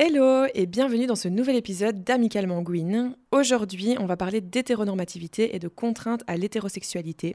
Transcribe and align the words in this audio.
Hello 0.00 0.46
et 0.54 0.66
bienvenue 0.66 1.06
dans 1.08 1.16
ce 1.16 1.26
nouvel 1.26 1.56
épisode 1.56 2.04
d'Amicalement 2.04 2.62
Gwyn. 2.62 3.16
Aujourd'hui, 3.32 3.96
on 3.98 4.06
va 4.06 4.16
parler 4.16 4.40
d'hétéronormativité 4.40 5.56
et 5.56 5.58
de 5.58 5.66
contraintes 5.66 6.22
à 6.28 6.36
l'hétérosexualité. 6.36 7.34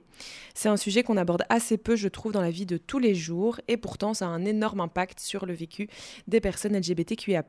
C'est 0.53 0.69
un 0.69 0.77
sujet 0.77 1.03
qu'on 1.03 1.17
aborde 1.17 1.43
assez 1.49 1.77
peu, 1.77 1.97
je 1.97 2.07
trouve, 2.07 2.31
dans 2.31 2.39
la 2.39 2.51
vie 2.51 2.65
de 2.65 2.77
tous 2.77 2.99
les 2.99 3.15
jours 3.15 3.59
et 3.67 3.75
pourtant 3.75 4.13
ça 4.13 4.27
a 4.27 4.29
un 4.29 4.45
énorme 4.45 4.79
impact 4.79 5.19
sur 5.19 5.45
le 5.45 5.53
vécu 5.53 5.89
des 6.29 6.39
personnes 6.39 6.77
LGBTQIA. 6.77 7.43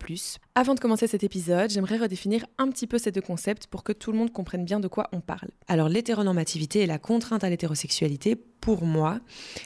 Avant 0.57 0.77
de 0.77 0.79
commencer 0.79 1.09
cet 1.09 1.25
épisode, 1.25 1.71
j'aimerais 1.71 1.97
redéfinir 1.97 2.47
un 2.59 2.69
petit 2.69 2.87
peu 2.87 2.97
ces 2.99 3.11
deux 3.11 3.21
concepts 3.21 3.67
pour 3.67 3.83
que 3.83 3.91
tout 3.91 4.13
le 4.13 4.19
monde 4.19 4.33
comprenne 4.33 4.65
bien 4.65 4.79
de 4.79 4.87
quoi 4.87 5.09
on 5.11 5.21
parle. 5.21 5.49
Alors, 5.67 5.89
l'hétéronormativité 5.89 6.83
et 6.83 6.87
la 6.87 6.99
contrainte 6.99 7.43
à 7.43 7.51
l'hétérosexualité, 7.51 8.37
pour 8.37 8.85
moi, 8.85 9.19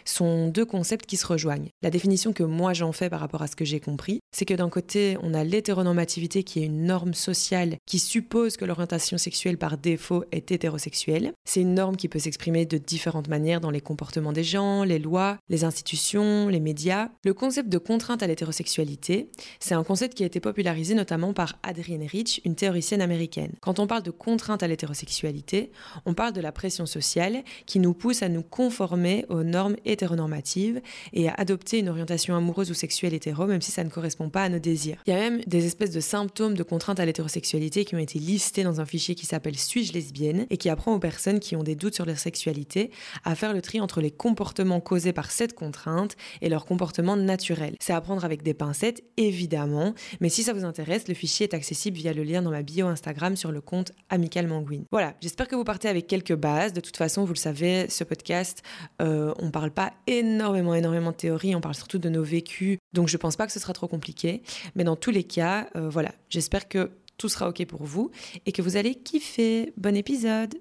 sont 0.07 0.49
deux 0.49 0.65
concepts 0.65 1.05
qui 1.05 1.19
se 1.19 1.27
rejoignent. 1.27 1.69
La 1.83 1.91
définition 1.91 2.33
que 2.33 2.43
moi 2.43 2.73
j'en 2.73 2.91
fais 2.93 3.11
par 3.11 3.21
rapport 3.21 3.43
à 3.43 3.47
ce 3.47 3.55
que 3.55 3.67
j'ai 3.67 3.81
compris, 3.81 4.19
c'est 4.33 4.47
que 4.47 4.55
d'un 4.55 4.71
côté, 4.71 5.19
on 5.23 5.35
a 5.35 5.45
l'hétéronormativité 5.45 6.43
qui 6.43 6.61
est 6.61 6.67
une 6.67 6.87
norme 6.87 7.15
sociale 7.15 7.77
qui 7.87 7.99
suppose 7.99 8.57
que 8.57 8.65
l'orientation 8.65 9.19
sexuelle 9.19 9.59
par 9.59 9.77
défaut 9.77 10.25
est 10.33 10.51
hétérosexuelle. 10.51 11.33
C'est 11.45 11.61
une 11.61 11.75
norme 11.75 11.97
qui 11.97 12.09
peut 12.09 12.19
s'exprimer 12.19 12.65
de 12.65 12.79
différentes 12.79 13.29
manières 13.29 13.61
dans 13.61 13.71
les 13.71 13.83
comportements 13.83 14.33
des 14.33 14.43
gens, 14.43 14.85
les 14.85 14.99
lois, 14.99 15.37
les 15.49 15.65
institutions, 15.65 16.49
les 16.49 16.61
médias. 16.61 17.11
Le 17.25 17.35
concept 17.35 17.69
de 17.69 17.79
contrainte 17.79 18.23
à 18.23 18.27
l'hétérosexualité, 18.27 19.29
c'est 19.61 19.75
un 19.75 19.85
concept 19.85 20.15
qui 20.15 20.23
a 20.23 20.27
été 20.27 20.41
popularisé 20.41 20.78
notamment 20.95 21.33
par 21.33 21.59
Adrienne 21.63 22.05
Rich, 22.05 22.41
une 22.45 22.55
théoricienne 22.55 23.03
américaine. 23.03 23.53
Quand 23.61 23.79
on 23.79 23.87
parle 23.87 24.03
de 24.03 24.11
contrainte 24.11 24.63
à 24.63 24.69
l'hétérosexualité, 24.69 25.71
on 26.07 26.15
parle 26.15 26.33
de 26.33 26.41
la 26.41 26.53
pression 26.53 26.87
sociale 26.87 27.43
qui 27.67 27.79
nous 27.81 27.95
pousse 27.95 28.23
à 28.23 28.29
nous 28.29 28.43
conformer 28.43 29.27
aux 29.29 29.43
normes 29.43 29.77
hétéronormatives 29.85 30.81
et 31.13 31.29
à 31.29 31.35
adopter 31.35 31.79
une 31.79 31.89
orientation 31.89 32.37
amoureuse 32.37 32.71
ou 32.71 32.75
sexuelle 32.75 33.15
hétéro, 33.15 33.47
même 33.47 33.61
si 33.61 33.71
ça 33.71 33.85
ne 33.85 33.91
correspond 33.91 34.31
pas 34.31 34.45
à 34.45 34.49
nos 34.49 34.59
désirs. 34.59 34.99
Il 35.07 35.11
y 35.11 35.17
a 35.17 35.19
même 35.19 35.41
des 35.47 35.67
espèces 35.67 35.91
de 35.91 36.01
symptômes 36.01 36.55
de 36.55 36.63
contrainte 36.63 37.01
à 37.01 37.07
l'hétérosexualité 37.07 37.85
qui 37.85 37.95
ont 37.95 37.99
été 37.99 38.19
listés 38.19 38.63
dans 38.65 38.81
un 38.81 38.87
fichier 38.87 39.15
qui 39.15 39.27
s'appelle 39.27 39.57
Suis-je 39.57 39.93
lesbienne 39.93 40.47
et 40.51 40.57
qui 40.57 40.69
apprend 40.69 40.95
aux 40.95 40.99
personnes 40.99 41.41
qui 41.41 41.57
ont 41.57 41.63
des 41.63 41.75
doutes 41.75 41.95
sur 41.95 42.07
leur 42.07 42.19
sexualité 42.19 42.91
à 43.25 43.35
faire 43.35 43.53
le 43.53 43.63
tri 43.63 43.81
entre 43.81 44.01
les 44.01 44.11
comportements 44.11 44.81
causés 44.81 45.13
par 45.13 45.31
cette 45.31 45.55
contrainte 45.55 46.17
et 46.41 46.49
leurs 46.49 46.65
comportements 46.65 47.17
naturels. 47.17 47.75
C'est 47.81 47.93
à 47.93 48.01
prendre 48.01 48.25
avec 48.25 48.43
des 48.43 48.55
pincettes, 48.55 49.03
évidemment, 49.17 49.95
mais 50.21 50.29
si 50.29 50.43
ça 50.43 50.53
vous 50.53 50.65
intéresse, 50.69 51.09
le 51.09 51.15
fichier 51.15 51.45
est 51.45 51.55
accessible 51.55 51.97
via 51.97 52.13
le 52.13 52.23
lien 52.23 52.43
dans 52.43 52.51
ma 52.51 52.63
bio 52.63 52.87
Instagram 52.87 53.37
sur 53.37 53.51
le 53.51 53.61
compte 53.61 53.93
Amical 54.09 54.47
Manguin. 54.47 54.83
Voilà, 54.93 55.15
j'espère 55.21 55.49
que 55.49 55.57
vous 55.57 55.65
partez 55.65 55.89
avec 55.89 56.07
quelques 56.07 56.37
bases. 56.37 56.73
De 56.73 56.81
toute 56.81 56.97
façon, 56.97 57.25
vous 57.25 57.33
le 57.33 57.39
savez, 57.39 57.89
ce 57.89 58.05
podcast 58.05 58.63
euh, 59.03 59.35
on 59.39 59.51
parle 59.51 59.71
pas 59.71 59.93
énormément, 60.07 60.75
énormément 60.75 61.11
de 61.11 61.17
théorie, 61.17 61.55
on 61.55 61.61
parle 61.61 61.75
surtout 61.75 61.99
de 61.99 62.09
nos 62.09 62.23
vécus, 62.23 62.79
donc 62.93 63.09
je 63.09 63.17
pense 63.17 63.37
pas 63.37 63.47
que 63.47 63.53
ce 63.53 63.61
sera 63.61 63.73
trop 63.73 63.89
compliqué. 63.89 64.43
Mais 64.75 64.85
dans 64.85 64.97
tous 64.97 65.11
les 65.11 65.25
cas, 65.25 65.69
euh, 65.77 65.89
voilà, 65.89 66.13
j'espère 66.29 66.69
que 66.69 66.91
tout 67.17 67.29
sera 67.29 67.49
ok 67.49 67.65
pour 67.67 67.85
vous 67.85 68.11
et 68.47 68.53
que 68.53 68.63
vous 68.63 68.77
allez 68.77 68.95
kiffer. 68.95 69.73
Bon 69.77 69.97
épisode 69.97 70.55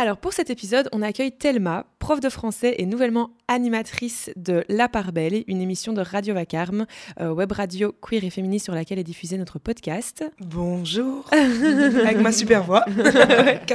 Alors 0.00 0.16
pour 0.16 0.32
cet 0.32 0.48
épisode, 0.48 0.88
on 0.92 1.02
accueille 1.02 1.30
Thelma, 1.30 1.84
prof 1.98 2.20
de 2.20 2.30
français 2.30 2.76
et 2.78 2.86
nouvellement 2.86 3.32
animatrice 3.48 4.30
de 4.34 4.64
La 4.70 4.88
Part 4.88 5.12
Belle, 5.12 5.44
une 5.46 5.60
émission 5.60 5.92
de 5.92 6.00
Radio 6.00 6.32
Vacarme, 6.32 6.86
euh, 7.20 7.30
web 7.30 7.52
radio 7.52 7.94
queer 8.00 8.24
et 8.24 8.30
féministe 8.30 8.64
sur 8.64 8.74
laquelle 8.74 8.98
est 8.98 9.04
diffusé 9.04 9.36
notre 9.36 9.58
podcast. 9.58 10.24
Bonjour, 10.40 11.28
avec 11.32 12.18
ma 12.18 12.32
super 12.32 12.64
voix 12.64 12.86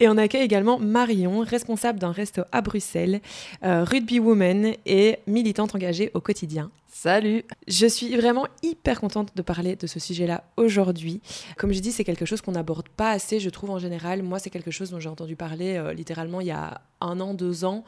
Et 0.00 0.08
on 0.08 0.16
accueille 0.16 0.42
également 0.42 0.78
Marion, 0.78 1.40
responsable 1.40 1.98
d'un 1.98 2.12
resto 2.12 2.42
à 2.52 2.60
Bruxelles, 2.60 3.20
euh, 3.64 3.84
rugby 3.84 4.18
woman 4.18 4.74
et 4.86 5.18
militante 5.26 5.74
engagée 5.74 6.10
au 6.14 6.20
quotidien. 6.20 6.70
Salut 6.96 7.44
Je 7.68 7.86
suis 7.86 8.16
vraiment 8.16 8.46
hyper 8.62 9.00
contente 9.00 9.36
de 9.36 9.42
parler 9.42 9.76
de 9.76 9.86
ce 9.86 9.98
sujet-là 10.00 10.44
aujourd'hui. 10.56 11.20
Comme 11.58 11.72
je 11.72 11.80
dis, 11.80 11.92
c'est 11.92 12.04
quelque 12.04 12.24
chose 12.24 12.40
qu'on 12.40 12.52
n'aborde 12.52 12.88
pas 12.88 13.10
assez, 13.10 13.40
je 13.40 13.50
trouve, 13.50 13.70
en 13.70 13.78
général. 13.78 14.22
Moi, 14.22 14.38
c'est 14.38 14.48
quelque 14.48 14.70
chose 14.70 14.90
dont 14.90 15.00
j'ai 15.00 15.08
entendu 15.08 15.36
parler 15.36 15.76
euh, 15.76 15.92
littéralement 15.92 16.40
il 16.40 16.46
y 16.46 16.52
a 16.52 16.80
un 17.04 17.20
an, 17.20 17.34
deux 17.34 17.64
ans, 17.64 17.84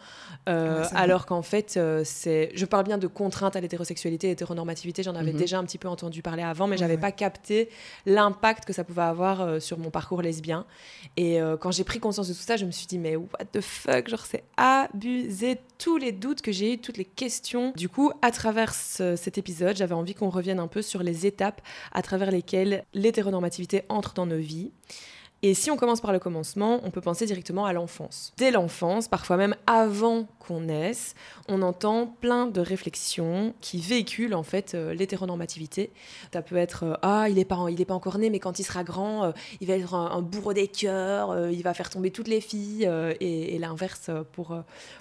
euh, 0.49 0.85
alors 0.95 1.27
qu'en 1.27 1.43
fait, 1.43 1.77
euh, 1.77 2.03
c'est... 2.05 2.51
Je 2.55 2.65
parle 2.65 2.85
bien 2.85 2.99
de 2.99 3.07
contraintes 3.07 3.57
à 3.57 3.61
l'hétérosexualité, 3.61 4.31
hétéronormativité, 4.31 5.03
j'en 5.03 5.15
avais 5.15 5.33
mhm. 5.33 5.39
déjà 5.39 5.59
un 5.59 5.65
petit 5.65 5.79
peu 5.79 5.89
entendu 5.89 6.23
parler 6.23 6.43
avant, 6.43 6.67
mais 6.67 6.77
j'avais 6.77 6.99
pas 6.99 7.13
capté 7.13 7.69
l'impact 8.05 8.65
que 8.65 8.73
ça 8.73 8.85
pouvait 8.85 9.03
avoir 9.03 9.61
sur 9.61 9.79
mon 9.79 9.91
parcours 9.91 10.23
lesbien. 10.23 10.67
Et 11.17 11.39
quand 11.61 11.71
j'ai 11.71 11.85
pris 11.85 11.99
conscience 11.99 12.29
de 12.29 12.35
tout 12.35 12.41
ça, 12.41 12.57
je 12.57 12.65
me 12.65 12.71
suis 12.71 12.87
dit, 12.87 12.99
mais 12.99 13.17
what 13.17 13.45
the 13.53 13.61
fuck, 13.61 14.09
genre 14.09 14.25
c'est 14.27 14.45
abusé, 14.57 15.59
tous 15.79 15.97
les 15.97 16.13
doutes 16.13 16.43
que 16.43 16.53
j'ai 16.53 16.75
eu, 16.75 16.79
toutes 16.79 16.97
les 16.97 17.05
questions. 17.05 17.73
Du 17.77 17.89
coup, 17.89 18.13
à 18.23 18.31
travers 18.31 18.75
cet 18.75 19.39
épisode, 19.39 19.77
j'avais 19.77 19.95
envie 19.95 20.15
qu'on 20.15 20.31
revienne 20.31 20.61
un 20.61 20.69
peu 20.69 20.83
sur 20.83 21.03
les 21.03 21.27
étapes 21.27 21.61
à 21.93 22.03
travers 22.03 22.31
lesquelles 22.31 22.85
l'hétéronormativité 22.95 23.83
entre 23.89 24.15
dans 24.15 24.27
nos 24.27 24.39
vies. 24.39 24.71
Et 25.43 25.53
si 25.55 25.71
on 25.71 25.77
commence 25.77 26.01
par 26.01 26.13
le 26.13 26.19
commencement, 26.19 26.81
on 26.83 26.91
peut 26.91 27.03
penser 27.03 27.27
directement 27.27 27.67
à 27.67 27.73
l'enfance. 27.73 28.33
Dès 28.39 28.51
l'enfance, 28.51 29.07
parfois 29.07 29.37
même 29.37 29.55
avant 29.67 30.27
qu'on 30.39 30.61
naisse, 30.61 31.15
on 31.49 31.61
entend 31.63 32.07
plein 32.07 32.47
de 32.47 32.61
réflexions 32.61 33.55
qui 33.61 33.79
véhiculent 33.79 34.35
en 34.35 34.43
fait 34.43 34.75
euh, 34.75 34.95
l'hétéronormativité. 34.95 35.93
Ça 36.33 36.41
peut 36.41 36.57
être 36.57 36.85
euh, 36.85 36.95
ah 37.03 37.29
il 37.29 37.39
est 37.39 37.45
pas 37.45 37.57
pas 37.87 37.95
encore 37.95 38.19
né 38.19 38.31
mais 38.31 38.39
quand 38.39 38.59
il 38.59 38.65
sera 38.65 38.83
grand 38.83 39.25
euh, 39.25 39.33
il 39.61 39.69
va 39.69 39.75
être 39.75 39.95
un, 39.95 40.23
bourreau 40.23 40.53
des 40.53 40.69
cœurs, 40.69 41.51
il 41.51 41.63
va 41.63 41.75
faire 41.75 41.91
tomber 41.91 42.11
toutes 42.11 42.29
les 42.29 42.41
filles 42.41 42.91
et, 43.21 43.59
l'inverse 43.59 44.11
pour 44.33 44.57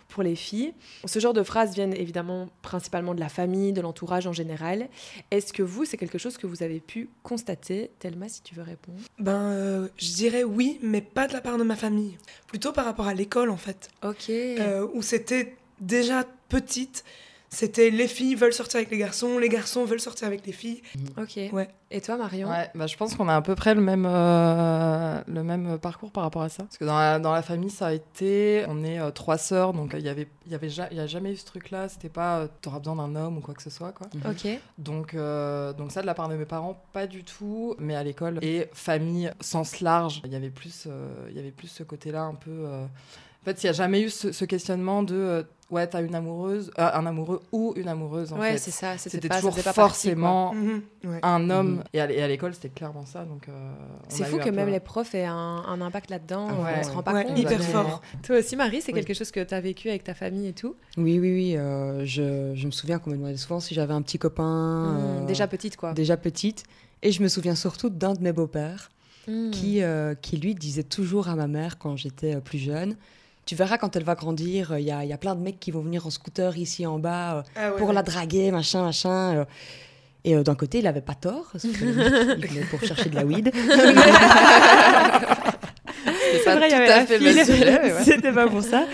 pour 0.07 0.23
les 0.23 0.35
filles. 0.35 0.73
Ce 1.05 1.19
genre 1.19 1.33
de 1.33 1.43
phrases 1.43 1.73
viennent 1.73 1.95
évidemment 1.95 2.47
principalement 2.61 3.13
de 3.13 3.19
la 3.19 3.29
famille, 3.29 3.73
de 3.73 3.81
l'entourage 3.81 4.27
en 4.27 4.33
général. 4.33 4.87
Est-ce 5.31 5.51
que 5.51 5.63
vous 5.63 5.85
c'est 5.85 5.97
quelque 5.97 6.17
chose 6.17 6.37
que 6.37 6.47
vous 6.47 6.63
avez 6.63 6.79
pu 6.79 7.09
constater, 7.23 7.91
Thelma 7.99 8.29
si 8.29 8.41
tu 8.41 8.55
veux 8.55 8.63
répondre 8.63 8.99
Ben 9.19 9.89
dirais 10.29 10.43
oui 10.43 10.79
mais 10.81 11.01
pas 11.01 11.27
de 11.27 11.33
la 11.33 11.41
part 11.41 11.57
de 11.57 11.63
ma 11.63 11.75
famille, 11.75 12.17
plutôt 12.47 12.71
par 12.71 12.85
rapport 12.85 13.07
à 13.07 13.13
l'école 13.13 13.49
en 13.49 13.57
fait. 13.57 13.89
Ok. 14.03 14.31
où 14.93 15.01
c'était 15.01 15.55
déjà 15.79 16.25
petite, 16.49 17.03
c'était 17.55 17.89
les 17.89 18.09
filles 18.09 18.35
veulent 18.35 18.53
sortir 18.53 18.79
avec 18.79 18.91
les 18.91 18.97
garçons, 18.97 19.39
les 19.39 19.47
garçons 19.47 19.85
veulent 19.85 20.01
sortir 20.01 20.27
avec 20.27 20.45
les 20.45 20.51
filles. 20.51 20.81
Mhm. 20.97 21.23
Ok. 21.23 21.53
Ouais. 21.53 21.69
Et 21.89 22.01
toi, 22.01 22.17
Marion 22.17 22.49
ouais, 22.49 22.69
bah, 22.75 22.85
Je 22.87 22.97
pense 22.97 23.15
qu'on 23.15 23.29
a 23.29 23.35
à 23.35 23.41
peu 23.41 23.55
près 23.55 23.73
le 23.73 23.79
même, 23.79 24.05
euh, 24.05 25.21
le 25.25 25.41
même 25.41 25.77
parcours 25.79 26.11
par 26.11 26.23
rapport 26.23 26.41
à 26.41 26.49
ça. 26.49 26.63
Parce 26.63 26.77
que 26.77 26.83
dans 26.83 26.97
la, 26.97 27.17
dans 27.17 27.31
la 27.31 27.41
famille, 27.41 27.69
ça 27.69 27.87
a 27.87 27.93
été. 27.93 28.65
On 28.67 28.83
est 28.83 28.99
euh, 28.99 29.11
trois 29.11 29.37
sœurs, 29.37 29.71
donc 29.71 29.95
il 29.97 30.03
y 30.03 30.09
avait, 30.09 30.27
il 30.45 30.51
y 30.51 30.55
avait 30.55 30.67
il 30.67 30.97
y 30.97 30.99
a 30.99 31.07
jamais 31.07 31.31
eu 31.31 31.37
ce 31.37 31.45
truc-là. 31.45 31.87
C'était 31.87 32.09
pas 32.09 32.39
euh, 32.39 32.47
t'auras 32.61 32.79
besoin 32.79 32.95
d'un 32.95 33.15
homme 33.15 33.37
ou 33.37 33.41
quoi 33.41 33.53
que 33.53 33.63
ce 33.63 33.69
soit. 33.69 33.93
Quoi. 33.93 34.07
Mhm. 34.13 34.31
Ok. 34.31 34.59
Donc, 34.77 35.15
donc, 35.77 35.91
ça, 35.93 36.01
de 36.01 36.05
la 36.05 36.13
part 36.13 36.27
de 36.27 36.35
mes 36.35 36.45
parents, 36.45 36.83
pas 36.91 37.07
du 37.07 37.23
tout. 37.23 37.75
Mais 37.79 37.95
à 37.95 38.03
l'école, 38.03 38.39
et 38.41 38.67
famille, 38.73 39.31
sens 39.39 39.79
large, 39.79 40.21
il 40.25 40.33
y 40.33 40.35
avait 40.35 40.49
plus, 40.49 40.89
il 41.29 41.35
y 41.35 41.39
avait 41.39 41.51
plus 41.51 41.69
ce 41.69 41.83
côté-là 41.83 42.23
un 42.23 42.35
peu. 42.35 42.67
En 43.45 43.51
fait, 43.51 43.63
il 43.63 43.67
n'y 43.67 43.69
a 43.69 43.73
jamais 43.73 44.01
eu 44.01 44.09
ce, 44.09 44.43
questionnement 44.43 45.03
de 45.03 45.13
euh, 45.15 45.43
ouais, 45.69 45.85
t'as 45.85 46.01
une 46.01 46.15
amoureuse, 46.15 46.71
euh, 46.79 46.89
un 46.91 47.05
amoureux 47.05 47.41
ou 47.51 47.73
une 47.75 47.87
amoureuse. 47.87 48.33
En 48.33 48.39
ouais, 48.39 48.57
c'est 48.57 48.71
ça. 48.71 48.97
C'était 48.97 49.29
toujours 49.29 49.53
pas 49.53 49.71
forcément 49.71 50.55
mhm. 50.55 50.81
un 51.21 51.49
homme. 51.51 51.83
Et 51.93 52.01
à, 52.01 52.27
l'école, 52.27 52.55
c'était 52.55 52.69
clairement 52.69 53.05
ça. 53.05 53.23
Donc, 53.23 53.47
euh, 53.47 53.71
c'est 54.07 54.23
fou 54.23 54.39
que 54.39 54.49
même 54.49 54.69
les 54.69 54.79
profs 54.79 55.13
aient 55.13 55.27
un, 55.27 55.79
impact 55.79 56.09
là-dedans. 56.09 56.47
on 56.49 56.83
se 56.83 56.89
rend 56.89 57.03
pas 57.03 57.23
compte. 57.23 57.37
Hyper 57.37 57.61
fort. 57.61 58.01
Toi 58.23 58.39
aussi, 58.39 58.55
Marie, 58.55 58.81
c'est 58.81 58.93
quelque 58.93 59.13
chose 59.13 59.29
que 59.29 59.41
tu 59.41 59.53
as 59.53 59.61
vécu 59.61 59.89
avec 59.89 60.03
ta 60.03 60.15
famille 60.15 60.47
et 60.47 60.53
tout? 60.53 60.75
Oui, 60.97 61.19
oui, 61.19 61.31
oui. 61.31 61.57
Je, 62.03 62.53
je, 62.55 62.65
me 62.65 62.71
souviens 62.71 62.97
qu'on 62.97 63.11
me 63.11 63.17
demandait 63.17 63.37
souvent 63.37 63.59
si 63.59 63.75
j'avais 63.75 63.93
un 63.93 64.01
petit 64.01 64.17
copain. 64.17 65.21
Mmh, 65.21 65.27
déjà 65.27 65.45
petite, 65.45 65.77
quoi. 65.77 65.93
Déjà 65.93 66.17
petite. 66.17 66.63
Et 67.03 67.11
je 67.11 67.21
me 67.21 67.27
souviens 67.27 67.53
surtout 67.53 67.91
d'un 67.91 68.13
de 68.13 68.21
mes 68.21 68.33
beaux-pères. 68.33 68.89
Mmh. 69.27 69.51
Qui, 69.51 69.81
qui 70.21 70.37
lui 70.37 70.55
disait 70.55 70.83
toujours 70.83 71.29
à 71.29 71.35
ma 71.35 71.47
mère 71.47 71.77
quand 71.77 71.95
j'étais 71.95 72.39
plus 72.41 72.59
jeune 72.59 72.95
tu 73.45 73.55
verras 73.55 73.77
quand 73.77 73.95
elle 73.95 74.03
va 74.03 74.15
grandir, 74.15 74.75
il 74.77 74.83
y, 74.83 74.87
y, 74.87 75.13
a 75.13 75.17
plein 75.17 75.35
de 75.35 75.41
mecs 75.41 75.59
qui 75.59 75.71
vont 75.71 75.81
venir 75.81 76.07
en 76.07 76.09
scooter 76.09 76.57
ici 76.57 76.85
en 76.85 76.99
bas 76.99 77.37
euh, 77.37 77.43
ah 77.55 77.71
pour 77.77 77.93
la 77.93 78.01
draguer, 78.01 78.51
machin, 78.51 78.83
machin. 78.83 79.37
Euh. 79.37 79.45
Et 80.23 80.35
euh, 80.35 80.41
d'un 80.41 80.55
côté, 80.55 80.79
il 80.79 80.87
avait 80.87 81.01
pas 81.01 81.13
tort, 81.13 81.49
parce 81.51 81.63
qu'il 81.63 81.73
venait 81.77 82.65
pour 82.71 82.83
chercher 82.83 83.09
de 83.09 83.15
la 83.15 83.23
weed. 83.23 83.51
C'est 86.43 86.55
vrai, 86.55 86.67
il 86.69 86.71
y 86.71 86.75
avait 86.75 88.03
C'était 88.03 88.31
pas 88.31 88.47
pour 88.47 88.63
ça. 88.63 88.85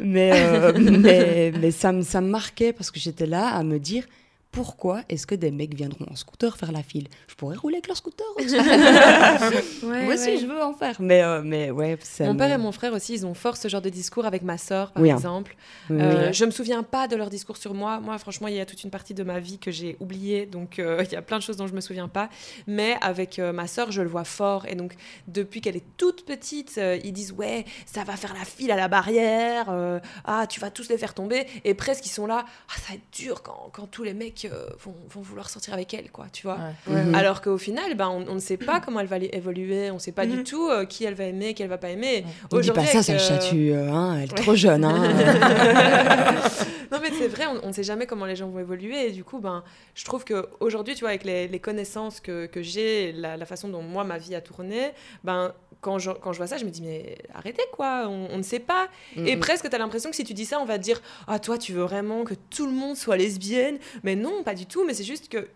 Mais, 0.00 0.72
mais, 0.78 1.52
mais 1.60 1.70
ça, 1.70 1.92
me, 1.92 2.02
ça 2.02 2.20
me 2.20 2.28
marquait 2.28 2.72
parce 2.72 2.90
que 2.90 3.00
j'étais 3.00 3.26
là 3.26 3.48
à 3.48 3.62
me 3.62 3.78
dire 3.78 4.04
pourquoi 4.50 5.02
est-ce 5.08 5.26
que 5.26 5.34
des 5.34 5.50
mecs 5.50 5.74
viendront 5.74 6.06
en 6.10 6.16
scooter 6.16 6.56
faire 6.56 6.72
la 6.72 6.82
file? 6.82 7.06
Je 7.28 7.34
pourrais 7.34 7.56
rouler 7.56 7.76
avec 7.76 7.86
leur 7.88 7.96
scooter 7.96 8.26
aussi. 8.36 8.56
Ouais, 9.82 10.04
Moi 10.04 10.14
aussi, 10.14 10.26
ouais. 10.30 10.38
je 10.38 10.46
veux 10.46 10.62
en 10.62 10.72
faire. 10.74 10.96
Mais, 11.00 11.22
euh, 11.22 11.42
mais 11.44 11.70
ouais, 11.70 11.96
ça 12.02 12.24
Mon 12.24 12.34
me- 12.34 12.38
père 12.38 12.50
et 12.52 12.58
mon 12.58 12.72
frère 12.72 12.92
aussi, 12.92 13.14
ils 13.14 13.26
ont 13.26 13.34
fort 13.34 13.56
ce 13.56 13.68
genre 13.68 13.80
de 13.82 13.88
discours 13.88 14.26
avec 14.26 14.42
ma 14.42 14.58
sœur, 14.58 14.92
par 14.92 15.02
Oui, 15.02 15.10
hein. 15.10 15.16
exemple. 15.16 15.56
Oui, 15.90 15.96
Euh, 16.00 16.26
oui. 16.28 16.34
Je 16.34 16.44
me 16.44 16.50
souviens 16.50 16.82
pas 16.82 17.08
de 17.08 17.16
leur 17.16 17.30
discours 17.30 17.56
sur 17.56 17.74
moi. 17.74 18.00
Moi, 18.00 18.18
franchement, 18.18 18.48
il 18.48 18.54
y 18.54 18.60
a 18.60 18.66
toute 18.66 18.82
une 18.84 18.90
partie 18.90 19.14
de 19.14 19.22
ma 19.22 19.38
vie 19.38 19.58
que 19.58 19.70
j'ai 19.70 19.96
oubliée, 20.00 20.46
donc 20.46 20.78
euh, 20.78 21.02
il 21.08 21.12
y 21.12 21.16
a 21.16 21.22
plein 21.22 21.38
de 21.38 21.42
choses 21.42 21.56
dont 21.56 21.66
je 21.66 21.74
me 21.74 21.80
souviens 21.80 22.08
pas. 22.08 22.28
Mais 22.66 22.96
avec 23.00 23.38
euh, 23.38 23.52
ma 23.52 23.66
sœur, 23.66 23.92
je 23.92 24.02
le 24.02 24.08
vois 24.08 24.24
fort. 24.24 24.66
Et 24.66 24.74
donc, 24.74 24.94
depuis 25.28 25.60
qu'elle 25.60 25.76
est 25.76 25.86
toute 25.96 26.24
petite, 26.24 26.76
euh, 26.78 26.98
ils 27.04 27.12
disent 27.12 27.32
ouais, 27.32 27.64
ça 27.86 28.04
va 28.04 28.16
faire 28.16 28.34
la 28.34 28.44
file 28.44 28.70
à 28.70 28.76
la 28.76 28.88
barrière. 28.88 29.66
euh, 29.70 30.00
ah, 30.24 30.46
tu 30.48 30.58
vas 30.60 30.70
tous 30.70 30.88
les 30.88 30.98
faire 30.98 31.14
tomber. 31.14 31.46
Et 31.64 31.74
presque 31.74 32.06
ils 32.06 32.10
sont 32.10 32.26
là. 32.26 32.44
Ah, 32.68 32.74
ça 32.78 32.88
va 32.90 32.94
être 32.94 33.12
dur 33.12 33.42
quand, 33.42 33.70
quand 33.72 33.86
tous 33.86 34.02
les 34.02 34.14
mecs 34.14 34.37
euh, 34.46 34.66
vont, 34.84 34.94
vont 35.08 35.20
vouloir 35.20 35.50
sortir 35.50 35.74
avec 35.74 35.92
elle, 35.94 36.10
quoi. 36.10 36.26
Tu 36.32 36.42
vois. 36.46 36.58
Ouais. 36.86 37.02
Mhm. 37.04 37.14
Alors 37.14 37.40
qu'au 37.42 37.58
final, 37.58 37.94
ben, 37.94 38.08
on, 38.08 38.26
on 38.28 38.34
ne 38.34 38.40
sait 38.40 38.56
pas 38.56 38.80
comment 38.80 39.00
elle 39.00 39.06
va 39.06 39.18
évoluer, 39.18 39.90
on 39.90 39.94
ne 39.94 39.98
sait 39.98 40.12
pas 40.12 40.26
du 40.26 40.36
Mhm. 40.38 40.44
tout 40.44 40.68
euh, 40.68 40.84
qui 40.84 41.04
elle 41.04 41.14
va 41.14 41.24
aimer, 41.24 41.54
qui 41.54 41.62
elle 41.62 41.68
va 41.68 41.78
pas 41.78 41.90
aimer. 41.90 42.24
Ne 42.52 42.60
dis 42.60 42.70
pas 42.70 42.84
ça, 42.86 43.02
ça 43.02 43.12
le 43.12 43.18
euh, 43.18 43.22
chatue. 43.22 43.72
euh, 43.72 43.90
hein, 43.90 44.16
elle 44.18 44.24
est 44.28 44.32
ouais. 44.32 44.42
trop 44.42 44.54
jeune. 44.54 44.84
Hein. 44.84 45.02
non 46.92 46.98
mais 47.02 47.10
c'est 47.18 47.28
vrai, 47.28 47.44
on 47.62 47.68
ne 47.68 47.72
sait 47.72 47.82
jamais 47.82 48.06
comment 48.06 48.24
les 48.26 48.36
gens 48.36 48.48
vont 48.48 48.58
évoluer 48.60 49.08
et 49.08 49.12
du 49.12 49.24
coup, 49.24 49.38
ben, 49.40 49.62
je 49.94 50.04
trouve 50.04 50.24
qu'aujourd'hui, 50.24 50.94
tu 50.94 51.00
vois, 51.00 51.10
avec 51.10 51.24
les, 51.24 51.48
les 51.48 51.58
connaissances 51.60 52.20
que, 52.20 52.46
que 52.46 52.62
j'ai, 52.62 53.12
la, 53.12 53.36
la 53.36 53.46
façon 53.46 53.68
dont 53.68 53.82
moi, 53.82 54.04
ma 54.04 54.18
vie 54.18 54.34
a 54.34 54.40
tourné, 54.40 54.90
ben, 55.24 55.52
quand 55.80 55.98
je, 56.00 56.10
quand 56.10 56.32
je 56.32 56.38
vois 56.38 56.48
ça, 56.48 56.56
je 56.56 56.64
me 56.64 56.70
dis, 56.70 56.82
mais 56.82 57.16
arrêtez 57.34 57.62
quoi, 57.72 58.06
on, 58.08 58.28
on 58.32 58.38
ne 58.38 58.42
sait 58.42 58.58
pas. 58.58 58.88
Et 59.16 59.34
Mhm. 59.36 59.40
presque, 59.40 59.68
tu 59.70 59.74
as 59.76 59.78
l'impression 59.78 60.10
que 60.10 60.16
si 60.16 60.24
tu 60.24 60.34
dis 60.34 60.44
ça, 60.44 60.58
on 60.60 60.64
va 60.64 60.76
te 60.78 60.82
dire, 60.82 61.00
ah 61.28 61.38
toi, 61.38 61.56
tu 61.56 61.72
veux 61.72 61.82
vraiment 61.82 62.24
que 62.24 62.34
tout 62.50 62.66
le 62.66 62.72
monde 62.72 62.96
soit 62.96 63.16
lesbienne? 63.16 63.78
Mais 64.02 64.16
non, 64.16 64.27
pas 64.44 64.54
du 64.54 64.66
tout, 64.66 64.84
mais 64.84 64.94
c'est 64.94 65.04
juste 65.04 65.28
que 65.28 65.48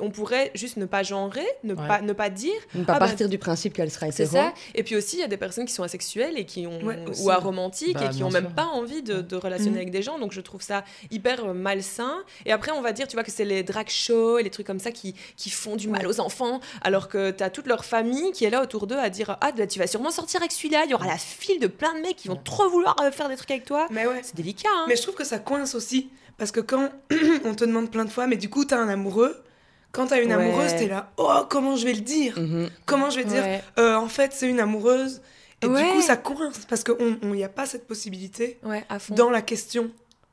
on 0.00 0.12
pourrait 0.12 0.52
juste 0.54 0.76
ne 0.76 0.84
pas 0.86 1.02
genrer, 1.02 1.44
ne, 1.64 1.74
Ouais. 1.74 1.88
pas, 1.88 2.00
ne 2.02 2.12
pas 2.12 2.30
dire, 2.30 2.54
Ne 2.72 2.84
pas 2.84 2.92
Ah 2.94 2.98
bah, 3.00 3.06
partir 3.08 3.28
du 3.28 3.36
principe 3.36 3.72
qu'elle 3.74 3.90
sera 3.90 4.12
c'est 4.12 4.26
hétéro. 4.26 4.44
ça. 4.44 4.54
Et 4.76 4.84
puis 4.84 4.94
aussi, 4.94 5.16
il 5.16 5.18
y 5.18 5.24
a 5.24 5.26
des 5.26 5.36
personnes 5.36 5.64
qui 5.66 5.72
sont 5.72 5.82
asexuelles 5.82 6.38
et 6.38 6.44
qui 6.44 6.68
ont, 6.68 6.80
Ouais, 6.84 7.00
ou 7.20 7.30
aromantiques 7.30 7.94
Bah, 7.94 8.04
et 8.04 8.10
qui 8.10 8.18
bien 8.18 8.26
ont 8.26 8.30
même 8.30 8.52
pas 8.54 8.66
envie 8.66 9.02
de, 9.02 9.22
de 9.22 9.34
relationner 9.34 9.72
Mhm. 9.72 9.76
avec 9.78 9.90
des 9.90 10.02
gens. 10.02 10.20
Donc 10.20 10.30
je 10.30 10.40
trouve 10.40 10.62
ça 10.62 10.84
hyper 11.10 11.46
euh, 11.46 11.52
malsain. 11.52 12.22
Et 12.46 12.52
après, 12.52 12.70
on 12.70 12.80
va 12.80 12.92
dire, 12.92 13.08
tu 13.08 13.16
vois, 13.16 13.24
que 13.24 13.32
c'est 13.32 13.44
les 13.44 13.64
drag 13.64 13.88
shows 13.88 14.38
et 14.38 14.44
les 14.44 14.50
trucs 14.50 14.68
comme 14.68 14.78
ça 14.78 14.92
qui, 14.92 15.16
qui 15.36 15.50
font 15.50 15.74
du 15.74 15.88
mal 15.88 16.06
aux 16.06 16.20
enfants, 16.20 16.60
alors 16.82 17.08
que 17.08 17.32
tu 17.32 17.42
as 17.42 17.50
toute 17.50 17.66
leur 17.66 17.84
famille 17.84 18.30
qui 18.30 18.44
est 18.44 18.50
là 18.50 18.62
autour 18.62 18.86
d'eux 18.86 18.98
à 19.00 19.10
dire 19.10 19.36
Ah, 19.40 19.50
bah, 19.50 19.66
tu 19.66 19.80
vas 19.80 19.88
sûrement 19.88 20.12
sortir 20.12 20.38
avec 20.40 20.52
celui-là. 20.52 20.82
Il 20.84 20.92
y 20.92 20.94
aura 20.94 21.08
la 21.08 21.18
file 21.18 21.58
de 21.58 21.66
plein 21.66 21.92
de 21.96 22.02
mecs 22.02 22.14
qui 22.14 22.28
vont 22.28 22.36
trop 22.36 22.68
vouloir 22.68 22.94
euh, 23.02 23.10
faire 23.10 23.28
des 23.28 23.34
trucs 23.36 23.50
avec 23.50 23.64
toi. 23.64 23.88
Mais 23.90 24.06
ouais. 24.06 24.20
C'est 24.22 24.36
délicat. 24.36 24.68
Hein 24.72 24.84
Mais 24.86 24.94
je 24.94 25.02
trouve 25.02 25.16
que 25.16 25.24
ça 25.24 25.40
coince 25.40 25.74
aussi. 25.74 26.08
Parce 26.38 26.52
que 26.52 26.60
quand 26.60 26.90
on 27.44 27.54
te 27.54 27.64
demande 27.64 27.90
plein 27.90 28.04
de 28.04 28.10
fois, 28.10 28.26
mais 28.26 28.36
du 28.36 28.48
coup, 28.48 28.64
t'as 28.64 28.78
un 28.78 28.88
amoureux. 28.88 29.36
Quand 29.92 30.06
t'as 30.06 30.22
une 30.22 30.28
Ouais. 30.28 30.34
amoureuse, 30.34 30.72
t'es 30.76 30.86
là, 30.86 31.10
oh, 31.16 31.32
comment 31.48 31.74
je 31.76 31.84
vais 31.84 31.94
le 31.94 32.02
dire? 32.02 32.38
Mhm. 32.38 32.68
Comment 32.86 33.10
je 33.10 33.16
vais 33.20 33.24
dire. 33.24 33.44
Euh, 33.78 33.96
En 33.96 34.08
fait, 34.08 34.32
c'est 34.32 34.48
une 34.48 34.60
amoureuse. 34.60 35.20
Et 35.62 35.66
Ouais. 35.66 35.82
du 35.82 35.90
coup, 35.92 36.02
ça 36.02 36.16
coince. 36.16 36.66
Parce 36.68 36.84
qu'il 36.84 36.94
n'y 37.32 37.42
a 37.44 37.48
pas 37.48 37.66
cette 37.66 37.86
possibilité 37.86 38.58
Ouais, 38.62 38.84
à 38.88 38.98
fond. 38.98 39.14
dans 39.14 39.30
la 39.30 39.42
question. 39.42 39.90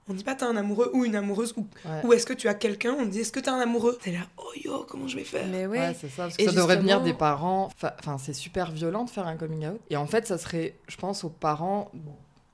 On 0.07 0.13
dit 0.13 0.23
pas 0.23 0.35
t'as 0.35 0.45
un 0.45 0.55
amoureux 0.55 0.91
ou 0.93 1.03
une 1.03 1.15
amoureuse 1.15 1.55
ou, 1.57 1.61
Ouais. 1.83 2.01
ou 2.03 2.13
est-ce 2.13 2.27
que 2.27 2.33
tu 2.33 2.47
as 2.47 2.53
quelqu'un? 2.53 2.95
On 2.99 3.05
dit 3.07 3.21
est-ce 3.21 3.31
que 3.31 3.39
t'as 3.39 3.53
un 3.53 3.59
amoureux? 3.59 3.97
T'es 4.03 4.11
là, 4.11 4.19
oh 4.37 4.51
yo, 4.63 4.85
comment 4.87 5.07
je 5.07 5.15
vais 5.15 5.23
faire? 5.23 5.47
Mais 5.47 5.65
ouais. 5.65 5.79
Ouais, 5.79 5.95
c'est 5.99 6.09
ça. 6.09 6.23
Parce 6.23 6.37
que 6.37 6.43
Et 6.43 6.45
ça 6.45 6.51
devrait 6.51 6.75
venir 6.77 7.01
des 7.01 7.13
parents. 7.15 7.69
Enfin, 7.81 8.17
c'est 8.19 8.33
super 8.33 8.69
violent 8.71 9.05
de 9.05 9.09
faire 9.09 9.25
un 9.25 9.35
coming 9.35 9.65
out. 9.67 9.79
Et 9.89 9.97
en 9.97 10.05
fait, 10.05 10.27
ça 10.27 10.37
serait, 10.37 10.75
je 10.87 10.97
pense, 10.97 11.23
aux 11.23 11.29
parents 11.29 11.89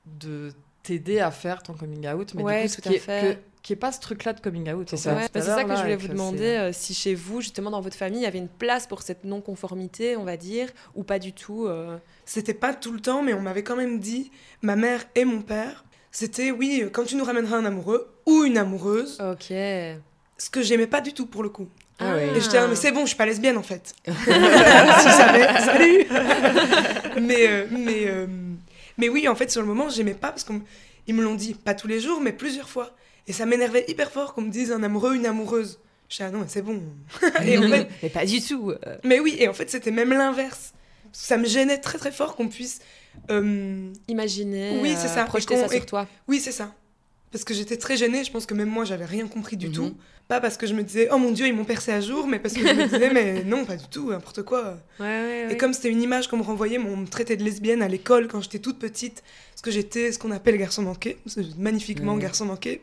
de 0.06 0.53
t'aider 0.83 1.19
à 1.19 1.31
faire 1.31 1.61
ton 1.63 1.73
coming 1.73 2.07
out. 2.11 2.33
Mais 2.35 2.43
Ouais, 2.43 2.63
du 2.63 2.69
coup, 2.69 2.75
tout 2.75 2.81
qui 2.81 2.89
à 2.89 2.91
est, 2.93 2.99
fait. 2.99 3.35
que- 3.35 3.51
qui 3.61 3.73
est 3.73 3.75
pas 3.77 3.91
ce 3.91 3.99
truc-là 3.99 4.33
de 4.33 4.39
coming 4.41 4.71
out. 4.73 4.87
C'est 4.89 4.97
ça. 4.97 5.13
Ouais, 5.13 5.21
bah, 5.21 5.27
c'est 5.39 5.41
ça 5.41 5.63
que 5.63 5.75
je 5.75 5.81
voulais 5.81 5.95
vous 5.95 6.07
demander 6.07 6.37
c'est- 6.39 6.57
euh, 6.57 6.71
si 6.73 6.93
chez 6.95 7.13
vous, 7.13 7.41
justement 7.41 7.69
dans 7.69 7.81
votre 7.81 7.95
famille, 7.95 8.19
il 8.21 8.23
y 8.23 8.27
avait 8.27 8.39
une 8.39 8.47
place 8.47 8.87
pour 8.87 9.03
cette 9.03 9.23
non-conformité, 9.23 10.17
on 10.17 10.23
va 10.23 10.35
dire, 10.37 10.67
ou 10.95 11.03
pas 11.03 11.19
du 11.19 11.33
tout. 11.33 11.67
euh. 11.67 11.97
C'était 12.25 12.55
pas 12.55 12.73
tout 12.73 12.91
le 12.91 12.99
temps, 12.99 13.21
mais 13.21 13.33
on 13.35 13.41
m'avait 13.41 13.61
quand 13.63 13.75
même 13.75 13.99
dit, 13.99 14.31
ma 14.63 14.75
mère 14.75 15.03
et 15.13 15.25
mon 15.25 15.41
père, 15.41 15.85
c'était 16.11 16.49
oui, 16.49 16.85
quand 16.91 17.03
tu 17.03 17.15
nous 17.15 17.23
ramèneras 17.23 17.57
un 17.57 17.65
amoureux 17.65 18.11
ou 18.25 18.43
une 18.43 18.57
amoureuse, 18.57 19.19
Ok. 19.21 19.45
ce 19.49 20.49
que 20.51 20.63
j'aimais 20.63 20.87
pas 20.87 21.01
du 21.01 21.13
tout 21.13 21.27
pour 21.27 21.43
le 21.43 21.49
coup. 21.49 21.67
Ah 21.99 22.15
ouais. 22.15 22.29
Et 22.35 22.41
j'étais 22.41 22.57
là, 22.57 22.67
mais 22.67 22.75
c'est 22.75 22.91
bon, 22.91 23.01
je 23.01 23.09
suis 23.09 23.15
pas 23.15 23.27
lesbienne 23.27 23.57
en 23.57 23.63
fait. 23.63 23.93
si 24.05 24.11
savais, 25.11 25.47
salut 25.59 26.05
Mais, 27.21 27.47
euh, 27.47 27.65
mais, 27.69 28.07
euh, 28.07 28.25
mais 28.97 29.09
oui, 29.09 29.27
en 29.27 29.35
fait, 29.35 29.49
sur 29.51 29.61
le 29.61 29.67
moment, 29.67 29.89
j'aimais 29.89 30.13
pas 30.13 30.29
parce 30.29 30.43
qu'ils 30.43 31.15
me 31.15 31.23
l'ont 31.23 31.35
dit, 31.35 31.53
pas 31.53 31.73
tous 31.73 31.88
les 31.88 31.99
jours, 31.99 32.19
mais 32.21 32.31
plusieurs 32.33 32.69
fois. 32.69 32.95
Et 33.27 33.33
ça 33.33 33.45
m'énervait 33.45 33.85
hyper 33.88 34.11
fort 34.11 34.33
qu'on 34.33 34.41
me 34.41 34.49
dise 34.51 34.71
un 34.71 34.83
amoureux, 34.83 35.15
une 35.15 35.25
amoureuse. 35.25 35.79
J'étais 36.09 36.23
là, 36.25 36.31
non, 36.31 36.39
mais 36.39 36.45
c'est 36.47 36.61
bon. 36.61 36.81
et 37.45 37.57
en 37.57 37.61
fait, 37.69 37.88
Mais 38.03 38.09
pas 38.09 38.25
du 38.25 38.41
tout. 38.41 38.71
euh. 38.71 38.97
mais 39.03 39.19
oui, 39.19 39.35
et 39.39 39.47
en 39.47 39.53
fait, 39.53 39.69
c'était 39.69 39.91
même 39.91 40.09
l'inverse. 40.09 40.73
Ça 41.13 41.38
me 41.38 41.45
gênait 41.45 41.77
très 41.77 41.97
très 41.97 42.11
fort 42.11 42.35
qu'on 42.35 42.47
puisse. 42.47 42.79
euh, 43.29 43.91
Imaginer, 44.07 44.79
Oui, 44.81 44.93
c'est 44.97 45.07
euh, 45.07 45.15
ça. 45.15 45.23
projeter 45.25 45.53
Et 45.55 45.57
ça 45.57 45.67
sur 45.69 45.77
et- 45.81 45.85
toi. 45.85 46.07
Oui, 46.27 46.39
c'est 46.39 46.51
ça. 46.51 46.73
Parce 47.31 47.43
que 47.45 47.53
j'étais 47.53 47.77
très 47.77 47.95
gênée, 47.97 48.23
je 48.23 48.31
pense 48.31 48.45
que 48.45 48.53
même 48.53 48.69
moi, 48.69 48.83
j'avais 48.83 49.05
rien 49.05 49.27
compris 49.27 49.55
du 49.57 49.67
Mhm. 49.67 49.73
tout. 49.73 49.93
Pas 50.27 50.39
parce 50.41 50.57
que 50.57 50.67
je 50.67 50.73
me 50.73 50.83
disais, 50.83 51.07
oh 51.11 51.17
mon 51.17 51.31
dieu, 51.31 51.47
ils 51.47 51.53
m'ont 51.53 51.65
percé 51.65 51.91
à 51.91 51.99
jour, 52.01 52.27
mais 52.27 52.39
parce 52.39 52.53
que 52.53 52.65
je 52.67 52.73
me 52.73 52.83
disais, 52.87 53.09
mais 53.13 53.43
non, 53.43 53.65
pas 53.65 53.75
du 53.77 53.87
tout, 53.87 54.11
n'importe 54.11 54.43
quoi. 54.43 54.77
Ouais, 54.99 55.05
ouais, 55.05 55.47
Et 55.51 55.57
comme 55.57 55.73
c'était 55.73 55.89
une 55.89 56.01
image 56.01 56.27
qu'on 56.27 56.37
me 56.37 56.43
renvoyait, 56.43 56.77
on 56.77 56.97
me 56.97 57.07
traitait 57.07 57.37
de 57.37 57.43
lesbienne 57.43 57.81
à 57.81 57.87
l'école 57.87 58.27
quand 58.27 58.41
j'étais 58.41 58.59
toute 58.59 58.79
petite, 58.79 59.23
parce 59.51 59.61
que 59.61 59.71
j'étais 59.71 60.11
ce 60.11 60.19
qu'on 60.19 60.31
appelle 60.31 60.57
garçon 60.57 60.81
manqué, 60.83 61.17
magnifiquement 61.57 62.17
garçon 62.17 62.45
manqué. 62.45 62.81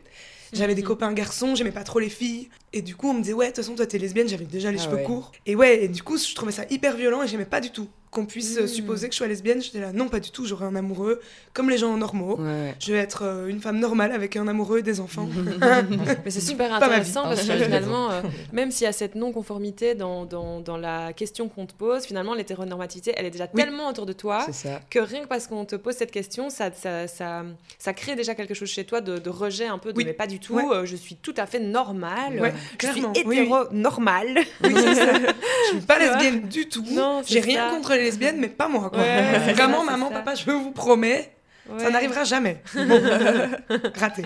J'avais 0.54 0.74
des 0.74 0.80
Mhm. 0.80 0.88
copains 0.88 1.12
garçons, 1.12 1.54
j'aimais 1.54 1.72
pas 1.72 1.84
trop 1.84 1.98
les 1.98 2.08
filles. 2.08 2.48
Et 2.72 2.80
du 2.80 2.96
coup, 2.96 3.10
on 3.10 3.14
me 3.14 3.20
disait, 3.20 3.34
ouais, 3.34 3.46
de 3.46 3.50
toute 3.50 3.56
façon, 3.56 3.74
toi, 3.74 3.86
t'es 3.86 3.98
lesbienne, 3.98 4.28
j'avais 4.28 4.46
déjà 4.46 4.72
les 4.72 4.78
Ah 4.78 4.82
cheveux 4.84 5.02
courts. 5.02 5.32
Et 5.44 5.54
ouais, 5.56 5.84
et 5.84 5.88
du 5.88 6.02
coup, 6.02 6.16
je 6.16 6.34
trouvais 6.34 6.52
ça 6.52 6.64
hyper 6.70 6.96
violent 6.96 7.22
et 7.22 7.28
j'aimais 7.28 7.44
pas 7.44 7.60
du 7.60 7.70
tout. 7.70 7.86
Qu'on 8.10 8.24
puisse 8.24 8.56
euh, 8.56 8.62
Mhm. 8.62 8.68
supposer 8.68 9.08
que 9.08 9.12
je 9.12 9.18
sois 9.18 9.26
lesbienne, 9.26 9.60
j'étais 9.60 9.80
là, 9.80 9.92
non, 9.92 10.08
pas 10.08 10.18
du 10.20 10.30
tout, 10.30 10.46
j'aurais 10.46 10.64
un 10.64 10.74
amoureux, 10.76 11.20
comme 11.52 11.68
les 11.68 11.76
gens 11.76 11.94
normaux. 11.96 12.36
Ouais, 12.38 12.44
ouais. 12.44 12.74
Je 12.80 12.92
vais 12.92 12.98
être 12.98 13.22
euh, 13.22 13.48
une 13.48 13.60
femme 13.60 13.78
normale 13.78 14.12
avec 14.12 14.36
un 14.36 14.48
amoureux 14.48 14.78
et 14.78 14.82
des 14.82 14.98
enfants. 15.00 15.28
Mais 16.24 16.30
c'est 16.30 16.40
super 16.40 16.72
intéressant 16.74 17.24
parce 17.24 17.42
que 17.46 17.52
Ah, 17.52 17.64
finalement, 17.64 18.10
euh, 18.10 18.22
même 18.52 18.70
s'il 18.70 18.84
y 18.84 18.88
a 18.88 18.92
cette 18.92 19.14
non-conformité 19.14 19.94
dans, 19.94 20.24
dans, 20.24 20.60
dans 20.60 20.76
la 20.78 21.12
question 21.12 21.48
qu'on 21.48 21.66
te 21.66 21.74
pose, 21.74 22.04
finalement, 22.04 22.32
l'hétéronormativité, 22.34 23.12
elle 23.16 23.26
est 23.26 23.30
déjà 23.30 23.46
Oui. 23.52 23.62
tellement 23.62 23.88
autour 23.90 24.06
de 24.06 24.14
toi 24.14 24.46
que 24.90 24.98
rien 24.98 25.22
que 25.22 25.26
parce 25.28 25.46
qu'on 25.46 25.64
te 25.66 25.76
pose 25.76 25.94
cette 25.94 26.10
question, 26.10 26.48
ça, 26.48 26.70
ça, 26.72 27.06
ça, 27.08 27.42
ça 27.78 27.92
crée 27.92 28.16
déjà 28.16 28.34
quelque 28.34 28.54
chose 28.54 28.68
chez 28.70 28.84
toi 28.84 29.00
de, 29.02 29.18
de 29.18 29.30
rejet 29.30 29.66
un 29.66 29.78
peu 29.78 29.92
de 29.92 29.98
Oui. 29.98 30.04
mais 30.06 30.14
pas 30.14 30.26
du 30.26 30.38
tout, 30.40 30.54
Ouais. 30.54 30.64
euh, 30.72 30.86
je 30.86 30.96
suis 30.96 31.16
tout 31.16 31.34
à 31.36 31.44
fait 31.46 31.60
normale, 31.60 32.40
Ouais, 32.40 32.54
je 32.80 32.86
suis 32.88 33.02
hétéro-normale. 33.14 34.38
Oui. 34.64 34.74
Je 34.74 35.76
suis 35.76 35.80
pas 35.86 35.98
lesbienne 35.98 36.42
du 36.48 36.68
tout. 36.68 36.84
J'ai 37.26 37.40
rien 37.40 37.70
contre 37.70 37.92
les 37.98 38.04
lesbiennes, 38.04 38.38
mais 38.38 38.48
pas 38.48 38.68
moi. 38.68 38.90
Quoi. 38.90 39.00
Ouais, 39.00 39.52
Vraiment, 39.52 39.84
ça, 39.84 39.90
maman, 39.92 40.08
ça. 40.08 40.14
papa, 40.16 40.34
je 40.34 40.50
vous 40.50 40.70
promets, 40.72 41.32
ça 41.78 41.90
n'arrivera 41.90 42.24
jamais. 42.24 42.62
Bon. 42.74 42.80
Raté. 43.94 44.22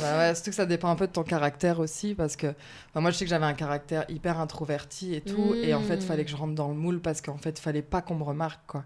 Bah 0.00 0.18
ouais, 0.18 0.34
surtout 0.34 0.50
que 0.50 0.56
ça 0.56 0.66
dépend 0.66 0.88
un 0.90 0.96
peu 0.96 1.06
de 1.06 1.12
ton 1.12 1.22
caractère 1.24 1.80
aussi, 1.80 2.14
parce 2.14 2.36
que 2.36 2.46
enfin, 2.90 3.00
moi 3.00 3.10
je 3.10 3.16
sais 3.16 3.24
que 3.24 3.30
j'avais 3.30 3.46
un 3.46 3.54
caractère 3.54 4.04
hyper 4.08 4.38
introverti 4.38 5.14
et 5.14 5.20
tout, 5.20 5.54
et 5.54 5.74
en 5.74 5.80
fait 5.80 5.94
il 5.96 5.98
Mm. 6.04 6.06
fallait 6.06 6.24
que 6.24 6.30
je 6.30 6.36
rentre 6.36 6.54
dans 6.54 6.68
le 6.68 6.74
moule 6.74 7.00
parce 7.00 7.20
qu'en 7.20 7.36
fait 7.38 7.58
il 7.58 7.62
fallait 7.62 7.82
pas 7.82 8.00
qu'on 8.00 8.14
me 8.14 8.22
remarque 8.24 8.60
quoi. 8.66 8.84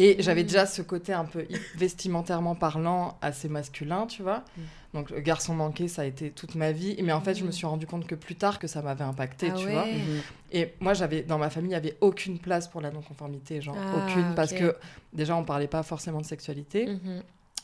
Et 0.00 0.16
j'avais 0.20 0.42
Mm. 0.44 0.46
déjà 0.46 0.64
ce 0.66 0.80
côté 0.80 1.12
un 1.12 1.24
peu 1.24 1.44
vestimentairement 1.74 2.54
parlant 2.54 3.18
assez 3.20 3.48
masculin, 3.48 4.06
tu 4.06 4.22
vois. 4.22 4.44
Mm. 4.56 4.62
Donc 4.94 5.10
le 5.10 5.20
garçon 5.20 5.54
manqué 5.54 5.86
ça 5.88 6.02
a 6.02 6.04
été 6.06 6.30
toute 6.30 6.54
ma 6.54 6.72
vie, 6.72 6.96
mais 7.02 7.12
en 7.12 7.20
fait 7.20 7.34
je 7.34 7.44
me 7.44 7.50
suis 7.50 7.66
rendu 7.66 7.86
compte 7.86 8.06
que 8.06 8.14
plus 8.14 8.36
tard 8.36 8.58
que 8.58 8.66
ça 8.68 8.80
m'avait 8.80 9.04
impacté, 9.04 9.48
Ah 9.52 9.58
tu 9.58 9.66
ouais. 9.66 9.72
vois. 9.72 9.84
Mhm. 9.86 10.22
Et 10.52 10.72
moi, 10.80 10.94
j'avais 10.94 11.22
dans 11.22 11.36
ma 11.36 11.50
famille, 11.50 11.68
il 11.68 11.72
n'y 11.72 11.76
avait 11.76 11.98
aucune 12.00 12.38
place 12.38 12.68
pour 12.68 12.80
la 12.80 12.90
non-conformité, 12.90 13.60
genre 13.60 13.76
Ah, 13.78 13.96
aucune, 13.98 14.34
parce 14.34 14.54
que 14.54 14.74
déjà, 15.12 15.36
on 15.36 15.44
parlait 15.44 15.66
pas 15.66 15.82
forcément 15.82 16.20
de 16.22 16.26
sexualité, 16.26 16.86
Mhm. 16.86 17.22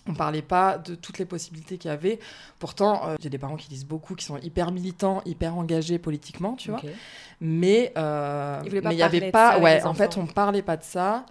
on 0.09 0.13
parlait 0.15 0.43
pas 0.43 0.77
de 0.77 0.95
toutes 0.97 1.19
les 1.19 1.25
possibilités 1.25 1.79
qu'il 1.79 1.91
y 1.91 1.95
avait. 1.95 2.19
Pourtant, 2.59 3.09
euh, 3.09 3.17
j'ai 3.23 3.31
des 3.31 3.39
parents 3.39 3.57
qui 3.57 3.69
disent 3.71 3.87
beaucoup, 3.87 4.15
qui 4.17 4.25
sont 4.27 4.37
hyper 4.39 4.71
militants, 4.71 5.23
hyper 5.25 5.57
engagés 5.57 5.99
politiquement, 5.99 6.57
tu 6.57 6.71
vois. 6.71 6.83
Mais 7.41 7.93
euh, 7.97 8.61
mais 8.65 8.71
il 8.71 8.99
y 8.99 9.03
avait 9.03 9.21
parler 9.21 9.21
de 9.21 9.31
pas, 9.31 9.59
ouais, 9.61 9.79
les 9.79 9.87
en 9.87 9.95
fait, 9.95 10.19
on 10.19 10.27
parlait 10.27 10.61
pas 10.63 10.77
de 10.77 10.83
ça. 10.85 11.25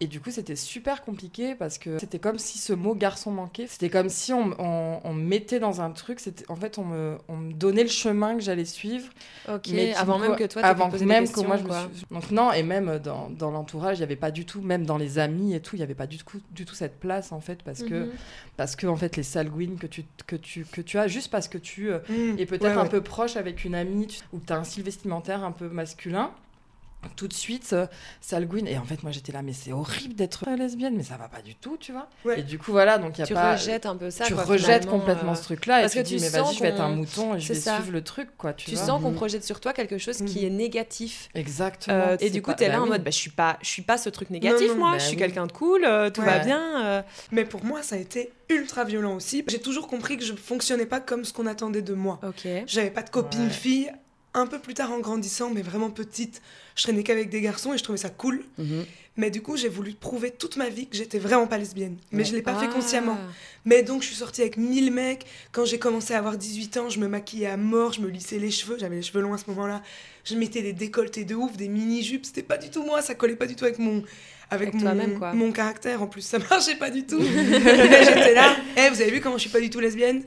Et 0.00 0.06
du 0.08 0.20
coup, 0.20 0.30
c'était 0.30 0.56
super 0.56 1.00
compliqué 1.02 1.54
parce 1.54 1.78
que 1.78 1.98
c'était 1.98 2.18
comme 2.18 2.38
si 2.38 2.58
ce 2.58 2.74
mot 2.74 2.94
garçon 2.94 3.30
manquait. 3.30 3.66
C'était 3.66 3.88
comme 3.88 4.10
si 4.10 4.30
on, 4.34 4.54
on, 4.60 5.00
on 5.02 5.14
me 5.14 5.22
mettait 5.26 5.58
dans 5.58 5.80
un 5.80 5.90
truc. 5.90 6.20
C'était 6.20 6.44
en 6.50 6.56
fait, 6.56 6.76
on 6.76 6.84
me, 6.84 7.16
on 7.28 7.36
me 7.38 7.52
donnait 7.54 7.82
le 7.82 7.88
chemin 7.88 8.34
que 8.34 8.42
j'allais 8.42 8.66
suivre. 8.66 9.08
Ok, 9.48 9.68
Mais 9.72 9.94
avant 9.94 10.18
me 10.18 10.28
même 10.28 10.36
que 10.36 10.44
toi, 10.44 10.60
tu 10.60 10.68
avant 10.68 10.90
posé 10.90 11.06
même 11.06 11.24
des 11.24 11.32
que 11.32 11.40
moi 11.40 11.56
je 11.56 11.62
me 11.62 11.70
suis... 11.94 12.04
donc 12.10 12.30
non 12.30 12.52
et 12.52 12.62
même 12.62 12.98
dans, 12.98 13.30
dans 13.30 13.50
l'entourage 13.50 13.96
il 13.98 14.00
y 14.00 14.04
avait 14.04 14.16
pas 14.16 14.30
du 14.30 14.44
tout 14.44 14.60
même 14.60 14.84
dans 14.84 14.98
les 14.98 15.18
amis 15.18 15.54
et 15.54 15.60
tout 15.60 15.76
il 15.76 15.78
y 15.78 15.82
avait 15.82 15.94
pas 15.94 16.06
du 16.06 16.18
tout 16.18 16.40
du 16.50 16.64
tout 16.66 16.74
cette 16.74 16.98
place 17.00 17.32
en 17.32 17.40
fait 17.40 17.62
parce 17.62 17.82
que 17.82 17.94
Mhm. 18.04 18.10
parce 18.56 18.76
que 18.76 18.86
en 18.86 18.96
fait 18.96 19.16
les 19.16 19.22
salguines 19.22 19.78
que 19.78 19.86
tu 19.86 20.04
que 20.26 20.36
tu 20.36 20.64
que 20.70 20.80
tu 20.82 20.98
as 20.98 21.08
juste 21.08 21.30
parce 21.30 21.48
que 21.48 21.58
tu 21.58 21.90
euh, 21.90 22.00
Mm. 22.08 22.38
es 22.38 22.44
peut-être 22.46 22.64
Ouais, 22.64 22.70
un 22.72 22.82
ouais. 22.82 22.88
peu 22.88 23.00
proche 23.00 23.36
avec 23.36 23.64
une 23.64 23.74
amie 23.74 24.08
tu- 24.08 24.20
ou 24.32 24.38
que 24.40 24.46
tu 24.46 24.52
as 24.52 24.56
un 24.58 24.64
style 24.64 24.82
vestimentaire 24.82 25.42
un 25.44 25.52
peu 25.52 25.68
masculin 25.68 26.32
tout 27.14 27.28
de 27.28 27.32
suite 27.32 27.72
euh, 27.72 27.86
Salguin 28.20 28.66
et 28.66 28.76
en 28.78 28.84
fait 28.84 29.02
moi 29.04 29.12
j'étais 29.12 29.30
là 29.30 29.40
mais 29.42 29.52
c'est 29.52 29.72
horrible 29.72 30.14
d'être 30.14 30.44
lesbienne 30.58 30.94
mais 30.96 31.04
ça 31.04 31.16
va 31.16 31.28
pas 31.28 31.40
du 31.40 31.54
tout 31.54 31.76
tu 31.78 31.92
vois 31.92 32.08
Ouais. 32.24 32.40
et 32.40 32.42
du 32.42 32.58
coup 32.58 32.72
voilà 32.72 32.98
donc 32.98 33.16
il 33.16 33.20
y 33.20 33.22
a 33.22 33.26
Tu 33.26 33.34
pas 33.34 33.52
rejettes 33.52 33.86
un 33.86 33.94
peu 33.96 34.10
ça. 34.10 34.24
tu 34.24 34.34
quoi, 34.34 34.42
rejettes 34.44 34.86
complètement 34.86 35.32
euh, 35.32 35.34
ce 35.36 35.42
truc 35.44 35.66
là 35.66 35.78
et 35.78 35.82
parce 35.82 35.94
que 35.94 36.00
tu 36.00 36.16
dis 36.16 36.20
mais 36.20 36.28
sens 36.30 36.48
vas-y 36.48 36.56
je 36.56 36.62
vais 36.62 36.68
être 36.70 36.80
un 36.80 36.90
mouton 36.90 37.36
et 37.36 37.40
je 37.40 37.48
vais 37.52 37.60
ça. 37.60 37.76
suivre 37.76 37.92
le 37.92 38.02
truc 38.02 38.30
quoi 38.36 38.52
tu, 38.52 38.66
Tu 38.70 38.74
vois. 38.76 38.84
sens 38.84 39.00
qu'on 39.02 39.10
Mhm. 39.10 39.16
projette 39.16 39.44
sur 39.44 39.60
toi 39.60 39.72
quelque 39.72 39.98
chose 39.98 40.16
qui 40.18 40.40
Mhm. 40.40 40.46
est 40.46 40.50
négatif. 40.50 41.28
exactement 41.34 41.96
Euh, 41.96 42.16
et 42.18 42.30
du 42.30 42.42
coup, 42.42 42.50
pas- 42.50 42.56
tu 42.56 42.64
es 42.64 42.68
là 42.68 42.74
bah 42.76 42.80
en 42.80 42.84
oui. 42.84 42.90
mode 42.90 43.04
bah, 43.04 43.10
je 43.12 43.16
suis 43.18 43.30
pas 43.30 43.58
je 43.62 43.68
suis 43.68 43.82
pas 43.82 43.98
ce 43.98 44.08
truc 44.08 44.30
négatif 44.30 44.66
Non, 44.68 44.74
non, 44.74 44.80
moi, 44.80 44.90
bah 44.92 44.98
je 44.98 45.04
suis 45.04 45.12
oui. 45.12 45.18
quelqu'un 45.18 45.46
de 45.46 45.52
cool, 45.52 45.84
euh, 45.84 46.10
tout 46.10 46.22
va 46.22 46.40
bien. 46.40 46.84
euh. 46.84 47.02
Mais 47.30 47.44
pour 47.44 47.64
moi, 47.64 47.82
ça 47.84 47.94
a 47.94 47.98
été 47.98 48.32
ultra 48.48 48.82
violent 48.84 49.14
aussi. 49.14 49.44
J'ai 49.46 49.60
toujours 49.60 49.86
compris 49.86 50.16
que 50.16 50.24
je 50.24 50.34
fonctionnais 50.34 50.86
pas 50.86 50.98
comme 51.00 51.24
ce 51.24 51.32
qu'on 51.32 51.46
attendait 51.46 51.82
de 51.82 51.94
moi. 51.94 52.18
OK. 52.26 52.48
J'avais 52.66 52.90
pas 52.90 53.02
de 53.02 53.10
copine 53.10 53.48
fille. 53.50 53.92
Un 54.36 54.46
peu 54.46 54.58
plus 54.58 54.74
tard, 54.74 54.92
en 54.92 55.00
grandissant, 55.00 55.50
mais 55.50 55.62
vraiment 55.62 55.88
petite, 55.90 56.42
je 56.76 56.82
traînais 56.82 57.02
qu'avec 57.02 57.30
des 57.30 57.40
garçons 57.40 57.72
et 57.72 57.78
je 57.78 57.82
trouvais 57.82 57.96
ça 57.98 58.10
cool. 58.10 58.42
Mhm. 58.58 58.84
Mais 59.16 59.30
du 59.30 59.40
coup, 59.40 59.56
j'ai 59.56 59.70
voulu 59.70 59.94
prouver 59.94 60.30
toute 60.30 60.58
ma 60.58 60.68
vie 60.68 60.86
que 60.88 60.94
j'étais 60.94 61.18
vraiment 61.18 61.46
pas 61.46 61.56
lesbienne. 61.56 61.96
Mais 62.12 62.18
Ouais. 62.18 62.24
je 62.26 62.34
l'ai 62.34 62.42
pas 62.42 62.54
fait 62.60 62.66
Ah. 62.68 62.74
consciemment. 62.74 63.16
Mais 63.64 63.82
donc, 63.82 64.02
je 64.02 64.08
suis 64.08 64.14
sortie 64.16 64.42
avec 64.42 64.58
1000 64.58 64.92
mecs. 64.92 65.24
Quand 65.52 65.64
j'ai 65.64 65.78
commencé 65.78 66.12
à 66.12 66.18
avoir 66.18 66.36
18 66.36 66.76
ans, 66.76 66.90
je 66.90 67.00
me 67.00 67.08
maquillais 67.08 67.46
à 67.46 67.56
mort, 67.56 67.94
je 67.94 68.02
me 68.02 68.08
lissais 68.08 68.38
les 68.38 68.50
cheveux. 68.50 68.76
J'avais 68.78 68.96
les 68.96 69.02
cheveux 69.02 69.22
longs 69.22 69.32
à 69.32 69.38
ce 69.38 69.44
moment-là. 69.48 69.80
Je 70.24 70.34
mettais 70.34 70.60
des 70.60 70.74
décolletés 70.74 71.24
de 71.24 71.34
ouf, 71.34 71.56
des 71.56 71.68
mini-jupes. 71.68 72.26
C'était 72.26 72.42
pas 72.42 72.58
du 72.58 72.68
tout 72.68 72.82
moi, 72.84 73.00
ça 73.00 73.14
collait 73.14 73.36
pas 73.36 73.46
du 73.46 73.56
tout 73.56 73.64
avec 73.64 73.78
mon. 73.78 74.02
Avec, 74.50 74.74
Avec 74.76 75.08
mon, 75.08 75.18
quoi. 75.18 75.32
mon 75.32 75.50
caractère, 75.50 76.02
en 76.02 76.06
plus, 76.08 76.20
ça 76.20 76.38
marchait 76.50 76.76
pas 76.76 76.90
du 76.90 77.04
tout. 77.06 77.18
Mais 77.20 78.04
j'étais 78.04 78.34
là, 78.34 78.54
Eh, 78.76 78.90
vous 78.90 79.00
avez 79.00 79.10
vu 79.10 79.20
comment 79.22 79.36
je 79.38 79.40
suis 79.42 79.50
pas 79.50 79.60
du 79.60 79.70
tout 79.70 79.80
lesbienne? 79.80 80.22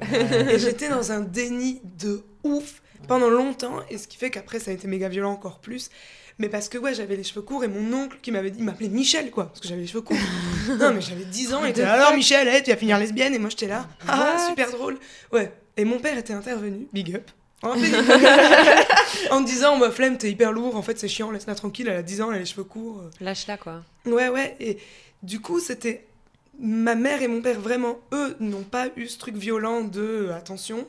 Et 0.52 0.58
j'étais 0.58 0.90
dans 0.90 1.12
un 1.12 1.20
déni 1.22 1.80
de 2.00 2.24
ouf 2.44 2.82
pendant 3.08 3.30
longtemps, 3.30 3.80
et 3.90 3.98
ce 3.98 4.08
qui 4.08 4.18
fait 4.18 4.30
qu'après 4.30 4.60
ça 4.60 4.72
a 4.72 4.74
été 4.74 4.88
méga 4.88 5.10
violent 5.10 5.32
encore 5.32 5.60
plus. 5.60 5.90
Mais 6.38 6.48
parce 6.48 6.70
que 6.70 6.78
ouais, 6.78 6.94
j'avais 6.94 7.18
les 7.18 7.24
cheveux 7.24 7.42
courts 7.42 7.66
et 7.66 7.68
mon 7.68 7.94
oncle 7.94 8.18
qui 8.22 8.32
m'avait 8.32 8.50
dit, 8.50 8.60
il 8.60 8.66
m'appelait 8.66 8.88
Michel 8.88 9.30
quoi, 9.30 9.48
parce 9.48 9.60
que 9.60 9.68
j'avais 9.68 9.82
les 9.82 9.88
cheveux 9.88 10.02
courts. 10.02 10.18
non 10.80 10.94
mais 10.94 11.02
j'avais 11.02 11.26
10 11.26 11.54
ans, 11.54 11.66
il 11.66 11.72
était 11.72 11.84
alors 11.84 12.14
Michel, 12.14 12.48
eh, 12.54 12.64
tu 12.64 12.72
vas 12.72 12.78
finir 12.78 12.98
lesbienne, 12.98 13.34
et 13.34 13.40
moi 13.40 13.50
j'étais 13.50 13.68
là, 13.68 13.88
ah 14.08 14.48
super 14.48 14.72
drôle. 14.72 14.98
Ouais, 15.34 15.52
et 15.76 15.86
mon 15.86 16.00
père 16.00 16.18
était 16.18 16.34
intervenu, 16.34 16.88
big 16.94 17.16
up. 17.16 17.30
En, 17.62 17.76
fait, 17.76 17.92
en 19.32 19.42
me 19.42 19.46
disant, 19.46 19.78
bah, 19.78 19.92
flemme, 19.92 20.18
t'es 20.18 20.32
hyper 20.32 20.54
lourd, 20.54 20.78
en 20.78 20.82
fait 20.82 20.98
c'est 20.98 21.10
chiant, 21.10 21.30
laisse-la 21.30 21.56
tranquille, 21.56 21.90
elle 21.90 21.98
a 21.98 22.04
10 22.04 22.22
ans, 22.22 22.30
elle 22.32 22.38
a 22.38 22.40
les 22.40 22.46
cheveux 22.46 22.64
courts. 22.64 23.04
Lâche-la 23.20 23.58
quoi. 23.58 23.84
Ouais, 24.06 24.30
ouais. 24.30 24.56
Et 24.62 24.78
du 25.24 25.42
coup, 25.42 25.60
c'était. 25.60 26.06
Ma 26.62 26.96
mère 26.96 27.22
et 27.22 27.30
mon 27.30 27.42
père, 27.42 27.60
vraiment, 27.60 28.00
eux, 28.12 28.36
n'ont 28.42 28.64
pas 28.64 28.88
eu 28.98 29.08
ce 29.08 29.18
truc 29.18 29.36
violent 29.36 29.82
de 29.82 30.02
euh, 30.02 30.36
attention. 30.36 30.86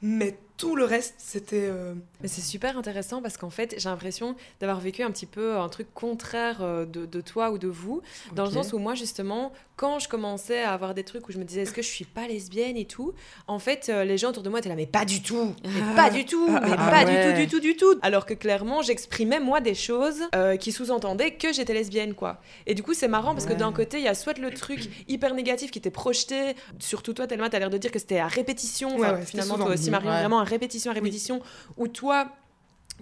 Mais 0.00 0.38
tout 0.62 0.76
le 0.76 0.84
reste, 0.84 1.14
c'était. 1.18 1.66
euh, 1.68 1.92
Mais 2.22 2.28
c'est 2.28 2.40
super 2.40 2.78
intéressant 2.78 3.20
parce 3.22 3.36
qu'en 3.36 3.50
fait, 3.50 3.74
j'ai 3.78 3.88
l'impression 3.88 4.36
d'avoir 4.60 4.80
vécu 4.80 5.02
un 5.02 5.10
petit 5.10 5.26
peu 5.26 5.56
un 5.56 5.68
truc 5.68 5.92
contraire 5.94 6.58
euh, 6.62 6.84
de, 6.86 7.04
de 7.06 7.20
toi 7.20 7.50
ou 7.50 7.58
de 7.58 7.68
vous, 7.68 8.02
dans 8.34 8.44
le 8.44 8.50
sens 8.50 8.72
où 8.72 8.78
moi, 8.78 8.94
justement, 8.94 9.52
quand 9.76 9.98
je 9.98 10.08
commençais 10.08 10.62
à 10.62 10.72
avoir 10.72 10.94
des 10.94 11.02
trucs 11.02 11.28
où 11.28 11.32
je 11.32 11.38
me 11.38 11.44
disais, 11.44 11.62
est-ce 11.62 11.72
que 11.72 11.82
je 11.82 11.88
suis 11.88 12.04
pas 12.04 12.28
lesbienne 12.28 12.76
et 12.76 12.84
tout, 12.84 13.12
en 13.48 13.58
fait, 13.58 13.88
euh, 13.88 14.04
les 14.04 14.18
gens 14.18 14.28
autour 14.28 14.42
de 14.42 14.48
moi 14.48 14.60
étaient 14.60 14.68
là, 14.68 14.76
mais 14.76 14.86
pas 14.86 15.04
du 15.04 15.22
tout, 15.22 15.54
mais 15.64 15.96
pas 15.96 16.10
du 16.10 16.24
tout, 16.24 16.46
mais 16.48 16.58
Ah 16.78 16.90
pas 16.90 17.04
ouais. 17.04 17.32
du 17.32 17.32
tout, 17.34 17.40
du 17.40 17.48
tout, 17.48 17.60
du 17.60 17.76
tout. 17.76 17.98
Alors 18.02 18.26
que 18.26 18.34
clairement, 18.34 18.82
j'exprimais 18.82 19.40
moi 19.40 19.60
des 19.60 19.74
choses 19.74 20.20
euh, 20.34 20.56
qui 20.56 20.70
sous-entendaient 20.72 21.32
que 21.34 21.52
j'étais 21.52 21.74
lesbienne, 21.74 22.14
quoi. 22.14 22.40
Et 22.66 22.74
du 22.74 22.82
coup, 22.82 22.94
c'est 22.94 23.08
marrant 23.08 23.32
parce 23.32 23.46
que 23.46 23.54
d'un 23.54 23.72
côté, 23.72 23.98
il 23.98 24.04
y 24.04 24.08
a 24.08 24.14
soit 24.14 24.38
le 24.38 24.50
truc 24.52 24.88
hyper 25.08 25.34
négatif 25.34 25.70
qui 25.70 25.78
était 25.78 25.90
projeté, 25.90 26.54
surtout 26.78 27.12
toi, 27.14 27.26
Thelma, 27.26 27.48
t'as 27.50 27.58
l'air 27.58 27.70
de 27.70 27.78
dire 27.78 27.90
que 27.90 27.98
c'était 27.98 28.18
à 28.18 28.28
répétition, 28.28 28.96
Ouais, 28.98 29.22
finalement, 29.24 29.56
toi 29.56 29.70
aussi. 29.74 29.90
Marion, 29.90 30.10
vraiment 30.10 30.38
à 30.40 30.44
répétition, 30.44 30.90
à 30.92 30.94
répétition, 30.94 31.40
où 31.76 31.88
toi, 31.88 32.11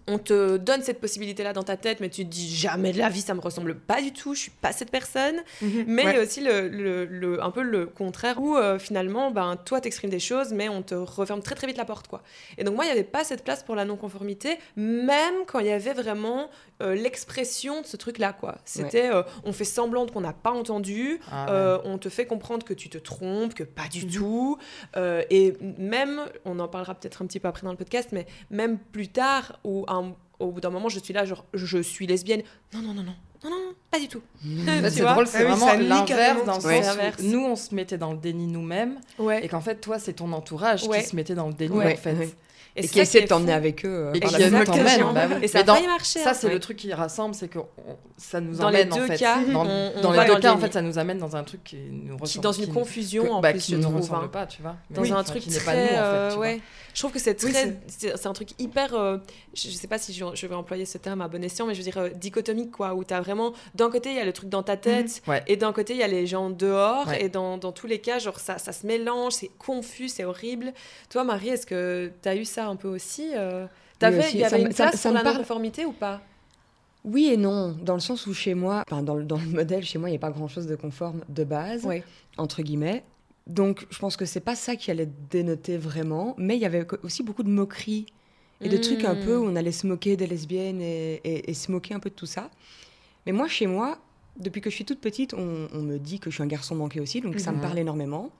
on 0.06 0.18
te 0.18 0.56
donne 0.56 0.82
cette 0.82 0.98
possibilité-là 1.00 1.52
dans 1.52 1.62
ta 1.62 1.76
tête, 1.76 2.00
mais 2.00 2.08
tu 2.08 2.24
te 2.24 2.30
dis 2.30 2.52
jamais 2.52 2.92
de 2.92 2.98
la 2.98 3.08
vie, 3.10 3.20
ça 3.20 3.34
me 3.34 3.40
ressemble 3.40 3.74
pas 3.76 4.00
du 4.00 4.12
tout, 4.12 4.34
je 4.34 4.40
suis 4.40 4.50
pas 4.50 4.72
cette 4.72 4.90
personne. 4.90 5.36
Mais 5.60 6.02
il 6.02 6.08
y 6.08 6.12
ouais. 6.12 6.18
a 6.18 6.22
aussi 6.22 6.40
le, 6.40 6.68
le- 6.68 7.04
le- 7.04 7.42
un 7.42 7.50
peu 7.50 7.62
le 7.62 7.86
contraire 7.86 8.40
où 8.40 8.56
euh, 8.56 8.78
finalement, 8.78 9.30
ben, 9.30 9.56
toi, 9.64 9.80
t'exprimes 9.80 10.10
des 10.10 10.18
choses, 10.18 10.52
mais 10.52 10.68
on 10.68 10.82
te 10.82 10.94
referme 10.94 11.42
très 11.42 11.54
très 11.54 11.66
vite 11.66 11.76
la 11.76 11.84
porte. 11.84 12.08
quoi. 12.08 12.22
Et 12.56 12.64
donc 12.64 12.74
moi, 12.76 12.84
il 12.84 12.88
n'y 12.88 12.92
avait 12.92 13.04
pas 13.04 13.24
cette 13.24 13.44
place 13.44 13.62
pour 13.62 13.74
la 13.76 13.84
non-conformité, 13.84 14.58
même 14.74 15.34
quand 15.46 15.58
il 15.60 15.66
y 15.66 15.70
avait 15.70 15.92
vraiment 15.92 16.48
euh, 16.80 16.94
l'expression 16.94 17.80
de 17.82 17.86
ce 17.86 17.96
truc-là. 17.96 18.32
quoi. 18.32 18.58
C'était, 18.64 19.10
euh, 19.12 19.22
on 19.44 19.52
fait 19.52 19.64
semblant 19.64 20.06
qu'on 20.06 20.20
n'a 20.20 20.32
pas 20.32 20.52
entendu, 20.52 21.20
Ah 21.30 21.44
ouais. 21.46 21.50
euh, 21.52 21.78
on 21.84 21.98
te 21.98 22.08
fait 22.08 22.26
comprendre 22.26 22.64
que 22.64 22.74
tu 22.74 22.88
te 22.88 22.98
trompes, 22.98 23.54
que 23.54 23.64
pas 23.64 23.88
du 23.90 24.04
Mhm. 24.06 24.10
tout. 24.12 24.58
Euh, 24.96 25.22
et 25.30 25.54
même, 25.78 26.20
on 26.44 26.58
en 26.58 26.68
parlera 26.68 26.94
peut-être 26.94 27.22
un 27.22 27.26
petit 27.26 27.40
peu 27.40 27.48
après 27.48 27.64
dans 27.64 27.70
le 27.72 27.76
podcast, 27.76 28.10
mais 28.12 28.26
même 28.50 28.78
plus 28.78 29.08
tard, 29.08 29.58
où 29.64 29.84
un- 29.88 30.14
au 30.38 30.50
bout 30.52 30.60
d'un 30.60 30.70
moment, 30.70 30.88
je 30.88 30.98
suis 31.00 31.12
là, 31.12 31.24
genre, 31.24 31.44
je 31.54 31.82
suis 31.82 32.06
lesbienne. 32.06 32.42
Non, 32.72 32.80
non, 32.80 32.94
non, 32.94 33.02
non, 33.02 33.14
non, 33.44 33.50
non, 33.50 33.56
pas 33.90 33.98
du 33.98 34.08
tout. 34.08 34.22
Tu 34.42 34.48
c'est 34.90 35.02
drôle, 35.02 35.26
c'est 35.26 35.44
Ah 35.46 35.54
vraiment 35.54 35.72
l'inverse 35.74 36.44
dans 36.46 36.54
le 36.56 36.60
sens 36.82 36.96
où 37.20 37.22
nous 37.26 37.44
on 37.44 37.56
se 37.56 37.74
mettait 37.74 37.98
dans 37.98 38.12
le 38.12 38.18
déni 38.18 38.46
nous-mêmes 38.46 39.00
Ouais. 39.18 39.44
et 39.44 39.48
qu'en 39.48 39.60
fait 39.62 39.76
toi 39.80 39.98
c'est 39.98 40.12
ton 40.14 40.32
entourage 40.32 40.84
Ouais. 40.86 41.02
qui 41.02 41.08
se 41.08 41.16
mettait 41.16 41.34
dans 41.34 41.46
le 41.48 41.54
déni 41.54 41.76
Ouais. 41.76 41.94
en 41.94 41.96
fait. 41.96 42.34
Et, 42.76 42.82
c'est 42.82 42.88
qui 42.88 42.94
ça 42.94 43.02
essaie 43.02 43.18
est 43.18 43.22
de 43.22 43.26
t'emmener 43.28 43.52
avec 43.52 43.84
eux. 43.84 43.88
euh, 43.88 44.12
Et 44.14 44.20
qui 44.20 44.32
la 44.32 44.46
nous 44.50 44.56
même 44.58 44.64
t'emmène, 44.64 44.82
occasion. 44.86 45.12
bah. 45.12 45.26
Et 45.42 45.48
ça 45.48 45.60
a 45.60 45.64
marcher. 45.64 46.20
Ça 46.20 46.34
c'est 46.34 46.48
le 46.48 46.60
truc 46.60 46.76
qui 46.76 46.92
rassemble, 46.92 47.34
c'est 47.34 47.48
que 47.48 47.58
ça 48.16 48.40
nous 48.40 48.56
Dans 48.56 48.68
les 48.70 48.82
emmène 48.82 48.92
en 48.92 48.96
deux 48.96 49.06
fait. 49.06 49.16
cas, 49.18 49.38
dans, 49.52 50.12
les 50.12 50.26
deux 50.26 50.38
cas 50.38 50.52
en 50.54 50.58
fait 50.58 50.72
ça 50.72 50.82
nous 50.82 50.98
amène 50.98 51.18
dans 51.18 51.34
un 51.36 51.42
truc 51.42 51.64
qui 51.64 51.76
nous 51.76 52.16
Qui, 52.16 52.22
ressemble. 52.22 52.42
dans 52.44 52.52
une 52.52 52.66
qui- 52.66 52.72
confusion 52.72 53.24
que- 53.24 53.28
en 53.30 53.40
bah, 53.40 53.50
plus, 53.52 53.60
qui 53.62 53.72
je 53.72 53.76
nous 53.76 53.82
trouve. 53.82 53.96
ressemble 53.96 54.24
hein. 54.26 54.28
pas, 54.32 54.46
tu 54.46 54.62
vois. 54.62 54.76
Dans 54.90 55.02
Oui, 55.02 55.10
un 55.10 55.14
enfin, 55.14 55.24
truc 55.24 55.42
qui 55.42 55.50
n'est 55.50 55.56
très, 55.56 55.64
pas 55.64 55.74
nous 55.74 55.82
en 55.82 55.86
fait. 55.88 55.96
euh, 55.98 56.28
tu 56.30 56.36
vois. 56.36 56.44
ouais. 56.46 56.60
Je 56.92 57.00
trouve 57.00 57.12
que 57.12 57.20
c'est 57.20 57.34
très, 57.34 57.76
c'est 57.86 58.16
c'est 58.16 58.26
un 58.26 58.32
truc 58.32 58.48
hyper, 58.58 58.94
euh, 58.94 59.18
je, 59.54 59.68
je 59.68 59.74
sais 59.74 59.86
pas 59.86 59.96
si 59.98 60.12
je, 60.12 60.24
je 60.34 60.46
vais 60.48 60.54
employer 60.56 60.84
ce 60.86 60.98
terme 60.98 61.20
à 61.22 61.28
bon 61.28 61.42
escient, 61.44 61.66
mais 61.66 61.74
je 61.74 61.78
veux 61.78 61.84
dire 61.84 61.98
euh, 61.98 62.08
dichotomique 62.10 62.72
quoi, 62.72 62.94
où 62.94 63.04
t'as 63.04 63.20
vraiment, 63.20 63.52
d'un 63.76 63.90
côté 63.90 64.10
il 64.10 64.16
y 64.16 64.20
a 64.20 64.24
le 64.24 64.32
truc 64.32 64.48
dans 64.48 64.64
ta 64.64 64.76
tête, 64.76 65.22
Ouais. 65.28 65.42
et 65.46 65.56
d'un 65.56 65.72
côté 65.72 65.92
il 65.92 66.00
y 66.00 66.02
a 66.02 66.08
les 66.08 66.26
gens 66.26 66.50
dehors, 66.50 67.06
Ouais. 67.06 67.24
et 67.24 67.28
dans, 67.28 67.58
dans 67.58 67.70
tous 67.72 67.86
les 67.86 68.00
cas 68.00 68.18
genre 68.18 68.40
ça, 68.40 68.58
ça 68.58 68.72
se 68.72 68.86
mélange, 68.86 69.34
c'est 69.34 69.50
confus, 69.58 70.08
c'est 70.08 70.24
horrible. 70.24 70.72
Toi 71.10 71.22
Marie, 71.22 71.50
est-ce 71.50 71.64
que 71.66 72.10
t'as 72.22 72.34
eu 72.34 72.44
ça 72.44 72.59
un 72.68 72.76
peu 72.76 72.88
aussi 72.88 73.32
euh, 73.34 73.66
il 74.34 74.40
y 74.40 74.44
avait 74.44 74.62
une 74.62 74.72
la 75.14 75.22
parle. 75.22 75.34
non-conformité 75.36 75.84
ou 75.86 75.92
pas? 75.92 76.20
Oui 77.04 77.30
et 77.32 77.36
non, 77.36 77.76
dans 77.82 77.94
le 77.94 78.00
sens 78.00 78.26
où 78.26 78.34
chez 78.34 78.54
moi, 78.54 78.82
enfin 78.90 79.02
dans, 79.02 79.14
le- 79.14 79.24
dans 79.24 79.38
le 79.38 79.46
modèle 79.46 79.84
chez 79.84 79.98
moi, 79.98 80.08
il 80.08 80.12
n'y 80.12 80.16
a 80.16 80.20
pas 80.20 80.30
grand-chose 80.30 80.66
de 80.66 80.76
conforme 80.76 81.22
de 81.28 81.44
base, 81.44 81.86
entre 82.36 82.62
guillemets. 82.62 83.04
Donc 83.46 83.86
je 83.90 83.98
pense 83.98 84.16
que 84.16 84.26
c'est 84.26 84.40
pas 84.40 84.54
ça 84.54 84.76
qui 84.76 84.90
allait 84.90 85.08
dénoter 85.30 85.76
vraiment, 85.78 86.34
mais 86.38 86.56
il 86.56 86.60
y 86.60 86.66
avait 86.66 86.86
aussi 87.02 87.22
beaucoup 87.22 87.42
de 87.42 87.48
moqueries 87.48 88.06
et 88.62 88.68
de 88.68 88.76
trucs 88.76 89.04
un 89.04 89.14
peu 89.16 89.36
où 89.38 89.44
on 89.44 89.56
allait 89.56 89.72
se 89.72 89.86
moquer 89.86 90.16
des 90.16 90.26
lesbiennes 90.26 90.82
et, 90.82 91.20
et- 91.24 91.50
et 91.50 91.54
se 91.54 91.72
moquer 91.72 91.94
un 91.94 92.00
peu 92.00 92.10
de 92.10 92.14
tout 92.14 92.26
ça. 92.26 92.50
Mais 93.26 93.32
moi, 93.32 93.48
chez 93.48 93.66
moi, 93.66 93.98
depuis 94.38 94.60
que 94.60 94.68
je 94.70 94.74
suis 94.74 94.84
toute 94.84 95.00
petite, 95.00 95.32
on, 95.34 95.68
on 95.72 95.80
me 95.82 95.98
dit 95.98 96.18
que 96.20 96.30
je 96.30 96.34
suis 96.36 96.42
un 96.42 96.46
garçon 96.46 96.74
manqué 96.74 97.00
aussi, 97.00 97.20
donc 97.22 97.40
ça 97.40 97.50
me 97.50 97.56
Mhm. 97.56 97.62
parle 97.62 97.78
énormément. 97.78 98.30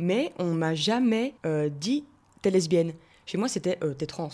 Mais 0.00 0.32
on 0.38 0.52
m'a 0.54 0.74
jamais 0.74 1.34
euh, 1.46 1.68
dit 1.68 2.04
t'es 2.42 2.50
lesbienne. 2.50 2.92
Chez 3.28 3.36
moi, 3.36 3.46
c'était 3.48 3.78
euh, 3.84 3.92
t'es 3.92 4.06
trans. 4.06 4.30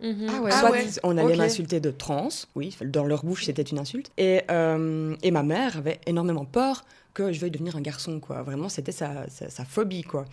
Mhm. 0.00 0.26
Ah 0.30 0.40
ouais. 0.40 0.50
Ah 0.54 0.60
Soit 0.60 0.70
ouais. 0.70 0.86
on 1.02 1.18
allait 1.18 1.32
Ok. 1.32 1.38
m'insulter 1.38 1.80
de 1.80 1.90
trans, 1.90 2.28
oui, 2.54 2.76
dans 2.84 3.04
leur 3.04 3.24
bouche 3.24 3.44
c'était 3.44 3.62
une 3.62 3.78
insulte. 3.80 4.10
Et, 4.16 4.42
euh, 4.50 5.16
et 5.24 5.32
ma 5.32 5.42
mère 5.42 5.78
avait 5.78 6.00
énormément 6.06 6.44
peur 6.44 6.84
que 7.12 7.32
je 7.32 7.40
veuille 7.40 7.50
devenir 7.50 7.74
un 7.76 7.80
garçon, 7.80 8.20
quoi. 8.20 8.42
Vraiment, 8.42 8.68
c'était 8.68 8.92
sa, 8.92 9.28
sa, 9.28 9.50
sa 9.50 9.64
phobie, 9.64 10.02
quoi. 10.04 10.26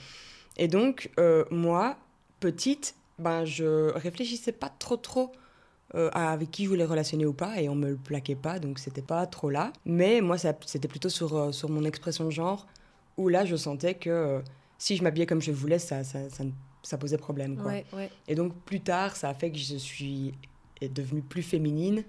Et 0.57 0.67
donc, 0.67 1.09
euh, 1.19 1.43
moi, 1.49 1.97
petite, 2.39 2.93
ben, 3.17 3.45
je 3.45 3.91
réfléchissais 3.93 4.51
pas 4.51 4.69
trop, 4.69 4.95
trop 4.97 5.31
euh, 5.95 6.09
à 6.13 6.31
avec 6.31 6.51
qui 6.51 6.65
je 6.65 6.69
voulais 6.69 6.85
relationner 6.85 7.25
ou 7.25 7.33
pas, 7.33 7.59
et 7.59 7.67
on 7.67 7.75
me 7.75 7.89
le 7.89 7.95
plaquait 7.95 8.35
pas, 8.35 8.59
donc 8.59 8.77
c'était 8.77 9.01
pas 9.01 9.25
trop 9.25 9.49
là. 9.49 9.73
Mais 9.85 10.21
moi, 10.21 10.37
ça- 10.37 10.53
c'était 10.67 10.87
plutôt 10.87 11.09
sur, 11.09 11.35
euh, 11.35 11.51
sur 11.51 11.69
mon 11.69 11.83
expression 11.83 12.25
de 12.25 12.29
genre, 12.31 12.67
où 13.17 13.27
là, 13.27 13.43
je 13.45 13.55
sentais 13.55 13.95
que 13.95 14.09
euh, 14.11 14.39
si 14.77 14.95
je 14.97 15.03
m'habillais 15.03 15.25
comme 15.25 15.41
je 15.41 15.51
voulais, 15.51 15.79
ça, 15.79 16.03
ça, 16.03 16.29
ça, 16.29 16.43
ça 16.87 16.97
posait 16.97 17.17
problème, 17.17 17.57
quoi. 17.57 17.71
Ouais, 17.71 17.85
ouais. 17.93 18.09
Et 18.27 18.35
donc 18.35 18.53
plus 18.65 18.79
tard, 18.79 19.15
ça 19.15 19.29
a 19.29 19.33
fait 19.33 19.51
que 19.51 19.57
je 19.57 19.75
suis 19.75 20.33
devenue 20.81 21.21
plus 21.21 21.43
féminine, 21.43 22.03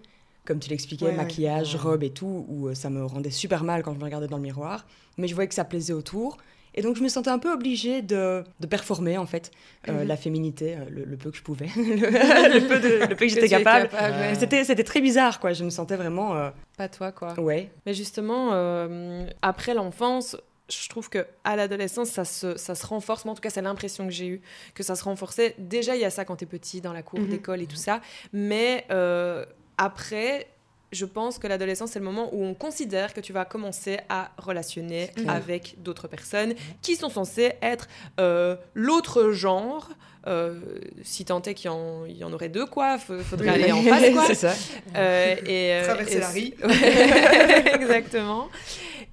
comme 0.44 0.60
tu 0.60 0.70
l'expliquais, 0.70 1.06
Ouais, 1.06 1.12
maquillage, 1.16 1.74
Ouais. 1.74 1.80
robe 1.80 2.02
et 2.04 2.10
tout, 2.10 2.46
où 2.48 2.68
euh, 2.68 2.74
ça 2.74 2.88
me 2.90 3.04
rendait 3.04 3.30
super 3.30 3.64
mal 3.64 3.82
quand 3.82 3.92
je 3.92 3.98
me 3.98 4.04
regardais 4.04 4.28
dans 4.28 4.36
le 4.36 4.42
miroir. 4.42 4.86
Mais 5.16 5.26
je 5.26 5.34
voyais 5.34 5.48
que 5.48 5.54
ça 5.54 5.64
plaisait 5.64 5.92
autour. 5.92 6.38
Et 6.74 6.82
donc 6.82 6.94
je 6.96 7.02
me 7.02 7.08
sentais 7.08 7.30
un 7.30 7.40
peu 7.40 7.52
obligée 7.52 8.02
de, 8.02 8.44
de 8.60 8.66
performer 8.68 9.18
en 9.18 9.26
fait 9.26 9.50
euh, 9.88 10.02
Mhm. 10.02 10.06
la 10.06 10.16
féminité, 10.16 10.76
euh, 10.76 10.84
le, 10.90 11.04
le 11.06 11.16
peu 11.16 11.30
que 11.32 11.36
je 11.36 11.42
pouvais, 11.42 11.66
le, 11.76 11.80
le 12.60 12.68
peu, 12.68 12.78
de- 12.78 13.00
le 13.08 13.16
peu 13.16 13.26
que 13.26 13.28
j'étais 13.28 13.48
capable. 13.48 13.88
capable, 13.88 14.14
ouais. 14.14 14.20
Ouais. 14.28 14.34
C'était, 14.36 14.62
c'était 14.64 14.84
très 14.84 15.00
bizarre 15.00 15.40
quoi, 15.40 15.54
je 15.54 15.64
me 15.64 15.70
sentais 15.70 15.96
vraiment... 15.96 16.36
euh, 16.36 16.50
Pas 16.76 16.88
toi 16.88 17.10
quoi. 17.10 17.34
ouais. 17.40 17.72
Mais 17.84 17.94
justement, 17.94 18.50
euh, 18.52 19.26
après 19.42 19.74
l'enfance, 19.74 20.36
je 20.68 20.88
trouve 20.88 21.08
que 21.08 21.26
à 21.44 21.56
l'adolescence, 21.56 22.08
ça 22.10 22.24
se, 22.24 22.56
ça 22.56 22.74
se 22.74 22.86
renforce. 22.86 23.24
Moi, 23.24 23.32
en 23.32 23.34
tout 23.34 23.40
cas, 23.40 23.50
c'est 23.50 23.62
l'impression 23.62 24.04
que 24.06 24.12
j'ai 24.12 24.26
eue, 24.26 24.42
que 24.74 24.82
ça 24.82 24.94
se 24.96 25.04
renforçait. 25.04 25.54
Déjà, 25.58 25.94
il 25.96 26.00
y 26.02 26.04
a 26.04 26.10
ça 26.10 26.24
quand 26.24 26.36
t'es 26.36 26.46
petit, 26.46 26.80
dans 26.80 26.92
la 26.92 27.02
cour 27.02 27.20
Mhm. 27.20 27.28
d'école 27.28 27.62
et 27.62 27.66
tout 27.66 27.76
ça. 27.76 28.00
Mais 28.32 28.84
euh, 28.90 29.44
après, 29.78 30.46
je 30.92 31.04
pense 31.04 31.38
que 31.38 31.46
l'adolescence, 31.46 31.90
c'est 31.92 31.98
le 31.98 32.04
moment 32.04 32.30
où 32.32 32.42
on 32.44 32.54
considère 32.54 33.12
que 33.14 33.20
tu 33.20 33.32
vas 33.32 33.44
commencer 33.44 33.98
à 34.08 34.30
relationner 34.38 35.10
avec 35.26 35.76
d'autres 35.82 36.08
personnes 36.08 36.54
qui 36.82 36.96
sont 36.96 37.10
censées 37.10 37.52
être 37.62 37.88
euh, 38.20 38.56
l'autre 38.74 39.30
genre. 39.32 39.90
Euh, 40.26 40.58
si 41.02 41.24
tant 41.24 41.40
est 41.42 41.54
qu'il 41.54 41.70
y, 41.70 42.12
y, 42.18 42.24
en 42.24 42.32
aurait 42.32 42.48
deux, 42.50 42.66
quoi, 42.66 42.98
faudrait 42.98 43.48
aller 43.48 43.72
en 43.72 43.82
face, 43.82 44.10
quoi. 44.12 44.24
c'est 44.26 44.34
ça. 44.34 44.54
Euh, 44.96 45.36
et, 45.46 45.82
Traverser 45.84 46.18
la 46.18 46.28
rue. 46.30 46.52
Exactement. 47.74 48.48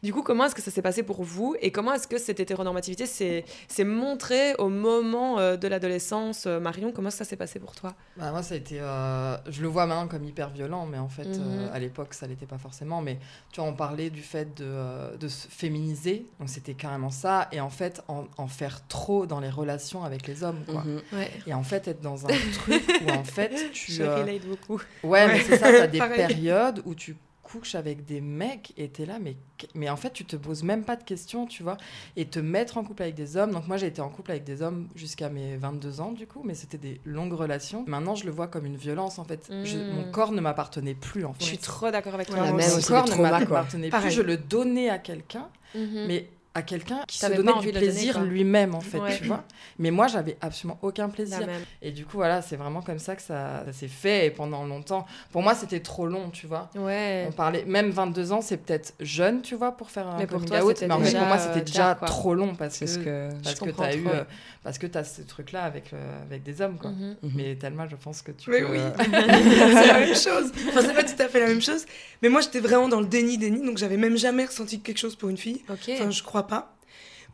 Du 0.06 0.14
coup, 0.14 0.22
comment 0.22 0.46
est-ce 0.46 0.54
que 0.54 0.62
ça 0.62 0.70
s'est 0.70 0.84
passé 0.84 1.02
pour 1.02 1.24
vous 1.24 1.56
et 1.62 1.72
comment 1.72 1.92
est-ce 1.92 2.08
que 2.08 2.20
cette 2.20 2.40
hétéronormativité 2.40 3.08
s'est 3.08 3.84
montrée 3.84 4.54
au 4.60 4.70
moment 4.70 5.40
euh, 5.40 5.58
de 5.58 5.68
l'adolescence 5.68 6.46
euh, 6.46 6.60
Marion, 6.60 6.92
comment 6.92 7.10
ça 7.10 7.26
s'est 7.26 7.36
passé 7.36 7.58
pour 7.58 7.74
toi? 7.74 7.96
Bah, 8.16 8.30
Moi, 8.30 8.44
ça 8.44 8.54
a 8.54 8.58
été. 8.58 8.80
Euh, 8.80 9.36
je 9.50 9.64
le 9.64 9.68
vois 9.68 9.88
maintenant 9.88 10.08
comme 10.08 10.24
hyper 10.24 10.52
violent, 10.52 10.86
mais 10.86 11.00
en 11.00 11.10
fait, 11.10 11.26
mhm. 11.26 11.72
à 11.74 11.80
l'époque, 11.80 12.14
ça 12.14 12.28
l'était 12.28 12.46
pas 12.46 12.60
forcément. 12.60 13.02
Mais 13.02 13.18
tu 13.52 13.60
vois, 13.60 13.68
on 13.68 13.74
parlait 13.74 14.12
du 14.12 14.22
fait 14.22 14.56
de, 14.56 15.18
de 15.18 15.28
se 15.28 15.48
féminiser, 15.48 16.28
donc 16.40 16.50
c'était 16.50 16.76
carrément 16.76 17.10
ça. 17.10 17.48
Et 17.52 17.60
en 17.60 17.72
fait, 17.72 18.04
en, 18.08 18.48
faire 18.48 18.86
trop 18.88 19.26
dans 19.26 19.40
les 19.40 19.50
relations 19.50 20.04
avec 20.04 20.28
les 20.28 20.44
hommes, 20.44 20.64
quoi. 20.70 20.84
Mhm. 20.84 21.02
Et 21.48 21.56
en 21.56 21.64
fait, 21.64 21.88
être 21.88 22.02
dans 22.02 22.28
un 22.28 22.34
truc 22.54 23.02
où 23.08 23.10
en 23.10 23.24
fait, 23.24 23.72
tu. 23.74 23.92
Je 23.92 24.04
relate 24.04 24.46
beaucoup. 24.46 24.80
Ouais, 25.04 25.26
mais 25.26 25.42
c'est 25.42 25.58
ça, 25.58 25.70
tu 25.70 25.78
as 25.78 25.88
des 25.88 25.98
périodes 26.16 26.84
où 26.86 26.94
tu 26.94 27.16
couches 27.46 27.76
avec 27.76 28.06
des 28.06 28.22
mecs 28.22 28.74
et 28.76 28.90
t'es 28.90 29.06
là, 29.06 29.20
mais, 29.22 29.38
mais 29.76 29.90
en 29.90 29.96
fait, 29.96 30.12
tu 30.12 30.26
te 30.26 30.36
poses 30.36 30.64
même 30.64 30.84
pas 30.84 30.96
de 30.96 31.04
questions, 31.04 31.46
tu 31.46 31.64
vois. 31.64 31.78
Et 32.18 32.26
te 32.26 32.40
mettre 32.40 32.78
en 32.78 32.84
couple 32.84 33.04
avec 33.04 33.16
des 33.16 33.38
hommes. 33.38 33.52
Donc, 33.52 33.68
moi, 33.68 33.78
j'ai 33.78 33.88
été 33.88 34.02
en 34.02 34.10
couple 34.10 34.32
avec 34.32 34.44
des 34.44 34.62
hommes 34.62 34.88
jusqu'à 34.96 35.30
mes 35.30 35.56
22 35.56 36.02
ans, 36.02 36.12
du 36.12 36.26
coup, 36.26 36.42
mais 36.44 36.56
c'était 36.56 36.80
des 36.80 37.00
longues 37.06 37.34
relations. 37.34 37.86
Maintenant, 37.88 38.16
je 38.16 38.26
le 38.26 38.32
vois 38.32 38.48
comme 38.48 38.66
une 38.66 38.76
violence, 38.76 39.20
en 39.20 39.24
fait. 39.24 39.50
mon 39.50 40.08
mm. 40.08 40.12
corps 40.12 40.32
ne 40.32 40.42
m'appartenait 40.42 40.96
plus, 40.96 41.24
en 41.24 41.34
fait. 41.34 41.44
Je 41.44 41.50
suis 41.50 41.58
trop 41.58 41.92
d'accord 41.92 42.16
avec 42.16 42.28
toi. 42.28 42.52
mon 42.52 42.58
corps 42.82 43.08
ne 43.08 43.22
m'appartenait 43.22 43.90
plus. 43.90 44.12
Je 44.12 44.22
le 44.22 44.38
donnais 44.38 44.90
à 44.90 44.98
quelqu'un, 44.98 45.48
mm-hmm. 45.76 46.08
mais 46.08 46.30
à 46.56 46.62
quelqu'un 46.62 47.02
qui 47.06 47.20
se 47.20 47.28
donnait 47.28 47.60
du 47.60 47.72
plaisir 47.72 48.24
lui-même 48.24 48.74
en 48.74 48.80
fait 48.80 49.00
tu 49.18 49.26
vois. 49.26 49.44
Mais 49.78 49.92
moi 49.92 50.08
j'avais 50.08 50.38
absolument 50.42 50.80
aucun 50.82 51.10
plaisir. 51.10 51.48
et 51.82 51.92
du 51.92 52.06
coup 52.06 52.18
voilà 52.18 52.42
c'est 52.42 52.56
vraiment 52.56 52.82
comme 52.82 52.98
ça 52.98 53.16
que 53.16 53.22
ça, 53.22 53.66
s'est 53.74 53.90
fait 53.90 54.28
et 54.28 54.32
pendant 54.32 54.66
longtemps. 54.66 55.06
Pour 55.32 55.44
moi 55.44 55.54
c'était 55.54 55.82
trop 55.82 56.08
long 56.08 56.30
tu 56.30 56.48
vois. 56.48 56.70
Ouais. 56.76 57.26
on 57.28 57.34
parlait 57.34 57.66
même 57.66 57.92
22 57.92 58.32
ans 58.32 58.42
c'est 58.42 58.58
peut-être 58.58 58.94
jeune 59.02 59.42
tu 59.42 59.56
vois 59.56 59.74
pour 59.74 59.92
faire 59.92 60.08
un 60.08 60.18
mais 60.18 60.28
pour 60.28 60.46
toi, 60.46 60.64
out. 60.64 60.82
mais 60.82 60.92
en 60.94 61.00
fait 61.02 61.18
pour 61.18 61.28
moi 61.28 61.38
c'était 61.38 61.60
euh, 61.60 61.64
déjà 61.64 61.96
trop 61.96 62.34
long 62.34 62.56
parce 62.56 62.80
que, 62.80 63.04
que 63.04 63.30
parce 63.44 63.60
que 63.60 63.70
t'as 63.72 63.96
eu 63.96 64.08
euh, 64.08 64.24
parce 64.64 64.78
que 64.78 64.88
t'as 64.88 65.04
ce 65.04 65.22
truc 65.24 65.52
là 65.52 65.64
avec 65.64 65.92
euh, 65.94 66.24
avec 66.24 66.44
des 66.44 66.62
hommes 66.62 66.78
quoi. 66.78 66.92
Mhm. 66.92 67.16
mais 67.36 67.56
tellement 67.56 67.86
je 67.88 67.98
pense 67.98 68.22
que 68.22 68.32
tu 68.32 68.50
mais 68.50 68.64
oui. 68.64 68.80
c'est 68.98 69.88
la 69.88 70.00
même 70.00 70.16
chose. 70.16 70.52
Enfin 70.70 70.82
c'est 70.82 70.94
pas 70.94 71.04
tout 71.04 71.22
à 71.22 71.28
fait 71.28 71.42
la 71.42 71.48
même 71.48 71.62
chose. 71.62 71.86
Mais 72.22 72.30
moi 72.30 72.40
j'étais 72.40 72.62
vraiment 72.62 72.88
dans 72.88 73.02
le 73.02 73.08
déni 73.08 73.38
déni 73.38 73.66
donc 73.66 73.78
j'avais 73.78 73.98
même 73.98 74.16
jamais 74.16 74.46
ressenti 74.46 74.80
quelque 74.80 75.00
chose 75.00 75.18
pour 75.18 75.28
une 75.28 75.38
fille. 75.38 75.62
Enfin 75.70 76.10
je 76.10 76.24
crois 76.24 76.45
pas 76.46 76.76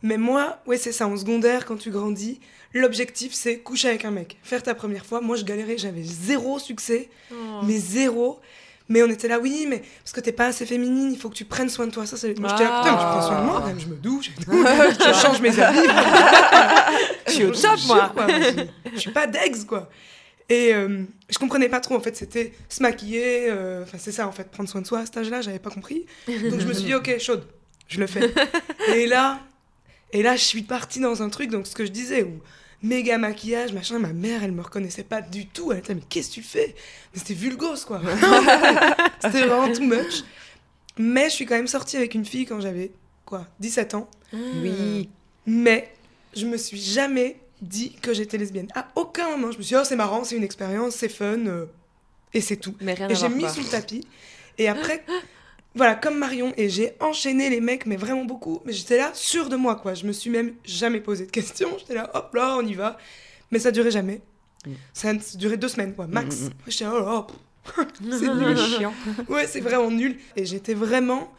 mais 0.04 0.18
moi, 0.18 0.60
ouais, 0.66 0.78
c'est 0.78 0.92
ça, 0.92 1.08
en 1.08 1.16
secondaire, 1.16 1.66
quand 1.66 1.78
tu 1.78 1.92
grandis, 1.92 2.40
l'objectif, 2.74 3.34
c'est 3.34 3.60
coucher 3.60 3.90
avec 3.90 4.06
un 4.06 4.12
mec. 4.12 4.38
Faire 4.42 4.64
ta 4.64 4.74
première 4.74 5.06
fois. 5.06 5.22
Moi, 5.22 5.36
je 5.36 5.44
galérais, 5.44 5.78
j'avais 5.78 6.04
zéro 6.04 6.58
succès, 6.58 7.10
oh. 7.32 7.36
mais 7.64 7.78
zéro. 7.78 8.40
Mais 8.90 9.04
on 9.04 9.08
était 9.08 9.28
là, 9.28 9.40
oui, 9.40 9.68
mais 9.70 9.84
parce 10.04 10.12
que 10.12 10.20
t'es 10.20 10.32
pas 10.32 10.48
assez 10.48 10.66
féminine, 10.66 11.12
il 11.14 11.18
faut 11.18 11.30
que 11.30 11.36
tu 11.36 11.46
prennes 11.46 11.70
soin 11.70 11.88
de 11.88 11.92
toi. 11.92 12.06
Ça, 12.06 12.18
c'est... 12.18 12.38
Moi, 12.40 12.50
j'étais 12.50 12.64
là, 12.64 12.82
putain, 12.82 12.96
mais 12.96 13.02
je 13.02 13.06
prends 13.06 13.22
soin 13.22 13.42
de 13.42 13.46
moi, 13.46 13.64
je 13.78 13.86
me 13.86 13.96
douche, 13.96 14.32
je 14.40 15.14
change 15.22 15.40
mes 15.40 15.58
habits. 15.60 15.80
je 17.28 17.32
suis 17.32 17.46
au 17.46 17.52
top, 17.52 17.80
moi. 17.88 18.12
je, 18.94 19.00
suis 19.00 19.12
pas 19.12 19.28
d'ex, 19.28 19.64
quoi. 19.64 19.90
Et 20.50 20.74
euh, 20.74 21.04
je 21.30 21.38
comprenais 21.38 21.70
pas 21.70 21.80
trop, 21.80 21.96
en 21.96 22.02
fait, 22.02 22.18
c'était 22.18 22.52
se 22.68 22.82
maquiller, 22.82 23.50
euh, 23.50 23.84
enfin, 23.84 23.98
c'est 23.98 24.12
ça, 24.12 24.28
en 24.28 24.34
fait, 24.34 24.50
prendre 24.52 24.68
soin 24.68 24.82
de 24.82 24.88
soi 24.88 25.00
à 25.00 25.06
cet 25.06 25.16
âge-là, 25.16 25.42
j'avais 25.42 25.60
pas 25.60 25.70
compris. 25.70 26.06
Donc, 26.28 26.60
je 26.60 26.68
me 26.68 26.74
suis 26.74 26.86
dit, 26.86 26.96
ok, 26.96 27.18
chaude, 27.20 27.46
je 27.92 28.00
le 28.00 28.08
fais. 28.08 28.34
Et 28.96 29.06
là, 29.06 29.42
et 30.14 30.24
là, 30.24 30.36
je 30.36 30.44
suis 30.44 30.64
partie 30.64 31.00
dans 31.00 31.22
un 31.22 31.30
truc, 31.30 31.50
donc 31.50 31.68
ce 31.68 31.76
que 31.76 31.86
je 31.86 31.92
disais, 31.92 32.24
où 32.24 32.42
méga 32.84 33.18
maquillage, 33.18 33.74
machin, 33.74 34.00
ma 34.00 34.14
mère, 34.14 34.44
elle 34.44 34.52
me 34.52 34.62
reconnaissait 34.62 35.04
pas 35.04 35.22
du 35.22 35.48
tout. 35.48 35.72
Elle 35.72 35.80
était 35.80 35.96
mais 35.96 36.02
qu'est-ce 36.10 36.30
que 36.30 36.34
tu 36.36 36.44
fais? 36.44 36.76
Mais 37.14 37.20
c'était 37.20 37.34
vulgose, 37.34 37.86
quoi. 37.86 38.02
c'était 39.22 39.46
vraiment 39.46 39.72
too 39.72 39.84
much. 39.84 40.24
Mais 40.98 41.30
je 41.30 41.36
suis 41.36 41.46
quand 41.46 41.56
même 41.56 41.68
sortie 41.68 41.98
avec 41.98 42.14
une 42.14 42.26
fille 42.26 42.46
quand 42.46 42.60
j'avais, 42.60 42.92
quoi, 43.26 43.48
17 43.60 43.94
ans. 43.94 44.10
Oui. 44.34 45.10
Mais 45.46 45.94
je 46.36 46.46
me 46.46 46.58
suis 46.58 46.80
jamais 46.80 47.38
dit 47.62 47.94
que 48.02 48.14
j'étais 48.14 48.38
lesbienne. 48.38 48.68
À 48.76 48.88
aucun 48.96 49.30
moment, 49.30 49.52
je 49.52 49.58
me 49.58 49.64
suis 49.64 49.76
dit, 49.76 49.82
oh, 49.82 49.86
c'est 49.86 49.96
marrant, 49.96 50.24
c'est 50.24 50.36
une 50.36 50.44
expérience, 50.44 50.96
c'est 50.96 51.10
fun, 51.10 51.46
euh, 51.46 51.66
et 52.34 52.42
c'est 52.42 52.58
tout. 52.58 52.76
Mais 52.82 52.96
rien 52.96 53.08
et 53.08 53.16
j'ai 53.16 53.30
mis 53.30 53.48
sous 53.50 53.62
le 53.62 53.68
tapis. 53.68 54.06
Et 54.58 54.68
après, 54.68 55.06
voilà, 55.74 55.96
comme 55.96 56.18
Marion, 56.18 56.54
et 56.58 56.70
j'ai 56.70 56.94
enchaîné 57.00 57.50
les 57.50 57.62
mecs, 57.62 57.86
mais 57.86 57.96
vraiment 57.96 58.26
beaucoup. 58.26 58.60
Mais 58.66 58.74
j'étais 58.74 58.98
là, 58.98 59.12
sûre 59.14 59.48
de 59.48 59.56
moi, 59.56 59.76
quoi. 59.76 59.94
Je 59.94 60.06
me 60.06 60.12
suis 60.12 60.30
même 60.30 60.54
jamais 60.66 61.00
posé 61.00 61.26
de 61.26 61.32
questions. 61.32 61.78
J'étais 61.80 61.94
là, 61.94 62.12
hop 62.14 62.34
là, 62.34 62.58
on 62.58 62.66
y 62.66 62.74
va. 62.74 62.98
Mais 63.52 63.60
ça 63.60 63.72
durait 63.72 63.92
jamais. 63.92 64.22
Mm. 64.66 64.72
Ça 64.94 65.10
a 65.10 65.14
duré 65.38 65.56
deux 65.56 65.70
semaines, 65.70 65.94
quoi, 65.94 66.08
max. 66.08 66.42
Mm, 66.42 66.46
mm, 66.46 66.52
j'étais 66.68 66.84
là, 66.84 66.94
oh 66.96 67.28
là, 68.04 68.18
c'est 68.20 68.34
nul. 68.34 68.58
chiant. 68.58 68.94
ouais, 69.30 69.48
c'est 69.48 69.62
vraiment 69.62 69.90
nul. 69.90 70.18
Et 70.36 70.46
j'étais 70.46 70.74
vraiment, 70.74 71.32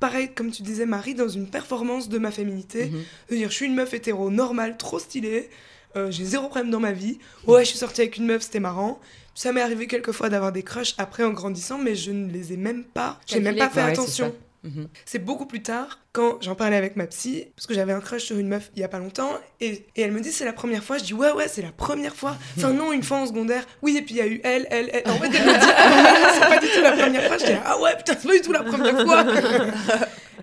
pareil, 0.00 0.30
comme 0.34 0.50
tu 0.50 0.62
disais, 0.62 0.86
Marie, 0.86 1.14
dans 1.14 1.28
une 1.28 1.48
performance 1.48 2.08
de 2.08 2.18
ma 2.18 2.32
féminité. 2.32 2.86
Mm-hmm. 3.30 3.36
dire, 3.36 3.50
je 3.50 3.54
suis 3.54 3.66
une 3.66 3.76
meuf 3.76 3.94
hétéro 3.94 4.30
normale, 4.30 4.76
trop 4.76 4.98
stylée. 4.98 5.48
Euh, 5.94 6.10
j'ai 6.10 6.24
zéro 6.24 6.48
problème 6.48 6.70
dans 6.70 6.80
ma 6.80 6.92
vie. 6.92 7.18
Ouais, 7.46 7.64
je 7.64 7.70
suis 7.70 7.78
sortie 7.78 8.00
avec 8.00 8.16
une 8.16 8.26
meuf, 8.26 8.42
c'était 8.42 8.60
marrant. 8.60 9.00
Ça 9.36 9.52
m'est 9.52 9.60
arrivé 9.60 9.86
quelques 9.86 10.12
fois 10.12 10.30
d'avoir 10.30 10.50
des 10.50 10.62
crushs 10.62 10.94
après 10.96 11.22
en 11.22 11.30
grandissant, 11.30 11.76
mais 11.76 11.94
je 11.94 12.10
ne 12.10 12.32
les 12.32 12.54
ai 12.54 12.56
même 12.56 12.84
pas. 12.84 13.20
J'ai 13.26 13.40
même 13.40 13.56
pas 13.56 13.68
fait 13.68 13.82
attention. 13.82 14.34
Mhm. 14.64 14.88
C'est 15.04 15.18
beaucoup 15.18 15.44
plus 15.44 15.62
tard, 15.62 16.00
quand 16.12 16.42
j'en 16.42 16.54
parlais 16.54 16.76
avec 16.76 16.96
ma 16.96 17.06
psy, 17.06 17.44
parce 17.54 17.66
que 17.66 17.74
j'avais 17.74 17.92
un 17.92 18.00
crush 18.00 18.24
sur 18.24 18.38
une 18.38 18.48
meuf 18.48 18.70
il 18.74 18.80
y 18.80 18.82
a 18.84 18.88
pas 18.88 18.98
longtemps, 18.98 19.30
et, 19.60 19.84
et 19.94 20.00
elle 20.00 20.10
me 20.10 20.20
dit 20.20 20.32
c'est 20.32 20.46
la 20.46 20.54
première 20.54 20.82
fois. 20.82 20.96
Je 20.96 21.04
dis 21.04 21.12
ouais, 21.12 21.30
ouais, 21.32 21.48
c'est 21.48 21.60
la 21.60 21.70
première 21.70 22.16
fois. 22.16 22.36
Enfin, 22.56 22.72
non, 22.72 22.92
une 22.92 23.02
fois 23.02 23.18
en 23.18 23.26
secondaire. 23.26 23.64
Oui, 23.82 23.98
et 23.98 24.02
puis 24.02 24.14
il 24.14 24.18
y 24.18 24.22
a 24.22 24.26
eu 24.26 24.40
elle, 24.42 24.66
elle, 24.70 24.90
elle. 24.92 25.08
En 25.08 25.18
fait, 25.18 25.26
elle 25.26 25.46
me 25.46 25.52
dit 25.52 25.66
ah, 25.76 26.30
c'est 26.32 26.48
pas 26.48 26.58
du 26.58 26.68
tout 26.68 26.80
la 26.80 26.92
première 26.92 27.26
fois. 27.26 27.38
Je 27.38 27.44
dis 27.44 27.58
ah 27.62 27.78
ouais, 27.78 27.96
putain, 27.96 28.14
c'est 28.18 28.26
pas 28.26 28.34
du 28.34 28.40
tout 28.40 28.52
la 28.52 28.62
première 28.62 29.02
fois. 29.02 29.24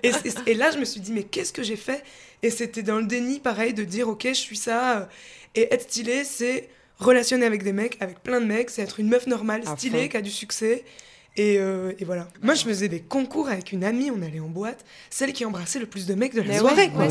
et, 0.04 0.12
et, 0.46 0.54
là, 0.54 0.70
je 0.72 0.78
me 0.78 0.86
suis 0.86 1.02
dit 1.02 1.12
mais 1.12 1.24
qu'est-ce 1.24 1.52
que 1.52 1.64
j'ai 1.64 1.78
fait? 1.78 2.04
Et 2.44 2.52
c'était 2.52 2.84
dans 2.84 2.98
le 2.98 3.06
déni, 3.06 3.40
pareil, 3.40 3.74
de 3.74 3.84
dire 3.84 4.08
ok, 4.08 4.28
je 4.28 4.34
suis 4.34 4.58
ça. 4.58 5.10
Et 5.56 5.74
être 5.74 5.82
stylé, 5.82 6.24
c'est 6.24 6.70
relationner 7.00 7.46
avec 7.46 7.64
des 7.64 7.74
mecs, 7.74 7.98
avec 8.02 8.22
plein 8.22 8.42
de 8.42 8.46
mecs, 8.46 8.70
c'est 8.70 8.82
être 8.82 9.00
une 9.00 9.10
meuf 9.10 9.28
normale, 9.28 9.64
stylée, 9.66 10.10
qui 10.10 10.18
a 10.18 10.22
du 10.22 10.32
succès. 10.32 10.84
Et, 11.36 11.58
euh, 11.58 11.94
et, 11.98 12.06
voilà. 12.06 12.28
Moi, 12.44 12.54
je 12.54 12.64
faisais 12.64 12.88
des 12.88 13.00
concours 13.00 13.48
avec 13.48 13.72
une 13.72 13.84
amie, 13.84 14.12
on 14.12 14.22
allait 14.22 14.40
en 14.40 14.50
boîte, 14.50 14.86
celle 15.10 15.34
qui 15.34 15.46
embrassait 15.46 15.80
le 15.80 15.88
plus 15.88 16.06
de 16.06 16.14
mecs 16.14 16.36
de 16.36 16.42
la 16.42 16.60
soirée. 16.60 16.92
quoi. 16.92 17.08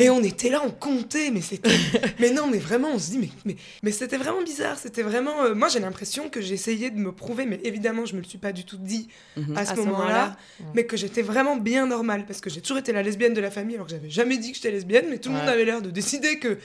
Et 0.00 0.08
on 0.08 0.22
était 0.22 0.48
là, 0.48 0.62
on 0.64 0.70
comptait, 0.70 1.30
mais 1.30 1.42
c'était. 1.42 1.68
mais 2.18 2.30
non, 2.30 2.46
mais 2.46 2.58
vraiment, 2.58 2.88
on 2.94 2.98
se 2.98 3.10
dit, 3.10 3.18
mais, 3.18 3.28
mais, 3.44 3.56
mais 3.82 3.92
c'était 3.92 4.16
vraiment 4.16 4.42
bizarre. 4.42 4.78
C'était 4.78 5.02
vraiment. 5.02 5.42
Euh, 5.42 5.54
moi, 5.54 5.68
j'ai 5.68 5.80
l'impression 5.80 6.30
que 6.30 6.40
j'essayais 6.40 6.90
de 6.90 6.98
me 6.98 7.12
prouver, 7.12 7.44
mais 7.44 7.60
évidemment, 7.62 8.06
je 8.06 8.14
me 8.14 8.20
le 8.20 8.26
suis 8.26 8.38
pas 8.38 8.52
du 8.52 8.64
tout 8.64 8.78
dit 8.78 9.08
mhm. 9.36 9.56
à 9.56 9.66
ce 9.66 9.74
moment-là, 9.74 10.36
mais 10.74 10.86
que 10.86 10.96
j'étais 10.96 11.22
vraiment 11.22 11.56
bien 11.56 11.86
normale, 11.86 12.24
parce 12.26 12.40
que 12.40 12.48
j'ai 12.48 12.62
toujours 12.62 12.78
été 12.78 12.92
la 12.92 13.02
lesbienne 13.02 13.34
de 13.34 13.40
la 13.40 13.50
famille, 13.50 13.74
alors 13.74 13.86
que 13.86 13.92
j'avais 13.92 14.10
jamais 14.10 14.38
dit 14.38 14.52
que 14.52 14.56
j'étais 14.56 14.70
lesbienne, 14.70 15.06
mais 15.10 15.18
tout 15.18 15.28
le 15.28 15.36
monde 15.36 15.48
avait 15.48 15.66
l'air 15.66 15.82
de 15.82 15.90
décider 15.90 16.38
que 16.38 16.58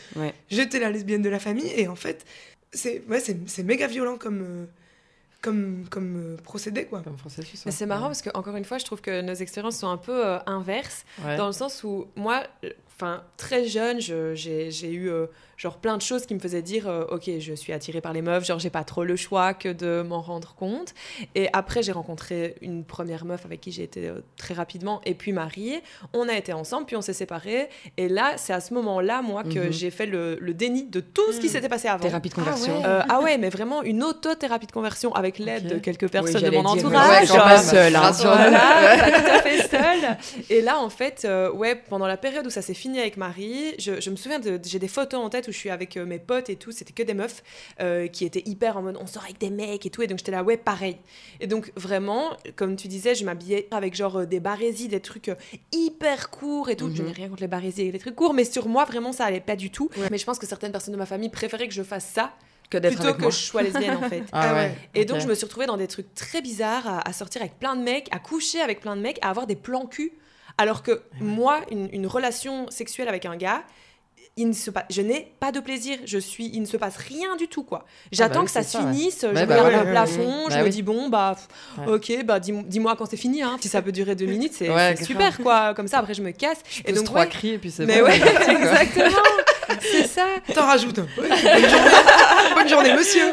j'étais 0.49 0.80
la 0.80 0.89
lesbienne 0.89 1.21
de 1.21 1.30
la 1.30 1.39
famille. 1.39 1.71
Et 1.76 1.89
en 1.89 1.95
fait, 1.95 2.23
c'est 2.74 3.04
ouais, 3.08 3.20
c'est 3.20 3.64
méga 3.64 3.88
violent 3.88 4.18
comme. 4.18 4.42
Euh, 4.42 4.66
comme, 5.42 5.86
comme 5.90 6.16
euh, 6.16 6.38
procédé 6.38 6.86
quoi. 6.86 7.02
Comme 7.02 7.18
processus. 7.18 7.66
Mais 7.66 7.74
c'est 7.74 7.86
marrant 7.86 8.06
parce 8.06 8.22
que 8.22 8.30
encore 8.34 8.56
une 8.56 8.64
fois, 8.64 8.78
je 8.78 8.86
trouve 8.86 9.02
que 9.02 9.22
nos 9.22 9.34
expériences 9.34 9.78
sont 9.78 9.90
un 9.90 9.98
peu 9.98 10.26
euh, 10.26 10.40
inverses 10.46 11.04
dans 11.22 11.48
le 11.48 11.52
sens 11.52 11.84
où 11.84 12.08
moi, 12.16 12.44
enfin 12.88 13.22
très 13.36 13.66
jeune, 13.66 14.00
j'ai 14.00 14.94
eu 14.94 15.12
genre 15.63 15.78
plein 15.78 15.95
de 15.95 16.02
choses 16.02 16.26
qui 16.26 16.36
me 16.36 16.39
faisaient 16.39 16.62
dire 16.62 16.89
euh, 16.89 17.06
ok 17.10 17.30
je 17.39 17.54
suis 17.54 17.71
attirée 17.71 18.02
par 18.02 18.12
les 18.12 18.21
meufs 18.21 18.45
genre 18.45 18.60
j'ai 18.60 18.69
pas 18.69 18.84
trop 18.84 19.06
le 19.06 19.15
choix 19.15 19.54
que 19.54 19.69
de 19.69 20.02
m'en 20.02 20.19
rendre 20.19 20.56
compte. 20.56 20.93
Et 21.36 21.47
après 21.54 21.82
j'ai 21.82 21.93
rencontré 21.93 22.56
une 22.62 22.84
première 22.84 23.23
meuf 23.23 23.45
avec 23.45 23.62
qui 23.62 23.71
j'ai 23.71 23.84
été 23.84 24.10
euh, 24.10 24.19
très 24.36 24.54
rapidement 24.54 24.99
et 25.06 25.13
puis 25.13 25.32
mariée. 25.32 25.82
On 26.12 26.28
a 26.28 26.34
été 26.34 26.52
ensemble 26.52 26.86
puis 26.86 26.97
on 26.97 27.02
s'est 27.02 27.13
séparés. 27.13 27.69
Et 27.95 28.10
là 28.10 28.34
c'est 28.36 28.52
à 28.52 28.60
ce 28.60 28.73
moment 28.73 28.99
là 28.99 29.21
moi 29.21 29.43
que 29.43 29.67
mhm. 29.67 29.71
j'ai 29.71 29.89
fait 29.89 30.06
le, 30.06 30.38
déni 30.54 30.84
de 30.84 30.99
tout 30.99 31.32
ce 31.32 31.39
qui 31.39 31.47
hmm. 31.47 31.49
s'était 31.49 31.69
passé 31.69 31.88
avant. 31.88 32.04
Thérapie 32.04 32.30
de 32.30 32.34
conversion. 32.36 32.82
Ah 32.84 32.88
ouais, 32.88 32.93
euh, 32.93 33.02
ah 33.08 33.21
ouais 33.21 33.38
mais 33.38 33.49
vraiment 33.49 33.84
une 33.84 34.04
auto-thérapie 34.04 34.67
de 34.67 34.71
conversion 34.73 35.15
avec 35.15 35.39
l'aide 35.39 35.67
de 35.67 35.80
quelques 35.80 36.10
personnes 36.10 36.43
de 36.43 36.49
mon 36.49 36.65
entourage. 36.65 37.32
ouais, 37.32 37.38
pas 37.38 37.58
seule 37.58 37.95
hein. 37.95 38.12
voilà, 38.12 38.60
pas 38.97 39.12
tout 39.12 39.30
à 39.30 39.41
fait 39.41 39.67
seule. 39.69 40.17
Et 40.49 40.62
là 40.62 40.78
en 40.78 40.89
fait 40.89 41.26
ouais 41.56 41.76
pendant 41.76 42.08
la 42.08 42.17
période 42.17 42.45
où 42.45 42.49
ça 42.49 42.62
s'est 42.62 42.73
fini 42.73 42.99
avec 42.99 43.15
Marie 43.15 43.76
je, 43.80 44.02
je 44.02 44.10
me 44.10 44.17
souviens 44.17 44.39
de 44.39 44.60
j'ai 44.63 44.80
des 44.80 44.89
photos 44.89 45.23
en 45.23 45.30
tête 45.30 45.47
où 45.47 45.53
je 45.54 45.60
suis 45.60 45.70
avec 45.70 45.98
euh, 45.98 46.06
mes 46.06 46.20
potes 46.20 46.50
et 46.50 46.56
tout, 46.56 46.72
c'était 46.72 46.94
que 46.94 47.04
des 47.04 47.13
meufs 47.13 47.44
euh, 47.80 48.08
qui 48.08 48.26
étaient 48.26 48.44
hyper 48.46 48.78
en 48.78 48.82
mode 48.82 48.98
on 49.00 49.08
sort 49.08 49.24
avec 49.24 49.39
des 49.39 49.50
mecs 49.50 49.86
et 49.86 49.89
tout. 49.89 50.02
Et 50.02 50.08
donc 50.08 50.18
j'étais 50.18 50.32
là, 50.32 50.44
ouais, 50.44 50.58
pareil. 50.58 50.98
Et 51.39 51.48
donc 51.48 51.72
vraiment, 51.76 52.38
comme 52.56 52.76
tu 52.76 52.88
disais, 52.88 53.16
je 53.16 53.26
m'habillais 53.26 53.68
avec 53.72 53.96
genre 53.96 54.22
euh, 54.22 54.26
des 54.26 54.39
barésies, 54.39 54.88
des 54.88 55.00
trucs 55.00 55.32
hyper 55.72 56.30
courts 56.30 56.70
et 56.70 56.76
tout. 56.76 56.89
Je 56.94 57.02
mhm. 57.02 57.08
n'ai 57.08 57.13
rien 57.13 57.30
contre 57.30 57.42
les 57.42 57.48
barésies 57.48 57.84
et 57.84 57.92
les 57.92 58.00
trucs 58.00 58.16
courts, 58.16 58.34
mais 58.34 58.44
sur 58.44 58.68
moi, 58.68 58.86
vraiment, 58.86 59.12
ça 59.12 59.26
allait 59.26 59.39
pas 59.39 59.56
du 59.56 59.70
tout. 59.70 59.89
Mais 60.12 60.18
je 60.18 60.26
pense 60.26 60.39
que 60.39 60.48
certaines 60.48 60.72
personnes 60.72 60.94
de 60.94 61.00
ma 61.00 61.06
famille 61.06 61.30
préféraient 61.30 61.68
que 61.68 61.74
je 61.74 61.84
fasse 61.84 62.06
ça 62.06 62.34
Que 62.70 62.78
plutôt 62.78 63.04
avec 63.04 63.18
que 63.18 63.22
moi. 63.22 63.32
je 63.32 63.38
sois 63.38 63.62
lesbienne 63.62 63.98
en 63.98 64.10
fait. 64.10 64.24
Ah 64.32 64.54
ouais. 64.54 64.76
Et 64.96 65.06
donc 65.06 65.20
je 65.20 65.28
me 65.28 65.36
suis 65.36 65.46
retrouvée 65.46 65.68
dans 65.68 65.78
des 65.78 65.88
trucs 65.88 66.13
très 66.16 66.42
bizarres, 66.42 66.88
à, 66.88 67.08
à 67.08 67.13
sortir 67.13 67.42
avec 67.42 67.60
plein 67.60 67.76
de 67.76 67.84
mecs, 67.84 68.08
à 68.12 68.20
coucher 68.20 68.62
avec 68.62 68.82
plein 68.82 68.96
de 68.96 69.02
mecs, 69.02 69.20
à 69.22 69.30
avoir 69.30 69.48
des 69.48 69.56
plans 69.56 69.86
cul. 69.86 70.13
Alors 70.58 70.84
que 70.84 71.02
moi, 71.20 71.62
une, 71.72 71.89
une 71.92 72.08
relation 72.08 72.70
sexuelle 72.70 73.08
avec 73.08 73.26
un 73.26 73.36
gars, 73.36 73.63
il 74.36 74.48
ne 74.50 74.54
se 74.54 74.72
passe, 74.72 74.86
je 74.89 75.02
n'ai 75.02 75.32
pas 75.39 75.52
de 75.52 75.60
plaisir. 75.60 75.98
Je 76.06 76.17
suis, 76.17 76.50
il 76.54 76.62
ne 76.62 76.65
se 76.65 76.76
passe 76.78 76.98
rien 76.98 77.36
du 77.36 77.48
tout 77.48 77.63
quoi. 77.63 77.86
J'attends 78.12 78.36
bah 78.36 78.39
oui, 78.41 78.46
que 78.48 78.52
ça 78.52 78.63
se 78.63 78.78
ouais. 78.78 78.84
finisse. 78.84 79.19
Je 79.22 79.28
bah 79.28 79.41
regarde 79.41 79.65
ouais, 79.67 79.72
le 79.72 79.78
ouais, 79.86 79.91
plafond, 79.91 80.38
ouais. 80.46 80.46
je 80.50 80.56
Bah 80.56 80.60
me 80.60 80.63
oui. 80.63 80.69
dis 80.72 80.82
bon 80.82 81.10
bah 81.10 81.36
pff, 81.36 81.88
Ouais. 81.88 81.93
ok 81.93 82.26
bah 82.26 82.39
dis- 82.39 82.52
dis-moi 82.65 82.96
quand 82.96 83.06
c'est 83.10 83.17
fini. 83.17 83.43
Hein. 83.43 83.58
Si 83.62 83.67
ça 83.69 83.82
peut 83.82 83.91
durer 83.91 84.15
deux 84.15 84.26
minutes, 84.26 84.54
c'est 84.54 85.04
super 85.04 85.38
quoi. 85.38 85.74
Comme 85.76 85.88
ça 85.88 86.00
après 86.00 86.13
je 86.15 86.22
me 86.24 86.32
casse. 86.32 86.58
Et 86.86 86.89
Et 86.89 86.93
donc 86.93 87.06
trois 87.06 87.22
ouais. 87.22 87.30
cris 87.30 87.50
et 87.50 87.58
puis 87.60 87.69
c'est 87.72 87.86
Mais 87.86 88.00
bon. 88.00 88.06
ouais, 88.08 88.15
exactement. 88.50 89.17
C'est 89.82 90.08
ça. 90.08 90.26
T'en 90.54 90.65
rajoutes. 90.65 90.96
Bonne 91.17 91.28
journée. 91.28 91.89
Bonne 92.56 92.69
journée, 92.69 92.93
monsieur. 92.93 93.24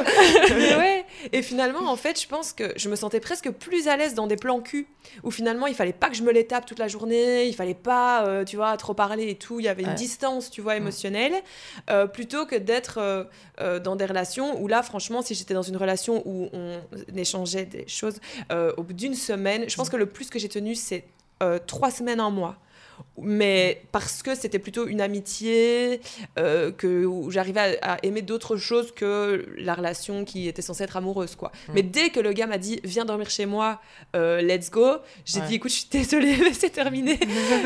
Mais 0.57 0.77
ouais. 0.77 1.05
Et 1.33 1.43
finalement, 1.43 1.91
en 1.91 1.97
fait, 1.97 2.21
je 2.21 2.27
pense 2.27 2.53
que 2.53 2.73
je 2.77 2.89
me 2.89 2.97
sentais 2.97 3.21
presque 3.21 3.51
plus 3.51 3.89
à 3.89 3.97
l'aise 3.97 4.15
dans 4.15 4.27
des 4.27 4.37
plans 4.37 4.61
cul 4.61 4.87
où 5.23 5.31
finalement 5.31 5.67
il 5.67 5.75
fallait 5.75 5.93
pas 5.93 6.09
que 6.09 6.17
je 6.17 6.23
me 6.23 6.33
les 6.33 6.47
tape 6.47 6.67
toute 6.67 6.79
la 6.79 6.89
journée, 6.89 7.47
il 7.47 7.55
fallait 7.55 7.75
pas, 7.75 8.27
euh, 8.27 8.45
tu 8.45 8.57
vois, 8.57 8.77
trop 8.77 8.95
parler 8.95 9.29
et 9.29 9.35
tout. 9.37 9.61
Il 9.61 9.65
y 9.65 9.69
avait 9.69 9.83
une 9.83 9.89
Ouais. 9.91 9.95
distance, 9.95 10.51
tu 10.51 10.61
vois, 10.61 10.77
émotionnelle, 10.77 11.35
euh, 11.91 12.07
plutôt 12.07 12.47
que 12.47 12.57
d'être 12.57 12.99
euh, 13.61 13.79
dans 13.81 13.97
des 13.97 14.07
relations 14.07 14.61
où 14.61 14.69
là, 14.69 14.83
franchement, 14.83 15.23
si 15.23 15.35
j'étais 15.35 15.55
dans 15.55 15.63
une 15.63 15.77
relation 15.77 16.23
où 16.27 16.49
on 16.53 16.81
échangeait 17.17 17.67
des 17.67 17.87
choses 17.89 18.21
au 18.77 18.83
bout 18.83 18.93
d'une 18.93 19.15
semaine, 19.15 19.69
je 19.69 19.77
pense 19.77 19.89
que 19.91 19.97
le 19.97 20.07
plus 20.07 20.31
que 20.31 20.39
j'ai 20.39 20.49
tenu, 20.49 20.75
c'est 20.75 21.05
trois 21.67 21.91
semaines, 21.91 22.21
un 22.21 22.31
mois. 22.31 22.57
Mais 23.23 23.83
parce 23.93 24.23
que 24.23 24.35
c'était 24.35 24.59
plutôt 24.59 24.87
une 24.87 25.01
amitié, 25.01 26.01
euh, 26.39 26.71
que, 26.73 27.05
où 27.05 27.31
j'arrivais 27.31 27.79
à, 27.83 27.95
à 27.95 27.99
aimer 28.03 28.23
d'autres 28.23 28.57
choses 28.57 28.93
que 28.93 29.47
la 29.59 29.75
relation 29.75 30.25
qui 30.25 30.49
était 30.49 30.63
censée 30.63 30.85
être 30.85 30.97
amoureuse. 30.97 31.35
quoi. 31.37 31.53
Mm. 31.69 31.73
Mais 31.75 31.83
dès 31.83 32.11
que 32.11 32.21
le 32.21 32.33
gars 32.33 32.47
m'a 32.47 32.59
dit 32.59 32.81
viens 32.85 33.05
dormir 33.05 33.29
chez 33.31 33.47
moi, 33.47 33.81
euh, 34.17 34.41
let's 34.41 34.71
go, 34.71 34.97
j'ai 35.25 35.41
Ouais. 35.41 35.47
dit 35.49 35.55
écoute, 35.57 35.71
je 35.71 35.77
suis 35.77 35.89
désolée, 35.91 36.37
mais 36.39 36.53
c'est 36.53 36.71
terminé. 36.71 37.19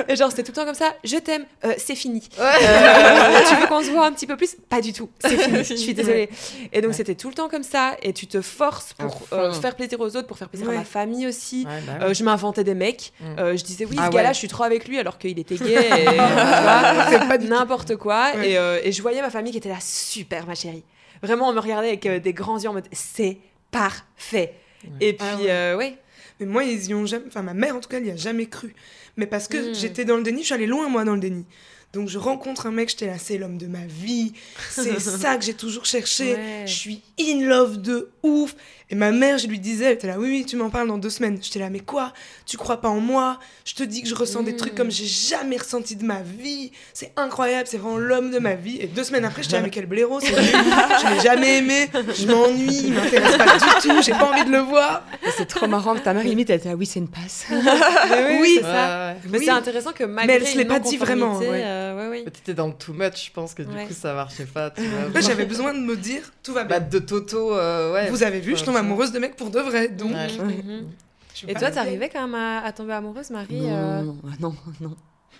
Et 0.09 0.17
genre, 0.17 0.31
c'était 0.31 0.43
tout 0.43 0.53
le 0.53 0.57
temps 0.57 0.65
comme 0.65 0.75
ça 0.75 0.95
je 1.05 1.17
t'aime, 1.17 1.45
euh, 1.65 1.75
c'est 1.79 1.95
fini. 1.95 2.23
Ouais. 2.39 2.45
Euh, 2.63 3.39
tu 3.49 3.55
veux 3.57 3.67
qu'on 3.67 3.83
se 3.83 3.91
voit 3.91 4.07
un 4.07 4.13
petit 4.13 4.27
peu 4.27 4.37
plus? 4.37 4.57
Pas 4.69 4.81
du 4.81 4.93
tout, 4.93 5.11
c'est 5.21 5.37
fini, 5.37 5.59
je 5.65 5.75
suis 5.75 5.95
désolée. 5.95 6.29
Et 6.73 6.81
donc, 6.81 6.95
c'était 6.95 7.15
tout 7.15 7.29
le 7.29 7.35
temps 7.35 7.49
comme 7.49 7.63
ça, 7.63 7.97
et 8.03 8.13
tu 8.13 8.27
te 8.27 8.41
forces 8.41 8.93
pour 8.95 9.23
fond. 9.29 9.53
faire 9.53 9.75
plaisir 9.77 10.01
aux 10.01 10.17
autres, 10.17 10.27
pour 10.27 10.39
faire 10.39 10.49
plaisir 10.49 10.69
à 10.71 10.73
ma 10.73 10.85
famille 10.85 11.27
aussi. 11.27 11.65
Bah 11.65 12.13
je 12.13 12.25
m'inventais 12.25 12.65
des 12.65 12.75
mecs. 12.75 13.13
Mm. 13.21 13.57
Je 13.57 13.63
disais 13.65 13.85
oui, 13.85 13.97
Ah 13.99 14.07
ce 14.07 14.11
gars-là, 14.13 14.29
ouais. 14.29 14.35
je 14.35 14.39
suis 14.39 14.49
trop 14.49 14.65
avec 14.65 14.89
lui 14.89 14.99
alors 14.99 15.19
qu'il 15.29 15.39
était 15.39 15.57
gay. 15.57 15.75
Et, 15.75 17.39
tout. 17.39 17.47
n'importe 17.49 17.97
quoi. 17.97 18.33
Ouais. 18.37 18.51
Et, 18.51 18.59
euh, 18.59 18.81
et 18.83 18.93
je 18.93 19.01
voyais 19.03 19.21
ma 19.23 19.31
famille 19.31 19.53
qui 19.53 19.59
était 19.59 19.69
là, 19.69 19.79
super, 19.81 20.47
ma 20.47 20.55
chérie. 20.55 20.85
Vraiment, 21.23 21.49
on 21.49 21.53
me 21.53 21.61
regardait 21.61 21.89
avec 21.89 22.07
euh, 22.07 22.19
des 22.19 22.33
grands 22.33 22.59
yeux 22.59 22.69
en 22.69 22.75
mode, 22.75 22.89
c'est 22.93 23.39
parfait. 23.71 24.55
Et 25.01 25.15
puis, 25.15 25.27
Ah 25.31 25.37
ouais. 25.37 25.51
euh, 25.51 25.77
ouais. 25.77 25.99
Mais 26.41 26.47
moi, 26.47 26.65
ils 26.65 26.87
y 26.89 26.95
ont 26.95 27.07
jamais. 27.07 27.25
Enfin, 27.29 27.43
ma 27.43 27.55
mère, 27.55 27.77
en 27.77 27.81
tout 27.81 27.89
cas, 27.89 27.99
elle 27.99 28.07
y 28.07 28.11
a 28.11 28.17
jamais 28.17 28.47
cru. 28.47 28.75
Mais 29.17 29.27
parce 29.27 29.49
que 29.49 29.71
Mm. 29.71 29.75
j'étais 29.75 30.05
dans 30.05 30.17
le 30.17 30.23
déni, 30.23 30.41
je 30.41 30.47
suis 30.47 30.55
allée 30.55 30.67
loin, 30.67 30.89
moi, 30.89 31.05
dans 31.05 31.15
le 31.15 31.21
déni. 31.21 31.45
Donc, 31.95 32.09
je 32.09 32.19
rencontre 32.19 32.67
un 32.67 32.71
mec, 32.73 32.89
j'étais 32.91 33.07
là, 33.07 33.15
c'est 33.19 33.39
l'homme 33.39 33.57
de 33.59 33.67
ma 33.67 33.87
vie. 33.89 34.33
C'est 34.71 34.99
ça 35.01 35.37
que 35.37 35.45
j'ai 35.45 35.55
toujours 35.55 35.85
cherché. 35.87 36.35
Ouais. 36.35 36.63
Je 36.67 36.73
suis 36.73 37.03
in 37.21 37.47
love 37.47 37.81
de 37.81 38.11
ouf. 38.23 38.55
Et 38.91 38.95
ma 38.97 39.13
mère, 39.13 39.39
je 39.39 39.47
lui 39.47 39.59
disais, 39.59 39.87
elle 39.87 39.93
était 39.95 40.07
là, 40.07 40.17
oui, 40.19 40.29
oui, 40.29 40.45
tu 40.47 40.57
m'en 40.57 40.69
parles 40.69 40.89
dans 40.89 40.99
deux 40.99 41.09
semaines. 41.09 41.39
J'étais 41.41 41.59
là, 41.59 41.71
mais 41.71 41.81
quoi? 41.81 42.13
Tu 42.45 42.59
crois 42.59 42.83
pas 42.83 42.91
en 42.91 43.01
moi? 43.01 43.39
Je 43.65 43.75
te 43.75 43.83
dis 43.83 44.03
que 44.03 44.09
je 44.09 44.15
ressens 44.15 44.43
des 44.43 44.53
Mm. 44.53 44.57
trucs 44.57 44.75
comme 44.75 44.91
j'ai 44.91 45.07
jamais 45.07 45.57
ressenti 45.57 45.97
de 45.97 46.05
ma 46.05 46.21
vie. 46.21 46.71
C'est 46.93 47.13
incroyable, 47.17 47.67
c'est 47.67 47.79
vraiment 47.79 47.97
l'homme 47.97 48.31
de 48.31 48.39
ma 48.39 48.55
vie. 48.55 48.77
Et 48.81 48.87
deux 48.87 49.03
semaines 49.05 49.25
après, 49.25 49.43
j'étais 49.43 49.57
là, 49.57 49.63
mais 49.63 49.71
quel 49.71 49.87
blaireau, 49.87 50.21
c'est. 50.21 50.27
Je 50.35 51.15
l'ai 51.15 51.21
jamais 51.23 51.59
aimé, 51.59 51.89
je 52.15 52.27
m'ennuie, 52.27 52.83
il 52.89 52.93
m'intéresse 52.93 53.37
pas 53.39 53.55
du 53.57 53.89
tout, 53.89 54.03
j'ai 54.03 54.13
pas 54.13 54.31
envie 54.31 54.45
de 54.45 54.51
le 54.51 54.59
voir. 54.59 55.03
C'est 55.37 55.47
trop 55.49 55.67
marrant. 55.67 55.95
Ta 55.97 56.13
mère, 56.13 56.23
limite, 56.25 56.51
elle 56.51 56.57
était 56.59 56.69
ah 56.71 56.75
oui, 56.77 56.85
c'est 56.87 56.99
une 57.01 57.09
passe. 57.09 57.47
Mais 57.51 58.39
Oui. 58.41 58.53
c'est 58.57 58.63
ça. 58.63 59.09
ouais. 59.13 59.17
Mais 59.31 59.39
Oui. 59.39 59.45
c'est 59.47 59.51
intéressant 59.51 59.93
que 59.93 60.05
malgré 60.05 60.37
elle 60.37 60.47
se 60.47 60.59
l'est 60.59 60.65
pas 60.67 60.79
dit 60.79 60.97
vraiment, 60.99 61.41
euh, 61.43 61.84
ouais, 61.95 62.09
ouais. 62.09 62.23
Mais 62.25 62.31
T'étais 62.31 62.55
dans 62.55 62.69
le 62.69 62.73
too 62.75 62.93
much, 62.93 63.27
je 63.27 63.31
pense 63.33 63.53
que 63.55 63.63
du 63.63 63.75
Ouais. 63.75 63.85
coup 63.87 63.93
ça 63.93 64.15
marchait 64.15 64.47
pas. 64.47 64.71
Tu 64.71 64.83
vois. 64.83 65.09
Moi, 65.11 65.21
j'avais 65.21 65.45
besoin 65.45 65.75
de 65.75 65.81
me 65.81 65.97
dire, 65.97 66.23
tout 66.43 66.53
va 66.55 66.65
Bah, 66.65 66.81
bien. 66.81 66.89
de 67.01 67.05
Toto, 67.05 67.55
euh, 67.57 67.93
ouais. 67.93 68.09
Vous 68.11 68.23
avez 68.23 68.41
vu, 68.41 68.55
je 68.55 68.61
Ouais, 68.61 68.67
tombe 68.67 68.77
amoureuse 68.77 69.13
de 69.13 69.19
mecs 69.19 69.37
pour 69.37 69.51
de 69.51 69.61
vrai. 69.61 69.89
Donc, 69.89 70.13
Ouais. 70.13 70.29
Mhm. 70.39 70.87
je 71.35 71.47
Et 71.49 71.55
toi, 71.55 71.71
t'arrivais 71.71 72.09
quand 72.09 72.23
même 72.23 72.35
à, 72.35 72.65
à 72.65 72.73
tomber 72.73 72.93
amoureuse, 72.95 73.31
Marie 73.31 73.61
Non, 73.61 73.69
euh, 73.73 74.03
non, 74.03 74.17
non, 74.41 74.55
non. 74.81 74.97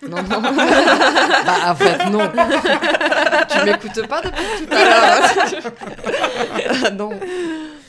Non, 0.09 0.17
non. 0.29 0.41
Bah, 0.41 1.71
en 1.71 1.75
fait, 1.75 2.09
non. 2.09 2.29
tu 3.49 3.65
m'écoutes 3.65 4.07
pas 4.07 4.21
depuis 4.21 4.65
tout 4.67 4.73
à 4.75 4.83
l'heure. 6.81 6.93
non. 6.93 7.11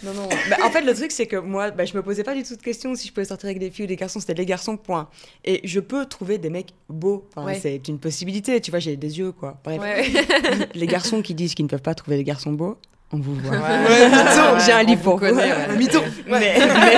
Non, 0.03 0.13
non. 0.15 0.29
Bah, 0.51 0.57
en 0.65 0.71
fait, 0.71 0.83
le 0.83 0.95
truc, 0.95 1.11
c'est 1.11 1.27
que 1.27 1.37
moi, 1.37 1.71
bah, 1.71 1.85
je 1.85 1.95
me 1.97 2.03
posais 2.03 2.23
pas 2.23 2.35
du 2.35 2.43
tout 2.43 2.57
de 2.57 2.63
questions 2.63 2.95
si 2.95 3.09
je 3.09 3.13
pouvais 3.13 3.25
sortir 3.25 3.47
avec 3.49 3.59
des 3.59 3.71
filles 3.71 3.85
ou 3.87 3.89
des 3.89 3.97
garçons. 3.97 4.21
C'était 4.21 4.35
les 4.35 4.47
garçons, 4.47 4.77
point. 4.77 5.09
Et 5.45 5.61
je 5.65 5.81
peux 5.81 6.07
trouver 6.07 6.39
des 6.39 6.51
mecs 6.51 6.75
beaux. 6.89 7.27
Enfin, 7.35 7.47
Ouais. 7.47 7.59
C'est 7.61 7.89
une 7.89 7.99
possibilité. 7.99 8.61
Tu 8.61 8.71
vois, 8.71 8.81
j'ai 8.81 8.97
des 8.97 9.19
yeux, 9.19 9.33
quoi. 9.33 9.59
Bref. 9.65 9.81
Ouais. 9.81 10.05
Les 10.75 10.87
garçons 10.87 11.23
qui 11.23 11.35
disent 11.35 11.55
qu'ils 11.55 11.65
ne 11.65 11.71
peuvent 11.71 11.83
pas 11.83 11.95
trouver 11.95 12.17
des 12.17 12.25
garçons 12.25 12.53
beaux, 12.53 12.77
on 13.13 13.19
vous 13.19 13.35
voit. 13.37 13.53
Ouais, 13.53 14.61
j'ai 14.67 14.73
un 14.73 14.83
livre 14.83 15.01
on 15.03 15.05
pour 15.05 15.13
vous 15.15 15.21
connaît, 15.21 15.77
mytho. 15.77 16.01
Mais, 16.29 16.59
mais, 16.59 16.97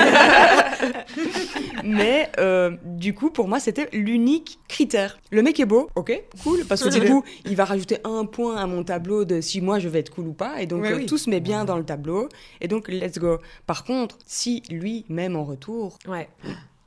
mais, 1.95 2.29
euh, 2.39 2.71
du 2.85 3.13
coup, 3.13 3.29
pour 3.29 3.47
moi, 3.47 3.59
c'était 3.59 3.89
l'unique 3.93 4.59
critère. 4.67 5.19
Le 5.31 5.41
mec 5.41 5.59
est 5.59 5.65
beau, 5.65 5.89
ok, 5.95 6.23
cool, 6.43 6.65
parce 6.65 6.83
que 6.83 6.89
du 6.89 7.01
coup, 7.11 7.23
il 7.45 7.55
va 7.55 7.65
rajouter 7.65 7.97
un 8.03 8.25
point 8.25 8.55
à 8.57 8.65
mon 8.67 8.83
tableau 8.83 9.25
de 9.25 9.41
si 9.41 9.61
moi 9.61 9.79
je 9.79 9.89
vais 9.89 9.99
être 9.99 10.11
cool 10.11 10.27
ou 10.27 10.33
pas, 10.33 10.61
et 10.61 10.65
donc 10.65 10.81
Ouais, 10.83 10.91
euh, 10.93 10.97
oui. 10.97 11.05
tout 11.05 11.17
se 11.17 11.29
met 11.29 11.39
bien 11.39 11.65
dans 11.65 11.77
le 11.77 11.83
tableau, 11.85 12.29
et 12.61 12.67
donc 12.67 12.87
let's 12.87 13.17
go. 13.19 13.37
Par 13.65 13.83
contre, 13.83 14.17
si 14.25 14.63
lui 14.69 15.05
m'aime 15.09 15.35
en 15.35 15.43
retour, 15.43 15.97
ouais. 16.07 16.29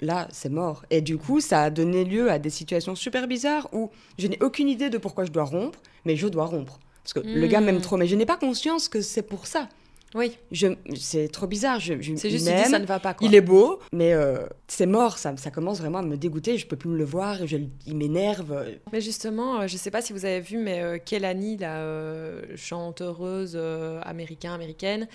là, 0.00 0.28
c'est 0.32 0.48
mort. 0.50 0.84
Et 0.90 1.00
du 1.00 1.16
coup, 1.18 1.40
ça 1.40 1.62
a 1.62 1.70
donné 1.70 2.04
lieu 2.04 2.30
à 2.30 2.38
des 2.38 2.50
situations 2.50 2.94
super 2.94 3.26
bizarres 3.28 3.68
où 3.72 3.90
je 4.18 4.26
n'ai 4.26 4.42
aucune 4.42 4.68
idée 4.68 4.90
de 4.90 4.98
pourquoi 4.98 5.24
je 5.24 5.30
dois 5.32 5.44
rompre, 5.44 5.78
mais 6.04 6.16
je 6.16 6.26
dois 6.28 6.46
rompre. 6.46 6.78
Parce 7.04 7.14
que 7.14 7.20
le 7.20 7.46
gars 7.48 7.60
Mm. 7.60 7.64
m'aime 7.64 7.80
trop, 7.80 7.96
mais 7.96 8.06
je 8.06 8.14
n'ai 8.14 8.26
pas 8.26 8.36
conscience 8.36 8.88
que 8.88 9.00
c'est 9.00 9.22
pour 9.22 9.46
ça. 9.46 9.68
Oui. 10.14 10.36
Je, 10.50 10.68
c'est 10.94 11.28
trop 11.28 11.46
bizarre. 11.46 11.80
Je, 11.80 11.94
je, 12.00 12.14
C'est 12.16 12.28
juste, 12.30 12.46
dis, 12.46 12.64
ça 12.70 12.78
ne 12.78 12.84
va 12.86 13.00
pas, 13.00 13.14
quoi. 13.14 13.26
il 13.26 13.34
est 13.34 13.40
beau, 13.40 13.78
mais 13.92 14.12
euh, 14.12 14.46
c'est 14.68 14.86
mort. 14.86 15.16
Ça, 15.18 15.34
ça 15.36 15.50
commence 15.50 15.78
vraiment 15.78 15.98
à 15.98 16.02
me 16.02 16.16
dégoûter. 16.16 16.58
Je 16.58 16.66
peux 16.66 16.76
plus 16.76 16.90
me 16.90 16.98
le 16.98 17.04
voir. 17.04 17.46
Je, 17.46 17.56
il 17.86 17.96
m'énerve. 17.96 18.64
Mais 18.92 19.00
justement, 19.00 19.60
euh, 19.62 19.66
je 19.66 19.76
sais 19.76 19.90
pas 19.90 20.02
si 20.02 20.12
vous 20.12 20.24
avez 20.24 20.40
vu, 20.40 20.58
mais 20.58 20.80
euh, 20.82 20.98
Kelani, 20.98 21.56
la 21.56 21.78
euh, 21.78 22.42
chanteuse 22.56 23.52
euh, 23.54 24.00
américaine, 24.04 24.52
américaine, 24.52 25.08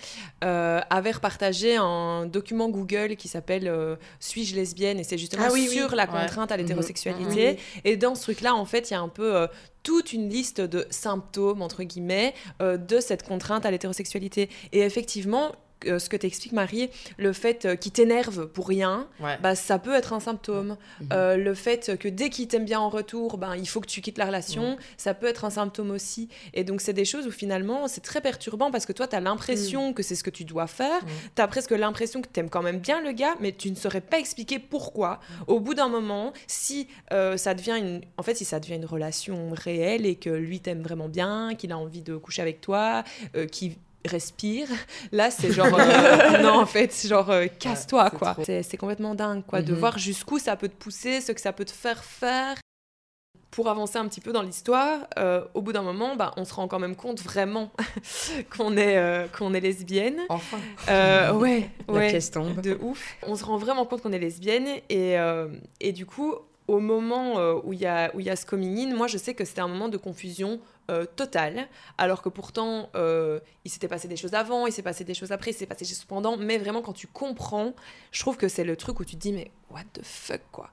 euh, 0.44 0.80
avait 0.90 1.12
repartagé 1.12 1.76
un 1.76 2.26
document 2.26 2.68
Google 2.68 3.16
qui 3.16 3.28
s'appelle 3.28 3.68
euh, 3.68 3.96
Suis-je 4.20 4.54
lesbienne? 4.56 4.98
Et 4.98 5.04
c'est 5.04 5.18
justement 5.18 5.44
Ah 5.46 5.52
oui, 5.52 5.66
oui. 5.70 5.76
sur 5.76 5.94
la 5.94 6.04
Ouais. 6.08 6.20
contrainte 6.22 6.50
à 6.50 6.56
Mhm. 6.56 6.62
l'hétérosexualité. 6.62 7.58
Et 7.84 7.96
dans 7.96 8.14
ce 8.14 8.22
truc-là, 8.22 8.54
en 8.54 8.64
fait, 8.64 8.90
il 8.90 8.94
y 8.94 8.96
a 8.96 9.00
un 9.00 9.08
peu 9.08 9.36
euh, 9.36 9.46
toute 9.82 10.12
une 10.12 10.28
liste 10.28 10.60
de 10.60 10.86
symptômes, 10.90 11.62
entre 11.62 11.82
guillemets, 11.82 12.34
euh, 12.62 12.76
de 12.76 13.00
cette 13.00 13.22
contrainte 13.22 13.66
à 13.66 13.70
l'hétérosexualité. 13.70 14.48
Et 14.72 14.80
effectivement, 14.80 15.52
euh, 15.86 15.98
ce 15.98 16.08
que 16.08 16.16
t'expliques, 16.16 16.52
Marie, 16.52 16.90
le 17.18 17.32
fait 17.32 17.64
euh, 17.64 17.76
qu'il 17.76 17.92
t'énerve 17.92 18.46
pour 18.48 18.68
rien, 18.68 19.06
Ouais. 19.20 19.38
bah, 19.42 19.54
ça 19.54 19.78
peut 19.78 19.94
être 19.94 20.12
un 20.12 20.20
symptôme. 20.20 20.76
Mhm. 21.00 21.08
Euh, 21.12 21.36
le 21.36 21.54
fait 21.54 21.96
que 21.98 22.08
dès 22.08 22.30
qu'il 22.30 22.48
t'aime 22.48 22.64
bien 22.64 22.80
en 22.80 22.88
retour, 22.88 23.38
ben, 23.38 23.54
il 23.56 23.68
faut 23.68 23.80
que 23.80 23.86
tu 23.86 24.00
quittes 24.00 24.18
la 24.18 24.26
relation, 24.26 24.76
ça 24.96 25.14
peut 25.14 25.26
être 25.26 25.44
un 25.44 25.50
symptôme 25.50 25.90
aussi. 25.90 26.28
Et 26.54 26.64
donc, 26.64 26.80
c'est 26.80 26.92
des 26.92 27.04
choses 27.04 27.26
où 27.26 27.30
finalement, 27.30 27.88
c'est 27.88 28.00
très 28.00 28.20
perturbant 28.20 28.70
parce 28.70 28.86
que 28.86 28.92
toi, 28.92 29.06
tu 29.06 29.14
as 29.16 29.20
l'impression 29.20 29.92
que 29.92 30.02
c'est 30.02 30.14
ce 30.14 30.24
que 30.24 30.30
tu 30.30 30.44
dois 30.44 30.66
faire. 30.66 31.02
Mm. 31.04 31.08
Tu 31.36 31.42
as 31.42 31.48
presque 31.48 31.70
l'impression 31.70 32.22
que 32.22 32.28
tu 32.32 32.40
aimes 32.40 32.50
quand 32.50 32.62
même 32.62 32.78
bien 32.78 33.00
le 33.02 33.12
gars, 33.12 33.34
mais 33.40 33.52
tu 33.52 33.70
ne 33.70 33.76
saurais 33.76 34.00
pas 34.00 34.18
expliquer 34.18 34.58
pourquoi. 34.58 35.20
Au 35.46 35.60
bout 35.60 35.74
d'un 35.74 35.88
moment, 35.88 36.32
si 36.46 36.88
euh, 37.12 37.36
ça 37.36 37.54
devient 37.54 37.76
une... 37.78 38.00
En 38.16 38.22
fait, 38.22 38.34
si 38.34 38.44
ça 38.44 38.58
devient 38.60 38.74
une 38.76 38.84
relation 38.86 39.50
réelle 39.52 40.06
et 40.06 40.16
que 40.16 40.30
lui 40.30 40.60
t'aime 40.60 40.82
vraiment 40.82 41.08
bien, 41.08 41.54
qu'il 41.54 41.72
a 41.72 41.78
envie 41.78 42.02
de 42.02 42.16
coucher 42.16 42.42
avec 42.42 42.60
toi, 42.60 43.04
qu'il 43.52 43.76
respire, 44.08 44.66
là 45.12 45.30
c'est 45.30 45.52
genre 45.52 45.68
euh, 45.78 46.38
non 46.42 46.58
en 46.60 46.66
fait 46.66 46.92
c'est 46.92 47.08
genre 47.08 47.30
euh, 47.30 47.46
casse-toi 47.46 48.10
quoi 48.10 48.36
c'est 48.44 48.62
c'est 48.62 48.76
complètement 48.76 49.14
dingue 49.14 49.44
quoi 49.46 49.62
de 49.62 49.72
Mhm. 49.72 49.78
voir 49.78 49.98
jusqu'où 49.98 50.38
ça 50.38 50.56
peut 50.56 50.68
te 50.68 50.74
pousser 50.76 51.20
ce 51.20 51.32
que 51.32 51.40
ça 51.40 51.52
peut 51.52 51.64
te 51.64 51.70
faire 51.72 52.02
faire 52.04 52.56
pour 53.50 53.68
avancer 53.70 53.96
un 53.98 54.06
petit 54.06 54.20
peu 54.20 54.32
dans 54.32 54.42
l'histoire, 54.42 55.00
euh, 55.18 55.42
au 55.54 55.62
bout 55.62 55.72
d'un 55.72 55.82
moment, 55.82 56.14
bah, 56.16 56.32
on 56.36 56.44
se 56.44 56.52
rend 56.52 56.68
quand 56.68 56.78
même 56.78 56.94
compte 56.94 57.20
vraiment 57.22 57.70
qu'on 58.56 58.76
est, 58.76 59.26
qu'on 59.36 59.54
est 59.54 59.60
lesbienne. 59.60 60.20
Enfin. 60.28 60.58
Euh, 60.90 61.32
ouais, 61.32 61.70
La 61.88 61.94
ouais, 61.94 62.08
pièce 62.10 62.30
tombe. 62.30 62.60
de 62.60 62.78
ouf. 62.82 63.16
On 63.26 63.34
se 63.36 63.44
rend 63.44 63.56
vraiment 63.56 63.86
compte 63.86 64.02
qu'on 64.02 64.12
est 64.12 64.18
lesbienne 64.18 64.68
et, 64.90 65.16
et 65.80 65.92
du 65.92 66.04
coup, 66.04 66.34
au 66.68 66.78
moment 66.80 67.38
euh, 67.38 67.58
où 67.64 67.72
il 67.72 67.80
y 67.80 67.86
a, 67.86 68.10
où 68.14 68.20
il 68.20 68.26
y 68.26 68.30
a 68.30 68.36
ce 68.36 68.46
coming 68.46 68.78
in, 68.92 68.94
moi 68.94 69.06
je 69.08 69.18
sais 69.18 69.34
que 69.34 69.44
c'était 69.44 69.62
un 69.62 69.68
moment 69.68 69.88
de 69.88 69.96
confusion 69.96 70.60
euh, 70.90 71.04
totale, 71.16 71.66
alors 71.96 72.22
que 72.22 72.28
pourtant 72.28 72.90
euh, 72.94 73.40
il 73.64 73.70
s'était 73.70 73.88
passé 73.88 74.06
des 74.06 74.16
choses 74.16 74.34
avant, 74.34 74.66
il 74.66 74.72
s'est 74.72 74.82
passé 74.82 75.02
des 75.02 75.14
choses 75.14 75.32
après, 75.32 75.50
il 75.50 75.54
s'est 75.54 75.66
passé 75.66 75.84
des 75.84 75.90
choses 75.90 76.04
pendant, 76.04 76.36
mais 76.36 76.58
vraiment 76.58 76.82
quand 76.82 76.92
tu 76.92 77.06
comprends, 77.06 77.72
je 78.12 78.20
trouve 78.20 78.36
que 78.36 78.48
c'est 78.48 78.64
le 78.64 78.76
truc 78.76 79.00
où 79.00 79.04
tu 79.04 79.16
te 79.16 79.20
dis 79.20 79.32
mais 79.32 79.50
what 79.70 79.82
the 79.94 80.04
fuck 80.04 80.42
quoi. 80.52 80.70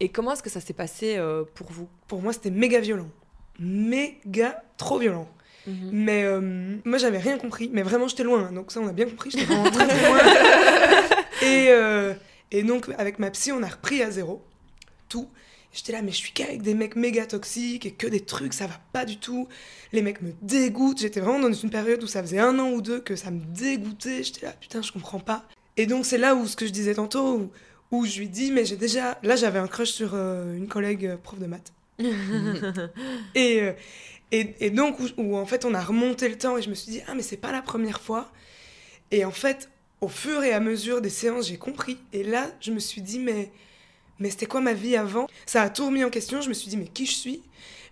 Et 0.00 0.10
comment 0.10 0.32
est-ce 0.32 0.42
que 0.42 0.50
ça 0.50 0.60
s'est 0.60 0.74
passé 0.74 1.18
pour 1.54 1.68
vous? 1.70 1.88
Pour 2.06 2.20
moi, 2.20 2.34
c'était 2.34 2.50
méga 2.50 2.80
violent. 2.80 3.08
Méga 3.58 4.62
trop 4.76 4.98
violent. 4.98 5.26
Mhm. 5.66 5.90
Mais 5.90 6.24
moi, 6.84 6.98
j'avais 6.98 7.16
rien 7.16 7.38
compris. 7.38 7.70
Mais 7.72 7.82
vraiment, 7.82 8.06
j'étais 8.06 8.22
loin. 8.22 8.48
hein. 8.48 8.52
Donc, 8.52 8.72
ça, 8.72 8.80
on 8.80 8.88
a 8.88 8.92
bien 8.92 9.06
compris. 9.06 9.30
J'étais 9.30 9.46
vraiment 9.46 9.70
très, 9.70 9.86
loin. 9.86 10.18
et, 11.42 12.58
et 12.58 12.62
donc, 12.62 12.90
avec 12.98 13.18
ma 13.18 13.30
psy, 13.30 13.52
on 13.52 13.62
a 13.62 13.68
repris 13.68 14.02
à 14.02 14.10
zéro. 14.10 14.44
Tout. 15.08 15.28
J'étais 15.72 15.92
là, 15.92 16.00
mais 16.00 16.10
je 16.10 16.16
suis 16.16 16.32
qu'avec 16.32 16.62
des 16.62 16.72
mecs 16.72 16.96
méga 16.96 17.26
toxiques 17.26 17.84
et 17.84 17.90
que 17.90 18.06
des 18.06 18.20
trucs, 18.20 18.54
ça 18.54 18.66
va 18.66 18.80
pas 18.92 19.04
du 19.04 19.18
tout. 19.18 19.46
Les 19.92 20.00
mecs 20.00 20.22
me 20.22 20.32
dégoûtent. 20.40 21.00
J'étais 21.00 21.20
vraiment 21.20 21.48
dans 21.48 21.52
une 21.52 21.68
période 21.68 22.02
où 22.02 22.06
ça 22.06 22.22
faisait 22.22 22.38
un 22.38 22.58
an 22.58 22.70
ou 22.70 22.80
deux 22.80 23.00
que 23.00 23.14
ça 23.14 23.30
me 23.30 23.40
dégoûtait. 23.54 24.22
J'étais 24.22 24.46
là, 24.46 24.52
putain, 24.52 24.80
je 24.80 24.90
comprends 24.90 25.20
pas. 25.20 25.44
Et 25.76 25.84
donc, 25.86 26.06
c'est 26.06 26.16
là 26.16 26.34
où 26.34 26.46
ce 26.46 26.56
que 26.56 26.66
je 26.66 26.70
disais 26.70 26.94
tantôt, 26.94 27.38
où, 27.38 27.50
où 27.90 28.06
je 28.06 28.18
lui 28.18 28.28
dis, 28.30 28.52
mais 28.52 28.64
j'ai 28.64 28.76
déjà. 28.76 29.18
Là, 29.22 29.36
j'avais 29.36 29.58
un 29.58 29.66
crush 29.66 29.90
sur 29.90 30.12
euh, 30.14 30.56
une 30.56 30.66
collègue 30.66 31.04
euh, 31.04 31.16
prof 31.18 31.38
de 31.38 31.46
maths. 31.46 31.72
Et, 33.34 33.60
euh, 33.60 33.72
et, 34.32 34.54
et 34.60 34.70
donc, 34.70 34.98
où, 34.98 35.06
où, 35.18 35.36
en 35.36 35.46
fait, 35.46 35.64
on 35.64 35.74
a 35.74 35.80
remonté 35.80 36.28
le 36.28 36.36
temps 36.36 36.56
et 36.56 36.62
je 36.62 36.68
me 36.68 36.74
suis 36.74 36.90
dit, 36.90 37.00
ah, 37.06 37.14
mais 37.14 37.22
c'est 37.22 37.36
pas 37.36 37.52
la 37.52 37.62
première 37.62 38.00
fois. 38.00 38.32
Et 39.10 39.24
en 39.24 39.30
fait, 39.30 39.68
au 40.00 40.08
fur 40.08 40.42
et 40.42 40.52
à 40.52 40.60
mesure 40.60 41.00
des 41.00 41.10
séances, 41.10 41.48
j'ai 41.48 41.58
compris. 41.58 41.98
Et 42.12 42.24
là, 42.24 42.50
je 42.60 42.72
me 42.72 42.78
suis 42.78 43.02
dit, 43.02 43.18
mais, 43.18 43.52
mais 44.18 44.30
c'était 44.30 44.46
quoi 44.46 44.60
ma 44.60 44.72
vie 44.72 44.96
avant? 44.96 45.26
Ça 45.46 45.62
a 45.62 45.70
tout 45.70 45.86
remis 45.86 46.04
en 46.04 46.10
question. 46.10 46.40
Je 46.40 46.48
me 46.48 46.54
suis 46.54 46.68
dit, 46.68 46.76
mais 46.76 46.86
qui 46.88 47.06
je 47.06 47.12
suis? 47.14 47.42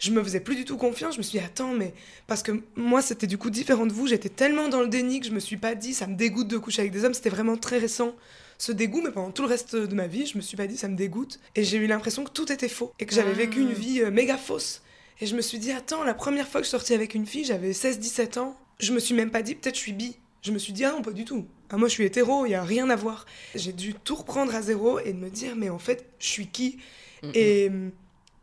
Je 0.00 0.10
me 0.10 0.22
faisais 0.22 0.40
plus 0.40 0.56
du 0.56 0.64
tout 0.64 0.76
confiance. 0.76 1.14
Je 1.14 1.18
me 1.18 1.22
suis 1.22 1.38
dit, 1.38 1.44
attends, 1.44 1.72
mais. 1.72 1.94
Parce 2.26 2.42
que 2.42 2.52
moi, 2.76 3.00
c'était 3.02 3.26
du 3.26 3.38
coup 3.38 3.50
différent 3.50 3.87
de 3.87 3.92
vous. 3.92 4.06
J'étais 4.06 4.28
tellement 4.28 4.68
dans 4.68 4.80
le 4.80 4.88
déni 4.88 5.20
que 5.20 5.26
je 5.26 5.32
me 5.32 5.40
suis 5.40 5.56
pas 5.56 5.74
dit, 5.74 5.94
ça 5.94 6.06
me 6.06 6.16
dégoûte 6.16 6.48
de 6.48 6.58
coucher 6.58 6.80
avec 6.82 6.92
des 6.92 7.04
hommes. 7.04 7.14
C'était 7.14 7.30
vraiment 7.30 7.56
très 7.56 7.78
récent 7.78 8.14
ce 8.58 8.70
dégoût, 8.72 9.00
mais 9.02 9.10
pendant 9.10 9.30
tout 9.32 9.42
le 9.42 9.48
reste 9.48 9.74
de 9.76 9.94
ma 9.94 10.06
vie, 10.06 10.26
je 10.26 10.37
me 10.37 10.42
suis 10.42 10.56
pas 10.56 10.66
dit 10.68 10.76
ça 10.76 10.88
me 10.88 10.96
dégoûte. 10.96 11.40
Et 11.56 11.64
j'ai 11.64 11.76
eu 11.78 11.87
l'impression 11.87 12.22
que 12.24 12.30
tout 12.30 12.50
était 12.52 12.68
faux 12.68 12.92
et 13.00 13.06
que 13.06 13.14
j'avais 13.14 13.32
Ah. 13.32 13.38
vécu 13.38 13.60
une 13.60 13.72
vie 13.72 14.00
euh, 14.00 14.10
méga 14.10 14.37
fausse. 14.37 14.82
Et 15.20 15.26
je 15.26 15.34
me 15.37 15.40
suis 15.42 15.58
dit, 15.58 15.70
attends, 15.72 16.04
la 16.04 16.14
première 16.14 16.46
fois 16.48 16.60
que 16.60 16.64
je 16.64 16.68
suis 16.68 16.76
sortie 16.78 16.94
avec 16.94 17.14
une 17.14 17.26
fille, 17.26 17.44
j'avais 17.44 17.72
16-17 17.72 18.38
ans. 18.38 18.56
Je 18.80 18.92
me 18.92 18.98
suis 19.00 19.14
même 19.14 19.30
pas 19.30 19.42
dit, 19.42 19.54
peut-être 19.54 19.74
je 19.76 19.80
suis 19.80 19.92
bi. 19.92 20.16
Je 20.44 20.52
me 20.52 20.59
suis 20.59 20.72
dit, 20.74 20.85
ah 20.85 20.92
non, 20.92 21.02
pas 21.02 21.12
du 21.12 21.24
tout. 21.24 21.46
Ah, 21.70 21.76
moi, 21.78 21.88
je 21.88 21.94
suis 21.94 22.04
hétéro, 22.04 22.44
il 22.46 22.50
y 22.50 22.54
a 22.54 22.62
rien 22.62 22.90
à 22.90 22.96
voir. 22.96 23.24
J'ai 23.54 23.72
dû 23.72 23.94
tout 23.94 24.14
reprendre 24.14 24.54
à 24.54 24.61
zéro 24.62 25.00
et 25.00 25.12
de 25.12 25.18
me 25.18 25.30
dire, 25.30 25.57
mais 25.57 25.70
en 25.70 25.78
fait, 25.78 26.07
je 26.18 26.26
suis 26.26 26.46
qui? 26.48 26.78
Et, 27.35 27.70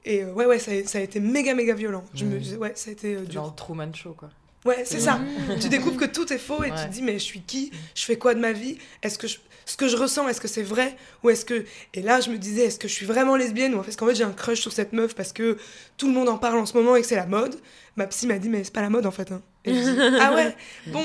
et 0.04 0.24
euh, 0.24 0.34
ouais, 0.34 0.48
ouais, 0.48 0.58
ça 0.58 0.72
a, 0.72 0.84
ça 0.86 0.98
a 0.98 1.02
été 1.02 1.20
méga, 1.20 1.54
méga 1.54 1.76
violent. 1.76 2.04
Je 2.16 2.26
me, 2.26 2.40
Mhm. 2.40 2.58
ouais, 2.58 2.72
ça 2.76 2.90
a 2.90 2.94
été 2.94 3.16
euh, 3.16 3.22
dur. 3.22 3.54
Truman 3.56 3.94
Show, 3.94 4.14
quoi. 4.18 4.32
Ouais, 4.66 4.84
c'est 4.86 5.00
ça. 5.00 5.18
Mhm. 5.18 5.60
tu 5.60 5.70
découvres 5.70 5.98
que 5.98 6.06
tout 6.06 6.32
est 6.32 6.38
faux 6.38 6.64
et 6.64 6.70
tu 6.70 6.76
te 6.88 6.92
dis 6.92 7.02
mais 7.02 7.14
je 7.14 7.24
suis 7.24 7.42
qui? 7.42 7.72
Je 7.96 8.06
fais 8.06 8.18
quoi 8.18 8.34
de 8.36 8.40
ma 8.40 8.52
vie? 8.52 8.78
Est-ce 9.02 9.18
que 9.18 9.28
je- 9.28 9.40
ce 9.66 9.76
que 9.78 9.88
je 9.88 9.96
ressens 9.96 10.28
est-ce 10.28 10.40
que 10.42 10.48
c'est 10.48 10.62
vrai? 10.64 10.96
Ou 11.24 11.30
est-ce 11.32 11.46
que 11.46 11.66
et 11.94 12.02
là 12.02 12.20
je 12.22 12.30
me 12.30 12.38
disais 12.38 12.66
est-ce 12.66 12.78
que 12.78 12.88
je 12.88 12.94
suis 12.94 13.06
vraiment 13.06 13.36
lesbienne? 13.36 13.74
Ou 13.74 13.80
en 13.80 13.82
fait, 13.82 13.88
parce 13.88 13.96
qu'en 13.98 14.08
fait 14.08 14.16
j'ai 14.16 14.24
un 14.24 14.32
crush 14.34 14.60
sur 14.62 14.72
cette 14.72 14.94
meuf 14.94 15.16
parce 15.16 15.34
que 15.34 15.58
tout 15.98 16.08
le 16.08 16.14
monde 16.14 16.30
en 16.30 16.38
parle 16.38 16.58
en 16.60 16.66
ce 16.68 16.76
moment 16.78 16.96
et 16.96 17.02
que 17.02 17.08
c'est 17.08 17.16
la 17.16 17.26
mode. 17.26 17.56
Ma 17.96 18.06
psy 18.08 18.28
m'a 18.28 18.38
dit 18.38 18.50
mais 18.50 18.64
c'est 18.64 18.74
pas 18.74 18.82
la 18.82 18.90
mode 18.92 19.06
en 19.08 19.12
fait. 19.12 19.32
hein. 19.32 19.42
Et 19.66 19.74
je 19.74 19.80
dis, 19.80 19.98
ah 20.22 20.34
ouais? 20.36 20.56
Bon. 20.88 21.04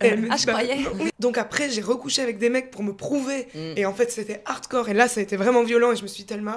Et 0.00 0.06
elle 0.06 0.20
me 0.20 0.28
Ah, 0.30 0.36
dit, 0.36 0.42
je 0.42 0.46
bah, 0.46 0.52
croyais. 0.52 0.76
non. 0.82 1.04
Donc 1.18 1.38
après 1.38 1.70
j'ai 1.70 1.80
recouché 1.82 2.22
avec 2.22 2.38
des 2.38 2.50
mecs 2.50 2.70
pour 2.70 2.82
me 2.84 2.92
prouver 2.92 3.48
Mm. 3.54 3.72
et 3.78 3.84
en 3.86 3.94
fait 3.94 4.12
c'était 4.12 4.42
hardcore 4.44 4.88
et 4.88 4.94
là 4.94 5.08
ça 5.08 5.18
a 5.20 5.22
été 5.24 5.36
vraiment 5.36 5.64
violent 5.64 5.90
et 5.92 5.96
je 5.96 6.02
me 6.02 6.06
suis 6.08 6.22
dit, 6.22 6.26
tellement 6.26 6.56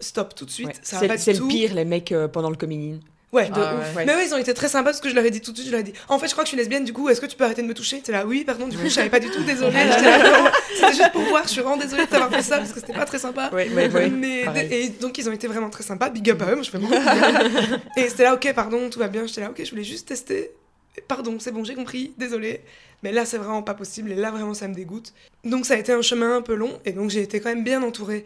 stop 0.00 0.34
tout 0.34 0.44
de 0.44 0.50
suite 0.50 0.68
Ouais. 0.68 0.74
ça 0.82 1.06
va 1.06 1.16
C'est 1.18 1.32
le 1.34 1.46
pire, 1.48 1.74
les 1.74 1.84
mecs 1.84 2.12
euh, 2.12 2.28
pendant 2.28 2.50
le 2.50 2.56
coming 2.56 3.00
Ouais, 3.32 3.48
de 3.48 3.54
Ah 3.56 3.76
ouf. 3.76 3.80
ouais. 3.90 3.96
Ouais. 3.96 4.04
Mais 4.04 4.14
oui, 4.14 4.22
ils 4.26 4.34
ont 4.34 4.38
été 4.38 4.52
très 4.52 4.68
sympas 4.68 4.90
parce 4.90 5.00
que 5.00 5.08
je 5.08 5.14
leur 5.14 5.24
ai 5.24 5.30
dit 5.30 5.40
tout 5.40 5.52
de 5.52 5.56
suite, 5.56 5.66
je 5.68 5.72
leur 5.72 5.80
ai 5.80 5.84
dit 5.84 5.94
En 6.08 6.18
fait, 6.18 6.26
je 6.28 6.32
crois 6.32 6.44
que 6.44 6.48
je 6.48 6.50
suis 6.50 6.56
lesbienne, 6.58 6.84
du 6.84 6.92
coup, 6.92 7.08
est-ce 7.08 7.20
que 7.20 7.24
tu 7.26 7.34
peux 7.36 7.44
arrêter 7.44 7.62
de 7.62 7.66
me 7.66 7.72
toucher? 7.72 8.00
T'es 8.00 8.12
là, 8.12 8.26
oui, 8.26 8.44
pardon, 8.44 8.68
du 8.68 8.76
coup, 8.76 8.84
je 8.84 8.90
savais 8.90 9.08
pas 9.08 9.20
du 9.20 9.30
tout, 9.30 9.42
désolée. 9.42 9.72
J'étais 9.90 10.02
là, 10.02 10.18
non, 10.42 10.50
C'était 10.74 10.92
juste 10.92 11.12
pour 11.12 11.22
voir, 11.22 11.44
je 11.44 11.48
suis 11.48 11.60
vraiment 11.62 11.78
désolée 11.78 12.04
de 12.04 12.10
t'avoir 12.10 12.30
fait 12.30 12.42
ça 12.42 12.58
parce 12.58 12.72
que 12.72 12.80
c'était 12.80 12.92
pas 12.92 13.06
très 13.06 13.18
sympa. 13.18 13.48
Oui, 13.54 13.64
oui, 13.74 13.84
oui. 13.94 14.10
Mais, 14.10 14.44
et 14.70 14.88
donc, 14.90 15.16
ils 15.16 15.28
ont 15.28 15.32
été 15.32 15.46
vraiment 15.48 15.70
très 15.70 15.82
sympas, 15.82 16.10
big 16.10 16.30
up 16.30 16.42
à 16.42 16.50
eux, 16.50 16.54
moi 16.56 16.62
je 16.62 16.70
fais 16.70 16.78
beaucoup 16.78 16.92
de. 16.92 17.00
Et 18.00 18.08
c'était 18.10 18.24
là, 18.24 18.34
ok, 18.34 18.52
pardon, 18.54 18.90
tout 18.90 18.98
va 18.98 19.08
bien. 19.08 19.26
J'étais 19.26 19.40
là, 19.40 19.50
ok, 19.50 19.62
je 19.64 19.70
voulais 19.70 19.84
juste 19.84 20.08
tester. 20.08 20.50
Pardon, 21.08 21.36
c'est 21.38 21.52
bon, 21.52 21.64
j'ai 21.64 21.74
compris, 21.74 22.12
désolée. 22.18 22.60
Mais 23.02 23.12
là, 23.12 23.24
c'est 23.24 23.38
vraiment 23.38 23.62
pas 23.62 23.72
possible 23.74 24.12
et 24.12 24.14
là, 24.14 24.30
vraiment, 24.30 24.52
ça 24.54 24.68
me 24.68 24.74
dégoûte. 24.74 25.14
Donc, 25.42 25.64
ça 25.64 25.74
a 25.74 25.76
été 25.78 25.90
un 25.92 26.02
chemin 26.02 26.36
un 26.36 26.42
peu 26.42 26.54
long 26.54 26.78
et 26.84 26.92
donc, 26.92 27.08
j'ai 27.10 27.22
été 27.22 27.40
quand 27.40 27.48
même 27.48 27.64
bien 27.64 27.82
entourée, 27.82 28.24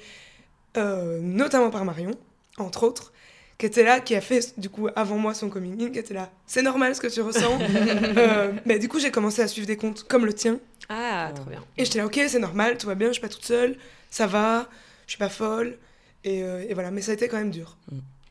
euh, 0.76 1.20
notamment 1.22 1.70
par 1.70 1.84
Marion, 1.84 2.10
entre 2.58 2.82
autres 2.82 3.12
qui 3.58 3.66
était 3.66 3.84
là, 3.84 4.00
qui 4.00 4.14
a 4.14 4.20
fait 4.20 4.58
du 4.58 4.68
coup 4.68 4.88
avant 4.94 5.16
moi 5.18 5.34
son 5.34 5.48
coming 5.48 5.82
in, 5.82 5.90
qui 5.90 5.98
était 5.98 6.14
là. 6.14 6.30
C'est 6.46 6.62
normal 6.62 6.94
ce 6.94 7.00
que 7.00 7.06
tu 7.06 7.20
ressens. 7.20 7.58
Euh, 8.16 8.52
mais 8.64 8.78
du 8.78 8.88
coup, 8.88 8.98
j'ai 8.98 9.10
commencé 9.10 9.42
à 9.42 9.48
suivre 9.48 9.66
des 9.66 9.76
comptes 9.76 10.04
comme 10.04 10.24
le 10.24 10.32
tien. 10.32 10.58
Ah, 10.88 11.30
trop 11.34 11.44
bien. 11.44 11.62
Et 11.76 11.84
j'étais 11.84 11.98
là, 11.98 12.06
ok, 12.06 12.20
c'est 12.28 12.38
normal, 12.38 12.78
tout 12.78 12.86
va 12.86 12.94
bien, 12.94 13.08
je 13.08 13.14
suis 13.14 13.20
pas 13.20 13.28
toute 13.28 13.44
seule, 13.44 13.76
ça 14.10 14.26
va, 14.26 14.68
je 15.06 15.12
suis 15.12 15.18
pas 15.18 15.28
folle. 15.28 15.76
Et, 16.24 16.42
euh, 16.42 16.64
et 16.68 16.74
voilà, 16.74 16.90
mais 16.90 17.02
ça 17.02 17.10
a 17.12 17.14
été 17.14 17.28
quand 17.28 17.36
même 17.36 17.50
dur. 17.50 17.76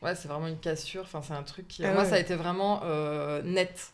Ouais, 0.02 0.14
c'est 0.14 0.28
vraiment 0.28 0.46
une 0.46 0.58
cassure. 0.58 1.02
Enfin, 1.02 1.22
c'est 1.26 1.34
un 1.34 1.42
truc 1.42 1.66
qui. 1.68 1.84
Ah 1.84 1.92
Moi, 1.92 2.02
ouais. 2.02 2.08
ça 2.08 2.16
a 2.16 2.18
été 2.18 2.34
vraiment 2.34 2.82
euh, 2.84 3.42
net. 3.42 3.90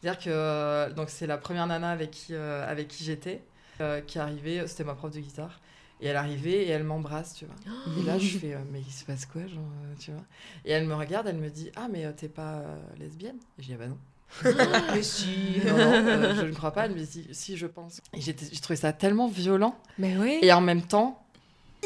C'est-à-dire 0.00 0.22
que 0.22 0.92
donc 0.92 1.08
c'est 1.08 1.26
la 1.26 1.38
première 1.38 1.66
nana 1.66 1.90
avec 1.90 2.10
qui 2.10 2.34
euh, 2.34 2.68
avec 2.70 2.88
qui 2.88 3.04
j'étais 3.04 3.40
euh, 3.80 4.00
qui 4.00 4.18
arrivait. 4.18 4.66
C'était 4.66 4.84
ma 4.84 4.94
prof 4.94 5.12
de 5.12 5.20
guitare. 5.20 5.60
Et 6.00 6.06
elle 6.08 6.16
arrivait 6.16 6.64
et 6.64 6.68
elle 6.68 6.84
m'embrasse, 6.84 7.34
tu 7.34 7.46
vois. 7.46 7.54
Et 7.98 8.02
là, 8.04 8.18
je 8.18 8.36
fais, 8.38 8.54
euh, 8.54 8.58
mais 8.70 8.80
il 8.80 8.92
se 8.92 9.04
passe 9.04 9.24
quoi, 9.26 9.42
genre, 9.46 9.64
euh, 9.84 9.94
tu 9.98 10.10
vois 10.10 10.20
Et 10.66 10.72
elle 10.72 10.86
me 10.86 10.94
regarde, 10.94 11.26
elle 11.26 11.36
me 11.38 11.48
dit, 11.48 11.70
ah, 11.76 11.88
mais 11.90 12.04
euh, 12.04 12.12
t'es 12.14 12.28
pas 12.28 12.56
euh, 12.56 12.76
lesbienne? 12.98 13.36
Et 13.58 13.62
je 13.62 13.66
dis, 13.68 13.74
ah 13.74 13.78
bah 13.78 13.86
non. 13.88 13.98
Mais 14.92 15.02
si. 15.02 15.60
Non, 15.64 15.72
non, 15.76 15.78
euh, 15.78 16.34
je 16.34 16.46
ne 16.46 16.52
crois 16.52 16.72
pas. 16.72 16.86
Elle 16.86 16.94
me 16.96 17.02
dit, 17.02 17.28
si, 17.30 17.56
je 17.56 17.66
pense. 17.66 18.00
Et 18.12 18.20
j'ai 18.20 18.34
trouvé 18.34 18.76
ça 18.76 18.92
tellement 18.92 19.28
violent 19.28 19.78
Mais 19.98 20.16
oui. 20.18 20.38
et 20.42 20.52
en 20.52 20.60
même 20.60 20.82
temps 20.82 21.22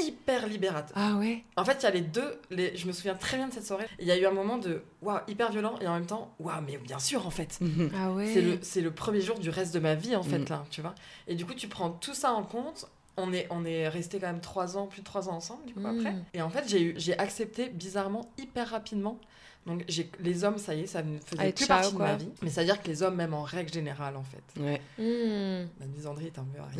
hyper 0.01 0.46
libérateur. 0.46 0.96
Ah 0.96 1.16
ouais. 1.16 1.44
En 1.57 1.64
fait, 1.66 1.77
il 1.81 1.83
y 1.83 1.87
a 1.87 1.90
les 1.90 2.01
deux. 2.01 2.40
Les... 2.49 2.75
Je 2.77 2.87
me 2.87 2.92
souviens 2.92 3.14
très 3.14 3.37
bien 3.37 3.49
de 3.49 3.53
cette 3.53 3.66
soirée. 3.66 3.85
Il 3.99 4.07
y 4.07 4.11
a 4.11 4.16
eu 4.18 4.25
un 4.25 4.31
moment 4.31 4.57
de 4.57 4.83
waouh, 5.03 5.18
hyper 5.29 5.53
violent 5.53 5.75
et 5.83 5.87
en 5.87 5.92
même 5.94 6.07
temps, 6.07 6.35
waouh, 6.38 6.62
mais 6.66 6.79
bien 6.79 6.99
sûr, 6.99 7.27
en 7.27 7.31
fait. 7.31 7.59
Ah 7.94 8.11
ouais. 8.12 8.31
C'est 8.33 8.40
le, 8.40 8.59
c'est 8.62 8.81
le 8.81 8.90
premier 8.90 9.20
jour 9.20 9.38
du 9.38 9.51
reste 9.51 9.75
de 9.75 9.81
ma 9.81 9.94
vie, 9.94 10.16
en 10.16 10.23
fait, 10.23 10.38
Mm. 10.38 10.49
là, 10.49 10.64
tu 10.70 10.81
vois. 10.81 10.94
Et 11.29 11.35
du 11.35 11.44
coup, 11.44 11.53
tu 11.55 11.68
prends 11.68 11.90
tout 11.90 12.14
ça 12.14 12.33
en 12.33 12.42
compte. 12.44 12.87
On 13.22 13.33
est, 13.33 13.46
on 13.50 13.64
est 13.64 13.88
resté 13.88 14.18
quand 14.18 14.26
même 14.28 14.40
trois 14.40 14.76
ans, 14.76 14.87
plus 14.87 15.00
de 15.00 15.06
trois 15.06 15.28
ans 15.28 15.35
ensemble, 15.37 15.64
du 15.66 15.74
coup, 15.74 15.80
Mm. 15.80 15.98
après. 15.98 16.14
Et 16.35 16.42
en 16.42 16.50
fait, 16.50 16.64
j'ai, 16.68 16.83
eu, 16.83 16.94
j'ai 16.96 17.16
accepté 17.18 17.68
bizarrement, 17.68 18.30
hyper 18.38 18.68
rapidement. 18.70 19.18
Donc, 19.66 19.85
j'ai, 19.88 20.11
les 20.20 20.42
hommes, 20.44 20.56
ça 20.56 20.74
y 20.74 20.80
est, 20.80 20.87
ça 20.87 21.02
ne 21.02 21.18
faisait 21.18 21.42
Allez, 21.42 21.52
plus 21.52 21.66
ciao, 21.66 21.76
partie 21.80 21.94
quoi. 21.94 22.06
de 22.06 22.11
ma 22.12 22.16
vie. 22.16 22.30
Mais 22.42 22.48
c'est-à-dire 22.48 22.80
que 22.83 22.88
les 22.88 23.02
hommes, 23.02 23.16
même 23.16 23.35
en 23.35 23.42
règle 23.42 23.70
générale, 23.72 24.16
en 24.16 24.22
fait. 24.24 24.42
Ouais. 24.61 24.80
Hmm. 24.98 25.66
La 25.80 25.87
misandrie 25.87 26.26
est 26.28 26.38
un 26.38 26.44
mur. 26.44 26.64
à 26.64 26.70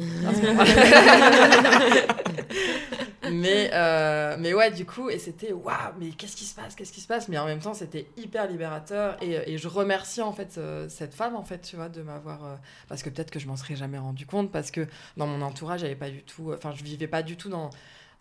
mais, 3.31 3.71
euh, 3.75 4.37
mais 4.39 4.55
ouais, 4.55 4.71
du 4.71 4.87
coup, 4.87 5.11
et 5.11 5.19
c'était 5.19 5.53
waouh, 5.53 5.75
mais 5.99 6.11
qu'est-ce 6.11 6.37
qui 6.37 6.45
se 6.45 6.55
passe 6.55 6.75
Qu'est-ce 6.75 6.93
qui 6.93 7.01
se 7.01 7.07
passe? 7.07 7.29
Mais 7.29 7.39
en 7.39 7.47
même 7.47 7.59
temps, 7.61 7.75
c'était 7.75 8.07
hyper 8.17 8.47
libérateur. 8.49 9.17
Et, 9.23 9.53
et 9.53 9.59
je 9.59 9.69
remercie 9.69 10.23
en 10.23 10.33
fait 10.33 10.57
euh, 10.59 10.89
cette 10.89 11.15
femme, 11.15 11.37
en 11.37 11.43
fait, 11.43 11.61
tu 11.61 11.77
vois, 11.77 11.89
de 11.89 12.03
m'avoir. 12.03 12.45
euh, 12.45 12.55
parce 12.89 13.03
que 13.03 13.11
peut-être 13.11 13.31
que 13.31 13.39
je 13.39 13.47
m'en 13.47 13.57
serais 13.57 13.77
jamais 13.77 13.99
rendu 13.99 14.25
compte, 14.27 14.51
parce 14.51 14.71
que 14.71 14.87
dans 15.17 15.27
mon 15.27 15.43
entourage, 15.43 15.81
j'avais 15.81 15.97
pas 15.97 16.11
du 16.11 16.23
tout. 16.23 16.53
Enfin, 16.55 16.73
je 16.75 16.83
vivais 16.83 17.09
pas 17.09 17.23
du 17.23 17.37
tout 17.37 17.49
dans 17.49 17.71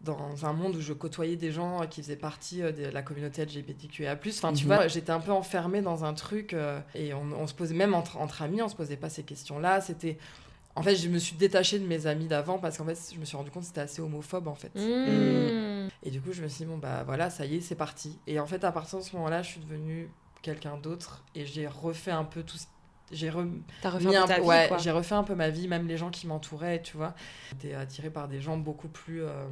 dans 0.02 0.46
un 0.46 0.54
monde 0.54 0.78
où 0.78 0.80
je 0.82 0.94
côtoyais 0.94 1.36
des 1.36 1.52
gens 1.52 1.86
qui 1.90 2.02
faisaient 2.02 2.16
partie 2.16 2.62
euh, 2.64 2.72
de 2.72 2.86
la 2.86 3.02
communauté 3.02 3.44
LGBTQIA+. 3.44 4.18
Enfin, 4.28 4.54
tu 4.54 4.64
Mhm. 4.66 4.74
vois, 4.74 4.88
j'étais 4.88 5.12
un 5.12 5.20
peu 5.20 5.34
enfermée 5.34 5.82
dans 5.82 6.06
un 6.06 6.14
truc 6.14 6.54
euh, 6.54 6.80
et 6.96 7.14
on, 7.14 7.24
on 7.38 7.48
se 7.48 7.54
posait, 7.54 7.74
même 7.76 7.94
entre, 7.94 8.16
entre 8.18 8.42
amis, 8.42 8.62
on 8.62 8.70
se 8.70 8.76
posait 8.78 8.96
pas 8.96 9.10
ces 9.10 9.24
questions-là. 9.24 9.82
C'était... 9.82 10.18
En 10.80 10.84
fait, 10.84 10.96
je 10.96 11.10
me 11.10 11.18
suis 11.20 11.36
détachée 11.36 11.78
de 11.78 11.86
mes 11.86 12.08
amis 12.08 12.28
d'avant 12.28 12.58
parce 12.58 12.78
qu'en 12.78 12.86
fait, 12.86 12.98
je 13.14 13.20
me 13.20 13.26
suis 13.26 13.36
rendu 13.36 13.52
compte 13.52 13.64
que 13.64 13.68
c'était 13.68 13.82
assez 13.82 14.02
homophobe, 14.02 14.48
en 14.48 14.56
fait. 14.56 14.72
Hmm. 14.76 15.90
Et 16.04 16.12
du 16.12 16.22
coup, 16.22 16.32
je 16.32 16.42
me 16.42 16.48
suis 16.48 16.64
dit, 16.64 16.72
bon, 16.72 16.78
bah 16.78 17.04
voilà, 17.06 17.30
ça 17.30 17.46
y 17.46 17.58
est, 17.58 17.62
c'est 17.62 17.76
parti. 17.76 18.18
Et 18.28 18.40
en 18.40 18.46
fait, 18.46 18.64
à 18.64 18.72
partir 18.72 19.00
de 19.00 19.04
ce 19.04 19.16
moment-là, 19.18 19.42
je 19.42 19.50
suis 19.50 19.60
devenue 19.60 20.10
quelqu'un 20.42 20.78
d'autre 20.78 21.24
et 21.36 21.46
j'ai 21.46 21.68
refait 21.68 22.12
un 22.12 22.24
peu 22.24 22.44
tout 22.44 22.58
ce 22.58 22.66
j'ai 23.12 23.30
re- 23.30 23.50
refait 23.84 24.06
un 24.16 24.42
ouais, 24.44 24.70
j'ai 24.78 24.92
refait 24.92 25.16
un 25.16 25.24
peu 25.24 25.34
ma 25.34 25.50
vie, 25.50 25.68
même 25.68 25.88
les 25.88 25.98
gens 25.98 26.12
qui 26.12 26.28
m'entouraient, 26.28 26.82
tu 26.82 26.96
vois. 26.96 27.16
J'étais 27.50 27.74
attirée 27.74 28.12
par 28.12 28.28
des 28.28 28.40
gens 28.40 28.56
beaucoup 28.58 28.88
plus 28.88 29.24
euh, 29.24 29.48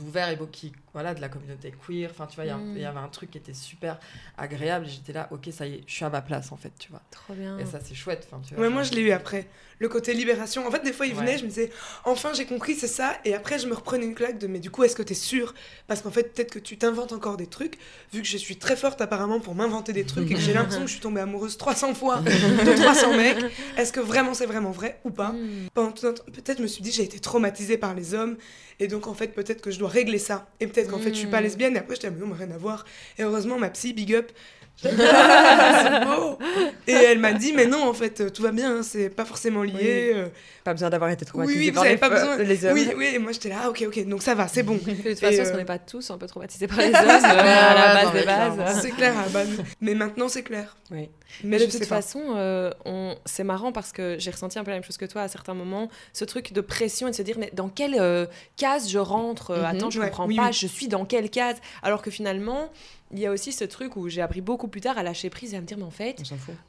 ouverts 0.00 0.28
et 0.30 0.36
beaucoup 0.36 0.50
qui, 0.52 0.72
voilà, 0.92 1.14
de 1.14 1.20
la 1.20 1.28
communauté 1.28 1.72
queer. 1.86 2.08
Enfin, 2.10 2.26
tu 2.26 2.36
vois, 2.36 2.44
il 2.44 2.54
Mm. 2.54 2.72
il 2.76 2.82
y 2.82 2.84
avait 2.84 2.98
un 2.98 3.08
truc 3.08 3.30
qui 3.32 3.38
était 3.38 3.54
super 3.54 3.98
agréable. 4.38 4.86
et 4.86 4.90
J'étais 4.90 5.12
là, 5.12 5.28
ok, 5.30 5.48
ça 5.52 5.66
y 5.66 5.74
est, 5.74 5.80
je 5.86 5.92
suis 5.94 6.04
à 6.04 6.10
ma 6.10 6.22
place, 6.22 6.52
en 6.52 6.56
fait, 6.56 6.72
tu 6.78 6.90
vois. 6.90 7.00
Trop 7.10 7.34
bien. 7.34 7.58
Et 7.58 7.64
ça, 7.66 7.78
c'est 7.82 7.94
chouette. 7.94 8.26
Enfin, 8.30 8.40
tu 8.46 8.54
vois, 8.54 8.64
Ouais, 8.64 8.70
moi, 8.70 8.82
je 8.82 8.92
l'ai 8.92 9.02
eu 9.02 9.10
après. 9.10 9.48
Le 9.80 9.88
côté 9.88 10.14
libération. 10.14 10.64
En 10.66 10.70
fait, 10.70 10.84
des 10.84 10.92
fois, 10.92 11.06
il 11.06 11.14
venait, 11.14 11.32
Ouais. 11.32 11.38
je 11.38 11.42
me 11.44 11.48
disais, 11.48 11.70
enfin, 12.04 12.32
j'ai 12.32 12.46
compris, 12.46 12.74
c'est 12.76 12.86
ça. 12.86 13.16
Et 13.24 13.34
après, 13.34 13.58
je 13.58 13.66
me 13.66 13.74
reprenais 13.74 14.04
une 14.04 14.14
claque 14.14 14.38
de, 14.38 14.46
mais 14.46 14.60
du 14.60 14.70
coup, 14.70 14.84
est-ce 14.84 14.94
que 14.94 15.02
t'es 15.02 15.14
sûre? 15.14 15.52
Parce 15.88 16.00
qu'en 16.00 16.12
fait, 16.12 16.32
peut-être 16.32 16.52
que 16.52 16.60
tu 16.60 16.78
t'inventes 16.78 17.12
encore 17.12 17.36
des 17.36 17.48
trucs, 17.48 17.78
vu 18.12 18.22
que 18.22 18.28
je 18.28 18.36
suis 18.36 18.56
très 18.56 18.76
forte 18.76 19.00
apparemment 19.00 19.40
pour 19.40 19.54
m'inventer 19.56 19.92
des 19.92 20.04
trucs 20.04 20.30
et 20.30 20.34
que 20.34 20.40
j'ai 20.40 20.52
l'impression 20.54 20.82
que 20.82 20.86
je 20.86 20.92
suis 20.92 21.00
tombée 21.00 21.20
amoureuse 21.20 21.56
300 21.58 21.94
fois 21.94 22.20
de 22.20 22.72
300 22.82 23.16
mecs. 23.16 23.44
Est-ce 23.76 23.92
que 23.92 24.00
vraiment 24.00 24.32
c'est 24.32 24.46
vraiment 24.46 24.70
vrai 24.70 25.00
ou 25.04 25.10
pas? 25.10 25.30
Hmm. 25.32 25.68
Pendant 25.74 25.90
tout 25.92 26.06
un 26.06 26.12
temps, 26.12 26.24
peut-être 26.32 26.58
je 26.58 26.62
me 26.62 26.68
suis 26.68 26.82
dit, 26.82 26.92
j'ai 26.92 27.02
été 27.02 27.18
traumatisée 27.18 27.76
par 27.76 27.94
les 27.94 28.14
hommes. 28.14 28.36
Et 28.80 28.86
donc, 28.88 29.06
en 29.06 29.14
fait, 29.14 29.28
peut-être 29.28 29.60
que 29.60 29.70
je 29.74 29.78
dois 29.78 29.88
régler 29.90 30.18
ça. 30.18 30.46
Et 30.60 30.66
peut-être 30.66 30.90
qu'en 30.90 30.98
fait, 30.98 31.10
je 31.10 31.18
suis 31.18 31.26
pas 31.26 31.40
Mm. 31.40 31.44
lesbienne. 31.44 31.76
Et 31.76 31.78
après, 31.80 31.94
je 31.96 32.00
dis, 32.00 32.06
mais 32.10 32.18
non, 32.18 32.26
mais 32.26 32.44
rien 32.44 32.54
à 32.54 32.58
voir. 32.58 32.84
Et 33.18 33.22
heureusement, 33.22 33.58
ma 33.58 33.68
psy, 33.70 33.92
big 33.92 34.14
up, 34.14 34.30
beau. 34.84 36.38
Et 36.86 36.92
elle 36.92 37.18
m'a 37.18 37.32
dit, 37.32 37.52
mais 37.52 37.66
non, 37.66 37.88
en 37.88 37.94
fait, 37.94 38.32
tout 38.32 38.42
va 38.42 38.50
bien, 38.52 38.78
hein, 38.78 38.82
c'est 38.82 39.08
pas 39.10 39.24
forcément 39.24 39.62
lié. 39.62 40.12
euh, 40.14 40.26
Pas 40.64 40.72
besoin 40.72 40.90
d'avoir 40.90 41.10
été 41.10 41.24
traumatisé 41.24 41.58
Oui, 41.58 41.64
oui, 41.66 41.68
vous 41.70 41.74
par 41.74 41.84
avez 41.84 41.92
les, 41.92 41.98
pas 41.98 42.08
besoin. 42.10 42.36
les 42.38 42.64
hommes. 42.64 42.72
Oui, 42.74 42.88
oui, 42.96 43.08
et 43.14 43.18
moi 43.18 43.32
j'étais 43.32 43.48
là, 43.50 43.56
ah, 43.64 43.70
ok, 43.70 43.84
ok, 43.86 44.06
donc 44.08 44.22
ça 44.22 44.34
va, 44.34 44.48
c'est 44.48 44.62
bon. 44.62 44.74
De 44.84 44.90
toute 44.92 45.06
Et, 45.06 45.14
façon, 45.14 45.42
euh, 45.42 45.54
on 45.54 45.56
n'est 45.58 45.64
pas 45.64 45.78
tous 45.78 46.10
un 46.10 46.18
peu 46.18 46.26
traumatisés 46.26 46.66
par 46.68 46.78
les 46.78 46.86
hommes 46.88 46.94
euh, 46.94 46.98
à 46.98 47.74
la 47.74 47.86
ouais, 47.86 47.94
base 47.94 48.04
non, 48.06 48.12
des 48.12 48.18
mais 48.20 48.24
bases. 48.26 48.54
clairement. 48.56 48.80
C'est 48.82 48.90
clair, 48.90 49.18
à 49.18 49.22
la 49.22 49.28
base. 49.28 49.48
Mais 49.80 49.94
maintenant, 49.94 50.28
c'est 50.28 50.42
clair. 50.42 50.76
Oui. 50.90 51.08
Mais 51.42 51.58
de 51.58 51.64
toute 51.70 51.84
façon, 51.86 52.20
euh, 52.36 52.70
on... 52.84 53.16
c'est 53.24 53.44
marrant 53.44 53.72
parce 53.72 53.92
que 53.92 54.16
j'ai 54.18 54.30
ressenti 54.30 54.58
un 54.58 54.64
peu 54.64 54.70
la 54.70 54.76
même 54.76 54.84
chose 54.84 54.96
que 54.96 55.04
toi 55.06 55.22
à 55.22 55.28
certains 55.28 55.54
moments, 55.54 55.88
ce 56.12 56.24
truc 56.24 56.52
de 56.52 56.60
pression 56.60 57.08
et 57.08 57.10
de 57.10 57.16
se 57.16 57.22
dire 57.22 57.36
mais 57.38 57.50
dans 57.54 57.68
quelle 57.68 57.96
euh, 57.98 58.26
case 58.56 58.88
je 58.90 58.98
rentre 58.98 59.50
Euh, 59.50 59.58
Mhm. 59.58 59.64
Attends, 59.64 59.90
je 59.90 60.00
Ouais, 60.00 60.06
comprends 60.06 60.26
oui, 60.26 60.36
pas, 60.36 60.46
oui. 60.48 60.52
je 60.52 60.66
suis 60.66 60.88
dans 60.88 61.04
quelle 61.04 61.30
case? 61.30 61.56
Alors 61.82 62.02
que 62.02 62.10
finalement, 62.10 62.68
il 63.12 63.20
y 63.20 63.26
a 63.26 63.30
aussi 63.30 63.52
ce 63.52 63.64
truc 63.64 63.96
où 63.96 64.08
j'ai 64.08 64.22
appris 64.22 64.40
beaucoup 64.40 64.66
plus 64.66 64.80
tard 64.80 64.98
à 64.98 65.02
lâcher 65.02 65.30
prise 65.30 65.54
et 65.54 65.56
à 65.56 65.60
me 65.60 65.66
dire 65.66 65.76
mais 65.78 65.84
en 65.84 65.90
fait, 65.90 66.16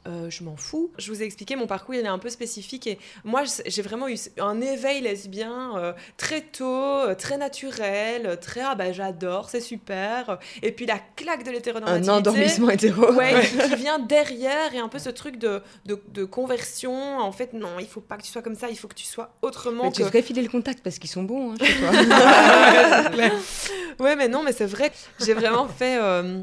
euh, 0.06 0.30
je 0.30 0.44
m'en 0.44 0.56
fous. 0.56 0.90
Je 0.98 1.10
vous 1.10 1.20
ai 1.22 1.24
expliqué, 1.24 1.56
mon 1.56 1.66
parcours 1.66 1.94
il 1.94 2.00
est 2.04 2.06
un 2.08 2.18
peu 2.18 2.28
spécifique 2.30 2.86
et 2.86 2.98
moi 3.24 3.42
j'ai 3.66 3.82
vraiment 3.82 4.08
eu 4.08 4.16
un 4.38 4.60
éveil 4.60 5.00
lesbien 5.00 5.76
euh, 5.76 5.92
très 6.16 6.42
tôt, 6.42 7.14
très 7.18 7.36
naturel, 7.38 8.38
très 8.40 8.60
ah 8.60 8.74
bah 8.76 8.92
j'adore, 8.92 9.48
c'est 9.50 9.60
super. 9.60 10.38
Et 10.62 10.70
puis 10.72 10.86
la 10.86 11.00
claque 11.16 11.42
de 11.42 11.48
Un 11.48 11.52
l'hétéronormativité. 11.52 12.10
endormissement 12.12 12.70
hétéro. 12.70 13.12
Ouais, 13.14 13.34
qui 13.68 13.74
vient 13.76 13.98
derrière 13.98 14.55
et 14.74 14.78
un 14.78 14.88
peu 14.88 14.98
ce 14.98 15.10
truc 15.10 15.38
de, 15.38 15.62
de, 15.84 16.00
de 16.08 16.24
conversion. 16.24 17.18
En 17.18 17.32
fait, 17.32 17.52
non, 17.52 17.78
il 17.78 17.86
faut 17.86 18.00
pas 18.00 18.16
que 18.16 18.22
tu 18.22 18.30
sois 18.30 18.42
comme 18.42 18.54
ça, 18.56 18.68
il 18.68 18.76
faut 18.76 18.88
que 18.88 18.94
tu 18.94 19.06
sois 19.06 19.30
autrement 19.42 19.84
Mais 19.84 19.90
que... 19.90 19.96
tu 19.96 20.02
devrais 20.02 20.22
filer 20.22 20.42
le 20.42 20.48
contact 20.48 20.80
parce 20.82 20.98
qu'ils 20.98 21.10
sont 21.10 21.22
bons 21.22 21.52
hein, 21.52 21.54
chez 21.60 21.74
toi. 21.74 21.90
Ouais, 23.98 24.14
mais 24.14 24.28
non, 24.28 24.42
mais 24.42 24.52
c'est 24.52 24.66
vrai 24.66 24.92
j'ai 25.20 25.32
vraiment 25.32 25.68
fait 25.68 25.98
euh, 26.00 26.42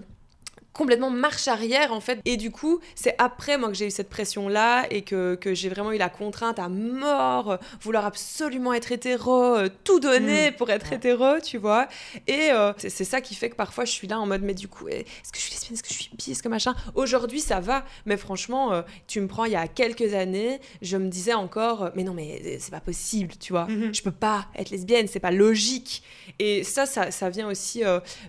complètement 0.73 1.09
marche 1.09 1.47
arrière 1.47 1.93
en 1.93 2.01
fait. 2.01 2.19
Et 2.25 2.35
du 2.35 2.51
coup, 2.51 2.79
c'est 2.95 3.15
après 3.19 3.57
moi 3.57 3.69
que 3.69 3.75
j'ai 3.75 3.87
eu 3.87 3.91
cette 3.91 4.09
pression 4.09 4.49
là 4.49 4.85
et 4.89 5.03
que, 5.03 5.35
que 5.35 5.53
j'ai 5.53 5.69
vraiment 5.69 5.91
eu 5.91 5.97
la 5.97 6.09
contrainte 6.09 6.59
à 6.59 6.67
mort, 6.67 7.59
vouloir 7.81 8.05
absolument 8.05 8.73
être 8.73 8.91
hétéro, 8.91 9.55
euh, 9.55 9.69
tout 9.83 9.99
donner 9.99 10.51
pour 10.51 10.69
être 10.69 10.91
hétéro, 10.91 11.39
tu 11.41 11.57
vois. 11.57 11.87
Et 12.27 12.51
euh, 12.51 12.73
c'est 12.77 13.03
ça 13.03 13.21
qui 13.21 13.35
fait 13.35 13.49
que 13.49 13.55
parfois 13.55 13.85
je 13.85 13.91
suis 13.91 14.07
là 14.07 14.19
en 14.19 14.25
mode, 14.25 14.41
mais 14.41 14.55
du 14.55 14.67
coup, 14.67 14.87
eh, 14.89 15.01
est-ce 15.01 15.31
que 15.31 15.37
je 15.37 15.43
suis 15.43 15.51
lesbienne, 15.53 15.73
est-ce 15.75 15.83
que 15.83 15.89
je 15.89 15.93
suis 15.93 16.09
bi, 16.15 16.31
est-ce 16.31 16.43
que 16.43 16.49
machin? 16.49 16.73
Aujourd'hui, 16.95 17.39
ça 17.39 17.59
va, 17.59 17.85
mais 18.05 18.17
franchement, 18.17 18.73
euh, 18.73 18.81
tu 19.07 19.21
me 19.21 19.27
prends 19.27 19.45
il 19.45 19.51
y 19.51 19.55
a 19.55 19.67
quelques 19.67 20.13
années, 20.13 20.59
je 20.81 20.97
me 20.97 21.07
disais 21.07 21.33
encore, 21.33 21.91
mais 21.95 22.03
non, 22.03 22.13
mais 22.13 22.57
c'est 22.59 22.71
pas 22.71 22.79
possible, 22.79 23.33
tu 23.39 23.53
vois. 23.53 23.67
Mhm. 23.67 23.93
Je 23.93 24.01
peux 24.01 24.11
pas 24.11 24.47
être 24.55 24.71
lesbienne, 24.71 25.07
c'est 25.07 25.19
pas 25.19 25.31
logique. 25.31 26.03
Et 26.39 26.63
ça, 26.63 26.85
ça, 26.85 27.11
ça 27.11 27.29
vient 27.29 27.47
aussi 27.47 27.83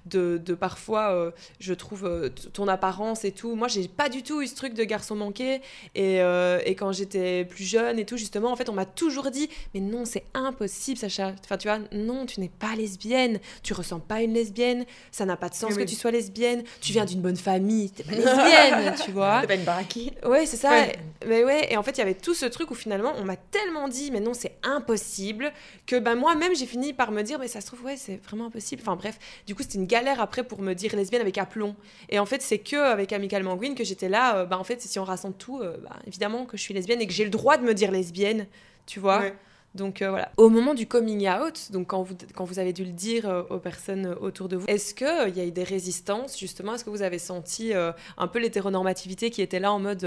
de, 0.07 0.41
de 0.45 0.55
parfois, 0.55 1.33
je 1.59 1.73
trouve, 1.73 2.31
ton 2.53 2.69
apparence 2.69 3.25
et 3.25 3.33
tout. 3.33 3.55
Moi, 3.55 3.69
j'ai 3.69 3.89
pas 3.89 4.09
du 4.09 4.23
tout 4.23 4.43
eu 4.43 4.47
ce 4.47 4.55
truc 4.55 4.75
de 4.75 4.85
garçon 4.85 5.15
manqué. 5.15 5.61
Et, 5.95 6.21
euh, 6.23 6.61
et 6.65 6.75
quand 6.75 6.93
j'étais 6.93 7.45
plus 7.45 7.65
jeune 7.65 7.99
et 7.99 8.05
tout, 8.05 8.17
justement, 8.17 8.51
en 8.53 8.57
fait, 8.57 8.69
on 8.69 8.73
m'a 8.73 8.87
toujours 8.87 9.31
dit 9.31 9.49
Mais 9.75 9.81
non, 9.81 10.05
c'est 10.05 10.25
impossible, 10.35 10.99
Sacha. 10.99 11.33
Enfin, 11.45 11.57
tu 11.57 11.69
vois, 11.69 11.79
non, 11.93 12.27
tu 12.27 12.41
n'es 12.41 12.49
pas 12.51 12.75
lesbienne. 12.77 13.39
Tu 13.63 13.73
ressens 13.73 14.01
pas 14.01 14.23
une 14.23 14.35
lesbienne. 14.35 14.85
Ça 15.11 15.25
n'a 15.25 15.37
pas 15.37 15.49
de 15.49 15.55
sens 15.55 15.71
Oui, 15.71 15.77
que 15.77 15.81
oui. 15.83 15.87
tu 15.87 15.95
sois 15.95 16.11
lesbienne. 16.11 16.63
Tu 16.81 16.93
viens 16.93 17.05
d'une 17.05 17.21
bonne 17.21 17.37
famille. 17.37 17.91
T'es 17.91 18.03
pas 18.03 18.13
lesbienne, 18.17 18.95
tu 19.05 19.11
vois. 19.11 19.43
pas 19.47 19.55
une 19.55 19.65
baraki. 19.65 20.13
Ouais, 20.25 20.47
c'est 20.47 20.57
ça. 20.57 20.71
Ouais. 20.71 20.93
Mais 21.27 21.45
ouais, 21.45 21.73
et 21.73 21.77
en 21.77 21.83
fait, 21.83 21.93
il 21.93 21.99
y 21.99 22.03
avait 22.03 22.15
tout 22.15 22.35
ce 22.35 22.47
truc 22.47 22.71
où 22.71 22.75
finalement, 22.75 23.13
on 23.19 23.25
m'a 23.25 23.37
tellement 23.37 23.89
dit, 23.89 24.11
mais 24.11 24.21
non, 24.21 24.35
c'est 24.35 24.57
impossible, 24.63 25.53
que 25.87 25.97
ben 25.99 26.15
moi-même, 26.15 26.55
j'ai 26.55 26.67
fini 26.67 26.93
par 26.93 27.11
me 27.13 27.23
dire, 27.23 27.39
mais 27.39 27.49
ça 27.49 27.61
se 27.61 27.67
trouve, 27.67 27.85
ouais, 27.85 27.97
c'est 27.97 28.17
vraiment 28.25 28.47
impossible. 28.47 28.83
Enfin 28.85 28.97
bref, 28.97 29.19
du 29.47 29.55
coup, 29.55 29.63
c'était 29.63 29.79
une 29.79 29.87
galère 29.87 30.21
après 30.21 30.45
pour 30.45 30.61
me 30.61 30.75
dire 30.75 30.95
lesbienne 30.97 31.23
avec 31.23 31.39
aplomb. 31.39 31.75
Et 32.09 32.19
en 32.19 32.24
fait, 32.27 32.43
c'est 32.43 32.59
que 32.59 32.77
avec 32.77 33.13
Amical 33.13 33.43
Manguine 33.43 33.75
que 33.75 33.85
j'étais 33.85 34.09
là, 34.09 34.39
euh, 34.39 34.45
bah 34.47 34.59
en 34.59 34.65
fait, 34.65 34.81
si 34.81 34.99
on 34.99 35.05
rassemble 35.05 35.37
tout, 35.37 35.61
euh, 35.61 35.77
bah, 35.83 35.97
évidemment 36.07 36.45
que 36.47 36.57
je 36.57 36.63
suis 36.63 36.75
lesbienne 36.75 37.01
et 37.01 37.07
que 37.07 37.13
j'ai 37.13 37.25
le 37.25 37.31
droit 37.31 37.57
de 37.57 37.63
me 37.63 37.75
dire 37.75 37.91
lesbienne, 37.91 38.47
tu 38.87 39.01
vois. 39.01 39.21
Ouais. 39.21 39.35
Donc 39.75 40.03
euh, 40.03 40.11
voilà. 40.11 40.31
Au 40.37 40.51
moment 40.51 40.73
du 40.73 40.87
coming 40.87 41.29
out, 41.29 41.73
donc 41.73 41.89
quand 41.89 42.03
vous, 42.05 42.15
quand 42.37 42.45
vous 42.45 42.61
avez 42.61 42.73
dû 42.73 42.85
le 42.85 42.93
dire 42.93 43.29
euh, 43.29 43.43
aux 43.51 43.59
personnes 43.59 44.07
autour 44.21 44.49
de 44.49 44.57
vous, 44.57 44.67
est-ce 44.69 44.95
qu'il 44.95 45.37
y 45.37 45.41
a 45.41 45.45
eu 45.45 45.51
des 45.51 45.65
résistances 45.65 46.39
justement? 46.39 46.75
Est-ce 46.75 46.85
que 46.85 46.91
vous 46.91 47.03
avez 47.03 47.19
senti 47.19 47.73
un 47.75 48.29
peu 48.29 48.39
l'hétéronormativité 48.39 49.31
qui 49.31 49.43
était 49.43 49.59
là 49.59 49.73
en 49.73 49.81
mode 49.81 50.05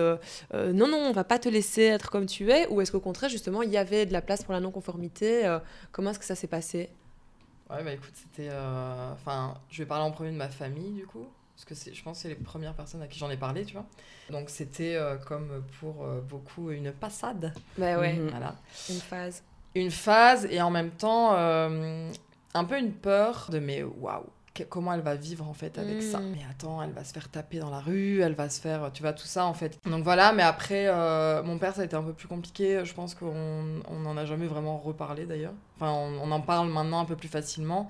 non, 0.54 0.88
non, 0.88 0.98
on 0.98 1.12
va 1.12 1.26
pas 1.26 1.38
te 1.38 1.50
laisser 1.50 1.84
être 1.84 2.10
comme 2.10 2.28
tu 2.28 2.50
es? 2.50 2.68
Ou 2.70 2.80
est-ce 2.80 2.94
qu'au 2.94 3.02
contraire, 3.02 3.30
justement, 3.30 3.62
il 3.62 3.70
y 3.70 3.78
avait 3.78 4.06
de 4.06 4.14
la 4.14 4.22
place 4.22 4.44
pour 4.44 4.54
la 4.54 4.62
non-conformité 4.62 5.58
Comment 5.92 6.12
est-ce 6.12 6.20
que 6.20 6.26
ça 6.26 6.36
s'est 6.36 6.48
passé? 6.48 6.90
Ouais, 7.70 7.84
bah 7.84 7.92
écoute, 7.92 8.14
c'était. 8.14 8.50
Enfin, 9.12 9.56
je 9.70 9.84
vais 9.84 9.86
parler 9.86 10.06
en 10.06 10.12
premier 10.12 10.32
de 10.32 10.38
ma 10.38 10.48
famille, 10.48 10.92
du 10.92 11.06
coup. 11.06 11.28
Parce 11.58 11.66
que 11.66 11.74
c'est- 11.76 11.94
je 11.94 12.04
pense 12.04 12.18
que 12.18 12.22
c'est 12.22 12.28
les 12.30 12.36
premières 12.36 12.76
personnes 12.76 13.02
à 13.02 13.08
qui 13.08 13.18
j'en 13.18 13.32
ai 13.32 13.36
parlé, 13.38 13.66
tu 13.66 13.74
vois. 13.74 13.86
Donc 14.30 14.50
c'était 14.52 14.94
euh, 14.96 15.16
comme 15.18 15.64
pour 15.80 16.06
euh, 16.06 16.22
beaucoup 16.22 16.70
une 16.70 16.92
passade. 16.92 17.52
Bah 17.80 17.98
ouais, 18.00 18.14
Mhm. 18.14 18.30
Voilà. 18.30 18.56
une 18.90 19.00
phase. 19.00 19.44
Une 19.74 19.90
phase 19.92 20.46
et 20.52 20.62
en 20.62 20.70
même 20.70 20.92
temps 20.92 21.34
euh, 21.36 22.12
un 22.54 22.64
peu 22.64 22.78
une 22.78 22.92
peur 22.94 23.48
de 23.52 23.58
mais 23.60 23.82
waouh, 23.84 24.24
comment 24.70 24.94
elle 24.94 25.02
va 25.02 25.16
vivre 25.16 25.48
en 25.48 25.54
fait 25.54 25.78
avec 25.80 26.02
ça. 26.04 26.20
Mm. 26.20 26.32
Mais 26.32 26.46
attends, 26.50 26.82
elle 26.84 26.92
va 26.92 27.04
se 27.04 27.12
faire 27.14 27.28
taper 27.30 27.58
dans 27.60 27.70
la 27.72 27.80
rue, 27.80 28.22
elle 28.22 28.34
va 28.36 28.50
se 28.50 28.62
faire, 28.62 28.92
tu 28.94 29.02
vois, 29.02 29.14
tout 29.14 29.26
ça 29.28 29.46
en 29.46 29.54
fait. 29.56 29.80
Donc 29.86 30.04
voilà, 30.04 30.34
mais 30.34 30.44
après, 30.44 30.86
euh, 30.88 31.42
mon 31.44 31.58
père, 31.58 31.74
ça 31.76 31.82
a 31.82 31.86
été 31.86 31.96
un 31.96 32.04
peu 32.04 32.14
plus 32.14 32.28
compliqué. 32.28 32.82
Je 32.86 32.94
pense 32.94 33.16
qu'on 33.16 33.82
on 33.90 34.00
n'en 34.00 34.16
a 34.18 34.26
jamais 34.26 34.48
vraiment 34.48 34.78
reparlé 34.78 35.26
d'ailleurs. 35.26 35.54
Enfin, 35.78 35.92
on, 35.92 36.20
on 36.22 36.32
en 36.32 36.42
parle 36.42 36.70
maintenant 36.70 37.00
un 37.00 37.06
peu 37.06 37.16
plus 37.16 37.30
facilement. 37.30 37.90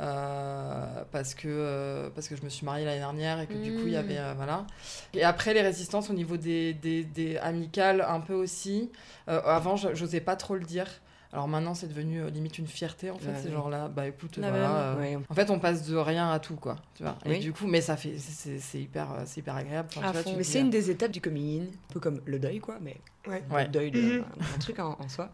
Euh, 0.00 1.04
parce 1.12 1.34
que 1.34 1.46
euh, 1.48 2.10
parce 2.14 2.28
que 2.28 2.36
je 2.36 2.42
me 2.42 2.48
suis 2.48 2.64
mariée 2.66 2.84
l'année 2.84 2.98
dernière 2.98 3.40
et 3.40 3.46
que 3.46 3.54
du 3.54 3.72
coup 3.74 3.86
il 3.86 3.92
y 3.92 3.96
Mm. 3.96 3.98
avait 3.98 4.18
euh, 4.18 4.34
voilà 4.36 4.66
et 5.12 5.22
après 5.24 5.54
les 5.54 5.62
résistances 5.62 6.10
au 6.10 6.14
niveau 6.14 6.36
des, 6.36 6.74
des, 6.74 7.04
des 7.04 7.36
amicales 7.38 8.04
un 8.06 8.20
peu 8.20 8.34
aussi 8.34 8.90
Euh, 9.28 9.40
avant 9.44 9.76
je- 9.76 9.94
j'osais 9.94 10.20
pas 10.20 10.36
trop 10.36 10.54
le 10.56 10.64
dire 10.64 10.86
alors 11.32 11.48
maintenant 11.48 11.74
c'est 11.74 11.86
devenu 11.88 12.20
euh, 12.20 12.28
limite 12.30 12.58
une 12.58 12.66
fierté 12.66 13.10
en 13.10 13.18
fait 13.18 13.28
Ouais, 13.28 13.34
c'est 13.40 13.46
oui. 13.48 13.52
genre 13.54 13.70
là 13.70 13.88
bah 13.88 14.06
écoute 14.06 14.36
La 14.36 14.50
voilà 14.50 14.70
euh, 14.76 14.96
Ouais. 14.98 15.16
en 15.28 15.34
fait, 15.34 15.48
on 15.50 15.58
passe 15.58 15.86
de 15.88 15.96
rien 15.96 16.30
à 16.30 16.38
tout, 16.38 16.54
quoi. 16.56 16.76
Tu 16.94 17.02
vois. 17.02 17.16
Et 17.24 17.38
du 17.38 17.52
coup, 17.52 17.66
mais 17.66 17.80
ça 17.80 17.96
fait, 17.96 18.16
c'est- 18.18 18.80
hyper, 18.80 19.08
c'est 19.26 19.40
hyper 19.40 19.56
agréable. 19.56 19.88
Enfin, 19.96 20.02
À 20.02 20.06
tu 20.08 20.12
vois, 20.12 20.22
fond. 20.22 20.28
tu 20.30 20.34
te 20.34 20.38
Mais 20.38 20.44
c'est 20.44 20.60
une 20.60 20.70
des 20.70 20.90
étapes 20.90 21.10
du 21.10 21.20
coming 21.20 21.62
in, 21.62 21.64
un 21.64 21.92
peu 21.92 21.98
comme 21.98 22.20
le 22.24 22.38
deuil, 22.38 22.60
quoi, 22.60 22.76
mais 22.80 22.96
Ouais. 23.26 23.42
Ouais. 23.50 23.64
le 23.64 23.70
deuil 23.70 23.90
de 23.90 24.00
Mhm. 24.00 24.24
un, 24.40 24.54
un 24.54 24.58
truc 24.58 24.78
en, 24.78 24.96
en 25.00 25.08
soi. 25.08 25.30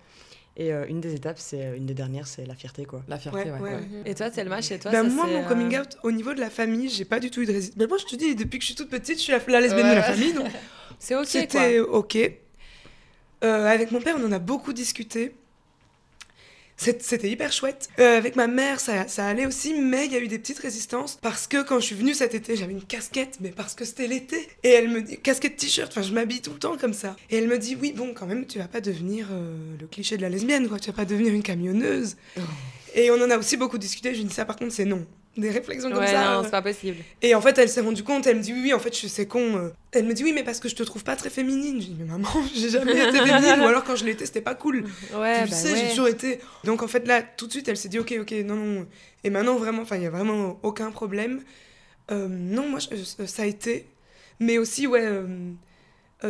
Et 0.56 0.72
euh, 0.72 0.84
une 0.88 1.00
des 1.00 1.14
étapes, 1.14 1.38
c'est 1.38 1.76
une 1.76 1.86
des 1.86 1.94
dernières, 1.94 2.26
c'est 2.26 2.44
la 2.44 2.54
fierté, 2.54 2.84
quoi. 2.84 3.02
La 3.08 3.18
fierté, 3.18 3.38
Ouais, 3.50 3.50
ouais. 3.52 3.60
ouais. 3.60 3.70
ouais. 3.74 3.82
Et 4.04 4.14
toi, 4.14 4.30
Selma, 4.30 4.60
chez 4.60 4.78
toi 4.78 4.90
Bah, 4.90 4.98
ça 4.98 5.08
moi, 5.08 5.26
mon 5.26 5.44
euh, 5.44 5.48
coming 5.48 5.78
out, 5.78 5.96
au 6.02 6.12
niveau 6.12 6.34
de 6.34 6.40
la 6.40 6.50
famille, 6.50 6.88
j'ai 6.88 7.04
pas 7.04 7.20
du 7.20 7.30
tout 7.30 7.40
eu 7.40 7.46
de 7.46 7.52
résistance. 7.52 7.78
Mais 7.78 7.86
moi, 7.86 7.96
je 7.98 8.04
te 8.04 8.16
dis, 8.16 8.34
depuis 8.34 8.58
que 8.58 8.62
je 8.64 8.66
suis 8.66 8.74
toute 8.76 8.90
petite, 8.90 9.16
je 9.18 9.22
suis 9.22 9.32
la, 9.32 9.38
la 9.46 9.60
lesbienne 9.60 9.88
de 9.88 9.94
la 9.94 10.02
famille, 10.02 10.32
donc 10.32 10.48
C'est 10.98 11.14
ok, 11.14 11.20
quoi. 11.22 11.26
c'était 11.30 11.78
ok. 11.78 12.18
Euh, 13.42 13.66
avec 13.66 13.90
mon 13.90 14.00
père, 14.00 14.16
on 14.18 14.24
en 14.26 14.32
a 14.32 14.38
beaucoup 14.38 14.72
discuté. 14.74 15.34
C'était 16.80 17.28
hyper 17.28 17.52
chouette. 17.52 17.90
Euh, 17.98 18.16
avec 18.16 18.36
ma 18.36 18.46
mère, 18.46 18.80
ça, 18.80 19.06
ça 19.06 19.26
allait 19.26 19.44
aussi, 19.44 19.74
mais 19.74 20.06
il 20.06 20.12
y 20.12 20.16
a 20.16 20.18
eu 20.18 20.28
des 20.28 20.38
petites 20.38 20.60
résistances 20.60 21.18
parce 21.20 21.46
que 21.46 21.62
quand 21.62 21.78
je 21.78 21.84
suis 21.86 21.94
venue 21.94 22.14
cet 22.14 22.34
été, 22.34 22.56
j'avais 22.56 22.72
une 22.72 22.82
casquette, 22.82 23.36
mais 23.40 23.50
parce 23.50 23.74
que 23.74 23.84
c'était 23.84 24.06
l'été. 24.06 24.48
Et 24.62 24.70
elle 24.70 24.88
me 24.88 25.02
dit, 25.02 25.18
casquette 25.18 25.56
t-shirt, 25.56 25.92
enfin 25.92 26.00
je 26.00 26.14
m'habille 26.14 26.40
tout 26.40 26.52
le 26.52 26.58
temps 26.58 26.78
comme 26.78 26.94
ça. 26.94 27.16
Et 27.28 27.36
elle 27.36 27.48
me 27.48 27.58
dit, 27.58 27.76
oui, 27.78 27.92
bon, 27.94 28.14
quand 28.14 28.26
même, 28.26 28.46
tu 28.46 28.58
vas 28.58 28.68
pas 28.68 28.80
devenir 28.80 29.28
euh, 29.30 29.76
le 29.78 29.86
cliché 29.86 30.16
de 30.16 30.22
la 30.22 30.30
lesbienne, 30.30 30.68
quoi. 30.68 30.78
Tu 30.78 30.90
vas 30.90 30.96
pas 30.96 31.04
devenir 31.04 31.34
une 31.34 31.42
camionneuse. 31.42 32.16
Et 32.94 33.10
on 33.10 33.22
en 33.22 33.30
a 33.30 33.36
aussi 33.36 33.58
beaucoup 33.58 33.78
discuté. 33.78 34.14
Je 34.14 34.20
lui 34.20 34.24
dis, 34.24 34.34
ça 34.34 34.46
par 34.46 34.56
contre, 34.56 34.72
c'est 34.72 34.86
non. 34.86 35.04
Des 35.36 35.50
réflexions 35.50 35.90
comme 35.90 36.00
Ouais, 36.00 36.08
ça. 36.08 36.34
non, 36.36 36.42
c'est 36.44 36.50
pas 36.50 36.60
possible. 36.60 36.96
et 37.22 37.34
en 37.36 37.40
fait, 37.40 37.56
elle 37.56 37.68
s'est 37.68 37.80
rendue 37.80 38.02
compte, 38.02 38.26
elle 38.26 38.38
me 38.38 38.42
dit 38.42 38.52
oui, 38.52 38.60
oui, 38.64 38.74
en 38.74 38.80
fait, 38.80 38.94
je 38.98 39.06
sais 39.06 39.26
con. 39.26 39.56
euh. 39.56 39.68
Elle 39.92 40.04
me 40.04 40.12
dit 40.12 40.24
oui, 40.24 40.32
mais 40.32 40.42
parce 40.42 40.58
que 40.58 40.68
je 40.68 40.74
te 40.74 40.82
trouve 40.82 41.04
pas 41.04 41.14
très 41.16 41.30
féminine. 41.30 41.80
Je 41.80 41.86
dis 41.86 41.96
mais 41.98 42.04
maman, 42.04 42.28
j'ai 42.54 42.68
jamais 42.68 42.92
été 42.92 43.12
féminine, 43.24 43.60
ou 43.60 43.66
alors 43.66 43.84
quand 43.84 43.94
je 43.96 44.04
l'étais, 44.04 44.26
c'était 44.26 44.40
pas 44.40 44.54
cool. 44.56 44.84
Ouais, 45.14 45.36
tu 45.38 45.44
le 45.44 45.50
bah 45.50 45.56
sais, 45.56 45.72
ouais. 45.72 45.78
j'ai 45.78 45.88
toujours 45.90 46.08
été. 46.08 46.40
Donc 46.64 46.82
en 46.82 46.88
fait, 46.88 47.06
là, 47.06 47.22
tout 47.22 47.46
de 47.46 47.52
suite, 47.52 47.68
elle 47.68 47.76
s'est 47.76 47.88
dit 47.88 47.98
ok, 48.00 48.12
ok, 48.22 48.32
non, 48.44 48.56
non. 48.56 48.86
Et 49.22 49.30
maintenant, 49.30 49.56
vraiment, 49.56 49.82
enfin, 49.82 49.96
il 49.96 50.02
y 50.02 50.06
a 50.06 50.10
vraiment 50.10 50.58
aucun 50.64 50.90
problème. 50.90 51.42
Euh, 52.10 52.26
non, 52.28 52.68
moi, 52.68 52.80
je- 52.80 52.88
euh, 53.22 53.26
ça 53.26 53.42
a 53.44 53.46
été. 53.46 53.86
Mais 54.40 54.58
aussi, 54.58 54.86
ouais, 54.88 55.04
euh, 55.04 55.26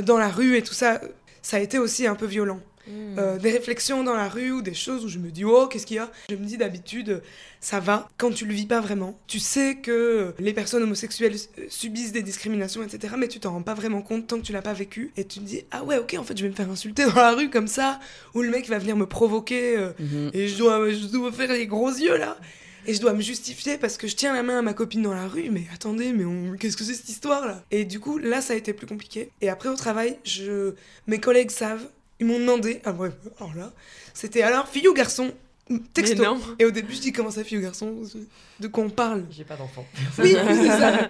dans 0.02 0.18
la 0.18 0.28
rue 0.28 0.56
et 0.56 0.62
tout 0.62 0.74
ça, 0.74 1.00
ça 1.42 1.56
a 1.56 1.60
été 1.60 1.78
aussi 1.78 2.06
un 2.06 2.14
peu 2.14 2.26
violent. 2.26 2.60
Mm. 2.86 3.18
Euh, 3.18 3.38
des 3.38 3.50
réflexions 3.50 4.02
dans 4.02 4.14
la 4.14 4.28
rue 4.28 4.52
ou 4.52 4.62
des 4.62 4.74
choses 4.74 5.04
où 5.04 5.08
je 5.08 5.18
me 5.18 5.30
dis 5.30 5.44
oh 5.44 5.66
qu'est-ce 5.66 5.84
qu'il 5.84 5.96
y 5.96 6.00
a? 6.00 6.10
Je 6.30 6.34
me 6.34 6.46
dis 6.46 6.56
d'habitude 6.56 7.22
ça 7.60 7.78
va. 7.78 8.08
Quand 8.16 8.30
tu 8.30 8.46
le 8.46 8.54
vis 8.54 8.66
pas 8.66 8.80
vraiment 8.80 9.18
tu 9.26 9.38
sais 9.38 9.76
que 9.76 10.34
les 10.38 10.54
personnes 10.54 10.82
homosexuelles 10.82 11.36
euh, 11.58 11.66
subissent 11.68 12.12
des 12.12 12.22
discriminations 12.22 12.82
etc 12.82 13.14
mais 13.18 13.28
tu 13.28 13.38
t'en 13.38 13.52
rends 13.52 13.62
pas 13.62 13.74
vraiment 13.74 14.00
compte 14.00 14.26
tant 14.26 14.38
que 14.38 14.46
tu 14.46 14.52
l'as 14.52 14.62
pas 14.62 14.72
vécu. 14.72 15.12
Et 15.18 15.24
tu 15.24 15.40
te 15.40 15.44
dis 15.44 15.62
ah 15.70 15.84
ouais 15.84 15.98
ok 15.98 16.16
en 16.18 16.24
fait 16.24 16.36
je 16.36 16.42
vais 16.42 16.48
me 16.48 16.54
faire 16.54 16.70
insulter 16.70 17.04
dans 17.04 17.16
la 17.16 17.32
rue 17.34 17.50
comme 17.50 17.68
ça 17.68 18.00
ou 18.34 18.40
le 18.40 18.48
mec 18.50 18.66
va 18.68 18.78
venir 18.78 18.96
me 18.96 19.06
provoquer 19.06 19.76
euh, 19.76 20.30
et 20.32 20.48
je 20.48 20.56
dois 20.56 20.90
je 20.90 21.06
dois 21.06 21.32
faire 21.32 21.52
les 21.52 21.66
gros 21.66 21.90
yeux 21.90 22.16
là. 22.16 22.38
Et 22.86 22.94
je 22.94 23.00
dois 23.00 23.12
me 23.12 23.20
justifier 23.20 23.76
parce 23.76 23.98
que 23.98 24.08
je 24.08 24.16
tiens 24.16 24.32
la 24.32 24.42
main 24.42 24.60
à 24.60 24.62
ma 24.62 24.72
copine 24.72 25.02
dans 25.02 25.12
la 25.12 25.28
rue 25.28 25.50
mais 25.50 25.66
attendez 25.74 26.14
mais 26.14 26.24
on... 26.24 26.56
qu'est-ce 26.58 26.78
que 26.78 26.84
c'est 26.84 26.94
cette 26.94 27.10
histoire 27.10 27.46
là? 27.46 27.62
Et 27.70 27.84
du 27.84 28.00
coup 28.00 28.16
là 28.16 28.40
ça 28.40 28.54
a 28.54 28.56
été 28.56 28.72
plus 28.72 28.86
compliqué. 28.86 29.30
Et 29.42 29.50
après 29.50 29.68
au 29.68 29.76
travail 29.76 30.16
je 30.24 30.72
mes 31.06 31.20
collègues 31.20 31.50
savent 31.50 31.86
ils 32.20 32.26
m'ont 32.26 32.38
demandé, 32.38 32.80
ah 32.85 32.92
ouais, 32.92 33.11
alors 33.38 33.54
là, 33.56 33.72
c'était 34.14 34.42
alors 34.42 34.68
fille 34.68 34.87
ou 34.88 34.94
garçon 34.94 35.33
texto. 35.94 36.16
Mais 36.20 36.24
non. 36.28 36.40
Et 36.59 36.64
au 36.64 36.70
début, 36.72 36.92
je 36.94 37.00
dis 37.00 37.12
comment 37.12 37.30
ça, 37.30 37.44
fille 37.44 37.59
ou 37.59 37.62
garçon 37.62 37.94
De 38.59 38.66
quoi 38.68 38.83
on 38.85 38.90
parle? 38.90 39.24
J'ai 39.30 39.44
pas 39.44 39.56
d'enfant. 39.56 39.87
Oui, 40.18 40.35
oui, 40.37 40.54
c'est 40.62 40.68
ça. 40.68 41.09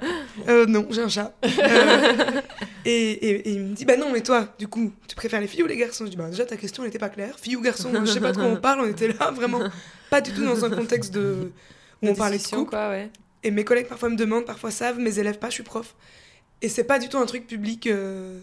Euh, 0.48 0.66
non, 0.66 0.86
j'ai 0.90 1.00
un 1.02 1.08
chat. 1.08 1.32
Euh, 1.44 2.40
et, 2.84 3.10
et- 3.10 3.48
et 3.48 3.52
il 3.52 3.60
me 3.60 3.74
dit, 3.74 3.84
bah 3.84 3.96
non, 3.96 4.10
mais 4.12 4.20
toi, 4.22 4.48
du 4.58 4.68
coup, 4.68 4.92
tu 5.08 5.14
préfères 5.16 5.40
les 5.40 5.46
filles 5.46 5.62
ou 5.62 5.66
les 5.66 5.76
garçons? 5.78 6.04
Je 6.04 6.10
dis, 6.10 6.16
bah 6.16 6.28
déjà, 6.30 6.44
ta 6.44 6.56
question, 6.56 6.82
elle 6.82 6.90
était 6.90 6.98
pas 6.98 7.08
claire. 7.08 7.38
Fille 7.40 7.56
ou 7.56 7.62
garçon, 7.62 7.90
je 8.04 8.10
sais 8.10 8.20
pas 8.20 8.32
de 8.32 8.36
quoi 8.36 8.46
on 8.46 8.56
parle, 8.56 8.80
on 8.80 8.86
était 8.88 9.08
là, 9.08 9.30
vraiment, 9.30 9.60
pas 10.10 10.20
du 10.20 10.32
tout 10.32 10.44
dans 10.44 10.64
un 10.64 10.70
contexte 10.70 11.12
de... 11.14 11.50
où 12.02 12.08
on 12.08 12.14
parlait 12.14 12.38
de 12.38 12.42
couple. 12.42 12.70
quoi, 12.70 12.90
ouais. 12.90 13.10
Et 13.42 13.50
mes 13.50 13.64
collègues 13.64 13.88
parfois 13.88 14.10
me 14.10 14.16
demandent, 14.16 14.44
parfois 14.44 14.70
savent, 14.70 14.98
mes 14.98 15.18
élèves 15.18 15.38
pas, 15.38 15.48
je 15.48 15.54
suis 15.54 15.62
prof. 15.62 15.94
Et 16.60 16.68
c'est 16.68 16.84
pas 16.84 16.98
du 16.98 17.08
tout 17.08 17.16
un 17.16 17.24
truc 17.24 17.46
public. 17.46 17.86
euh, 17.86 18.38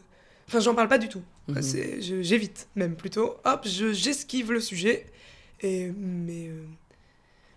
Enfin, 0.48 0.60
j'en 0.60 0.74
parle 0.76 0.88
pas 0.88 0.98
du 0.98 1.10
tout. 1.10 1.22
Mhm. 1.48 1.62
J'évite, 2.22 2.68
même 2.76 2.96
plutôt. 2.96 3.36
Hop, 3.46 3.62
je- 3.68 3.94
j'esquive 3.94 4.52
le 4.52 4.60
sujet. 4.60 5.06
Et, 5.62 5.92
mais, 5.98 6.48
euh, 6.50 6.64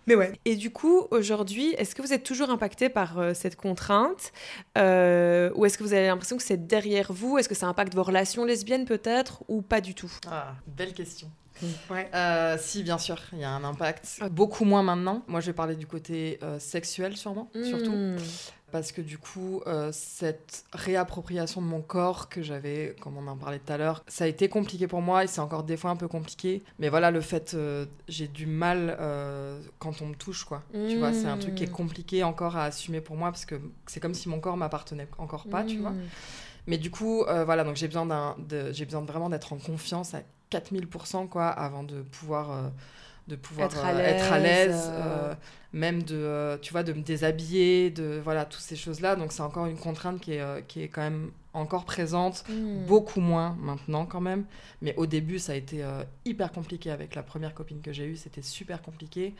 mais 0.07 0.15
ouais. 0.15 0.33
Et 0.45 0.55
du 0.55 0.71
coup, 0.71 1.07
aujourd'hui, 1.11 1.73
est-ce 1.77 1.93
que 1.95 2.01
vous 2.01 2.11
êtes 2.13 2.23
toujours 2.23 2.49
impacté 2.49 2.89
par 2.89 3.19
euh, 3.19 3.33
cette 3.33 3.55
contrainte 3.55 4.33
Euh, 4.77 5.51
Ou 5.55 5.65
est-ce 5.65 5.77
que 5.77 5.83
vous 5.83 5.93
avez 5.93 6.07
l'impression 6.07 6.35
que 6.37 6.43
c'est 6.43 6.67
derrière 6.67 7.13
vous? 7.13 7.37
Est-ce 7.37 7.47
que 7.47 7.55
ça 7.55 7.67
impacte 7.67 7.93
vos 7.93 8.03
relations 8.03 8.43
lesbiennes 8.43 8.85
peut-être 8.85 9.43
Ou 9.47 9.61
pas 9.61 9.79
du 9.81 9.93
tout? 9.95 10.11
Ah, 10.27 10.55
belle 10.67 10.93
question. 10.93 11.29
Ouais. 11.89 12.09
Euh, 12.13 12.57
si, 12.59 12.83
bien 12.83 12.97
sûr, 12.97 13.19
il 13.33 13.39
y 13.39 13.43
a 13.43 13.51
un 13.51 13.63
impact. 13.63 14.21
Beaucoup 14.31 14.65
moins 14.65 14.83
maintenant. 14.83 15.23
Moi, 15.27 15.39
je 15.41 15.47
vais 15.47 15.53
parler 15.53 15.75
du 15.75 15.85
côté 15.87 16.39
euh, 16.43 16.59
sexuel, 16.59 17.15
sûrement, 17.17 17.49
surtout. 17.63 17.91
Hmm. 17.91 18.17
Parce 18.71 18.93
que 18.93 19.01
du 19.01 19.17
coup, 19.17 19.61
euh, 19.67 19.89
cette 19.91 20.63
réappropriation 20.71 21.61
de 21.61 21.67
mon 21.67 21.81
corps 21.81 22.29
que 22.29 22.41
j'avais, 22.41 22.95
comme 23.01 23.17
on 23.17 23.27
en 23.27 23.35
parlait 23.35 23.59
tout 23.59 23.73
à 23.73 23.77
l'heure, 23.77 24.01
ça 24.07 24.23
a 24.23 24.27
été 24.27 24.47
compliqué 24.47 24.87
pour 24.87 25.01
moi 25.01 25.25
et 25.25 25.27
c'est 25.27 25.41
encore 25.41 25.63
des 25.63 25.75
fois 25.75 25.91
un 25.91 25.97
peu 25.97 26.07
compliqué. 26.07 26.63
Mais 26.79 26.87
voilà, 26.87 27.11
le 27.11 27.19
fait, 27.19 27.55
j'ai 28.07 28.27
du 28.29 28.45
mal 28.45 28.97
quand 29.79 30.01
on 30.01 30.07
me 30.07 30.15
touche, 30.15 30.45
quoi. 30.45 30.63
Tu 30.71 30.97
vois, 30.97 31.11
c'est 31.11 31.27
un 31.27 31.37
truc 31.37 31.55
qui 31.55 31.63
est 31.63 31.67
Mm. 31.67 31.71
compliqué 31.71 32.23
encore 32.23 32.55
à 32.55 32.63
assumer 32.63 33.01
pour 33.01 33.17
moi 33.17 33.29
parce 33.29 33.43
que 33.45 33.55
c'est 33.87 33.99
comme 33.99 34.13
si 34.13 34.29
mon 34.29 34.39
corps 34.39 34.55
m'appartenait 34.55 35.07
encore 35.17 35.47
pas, 35.49 35.63
tu 35.65 35.77
vois. 35.79 35.91
Hmm. 35.91 36.07
Mais 36.67 36.77
du 36.77 36.91
coup, 36.91 37.25
voilà, 37.25 37.65
donc 37.65 37.75
j'ai 37.75 37.87
besoin, 37.87 38.05
d'un, 38.05 38.37
j'ai 38.71 38.85
besoin 38.85 39.01
vraiment 39.01 39.29
d'être 39.29 39.51
en 39.51 39.57
confiance 39.57 40.15
4000%, 40.51 41.27
quoi, 41.27 41.47
avant 41.47 41.83
de 41.83 42.01
pouvoir, 42.01 42.51
euh, 42.51 42.69
de 43.27 43.35
pouvoir 43.35 43.67
Être 43.67 43.83
à 43.85 43.89
euh, 43.91 44.31
à 44.33 44.39
l'aise, 44.39 44.89
euh. 44.91 45.29
euh, 45.31 45.35
même 45.73 46.03
de, 46.03 46.15
euh, 46.15 46.57
tu 46.61 46.71
vois, 46.73 46.83
de 46.83 46.93
me 46.93 47.01
déshabiller, 47.01 47.89
de, 47.89 48.19
voilà, 48.23 48.45
toutes 48.45 48.61
ces 48.61 48.75
choses-là. 48.75 49.15
Donc 49.15 49.31
c'est 49.31 49.41
encore 49.41 49.65
une 49.67 49.77
contrainte 49.77 50.19
qui 50.19 50.33
est, 50.33 50.67
qui 50.67 50.81
est 50.83 50.87
quand 50.89 51.01
même 51.01 51.31
encore 51.53 51.83
présente, 51.85 52.43
Hmm. 52.49 52.85
beaucoup 52.85 53.19
moins 53.21 53.57
maintenant 53.59 54.05
quand 54.05 54.21
même. 54.21 54.45
Mais 54.81 54.93
au 54.97 55.05
début, 55.05 55.37
ça 55.39 55.51
a 55.53 55.55
été 55.55 55.83
hyper 56.25 56.51
compliqué 56.51 56.91
avec 56.91 57.15
la 57.15 57.23
première 57.23 57.53
copine 57.53 57.81
que 57.81 57.91
j'ai 57.93 58.05
eue, 58.05 58.15
c'était 58.17 58.41
super 58.41 58.81
compliqué. 58.81 59.33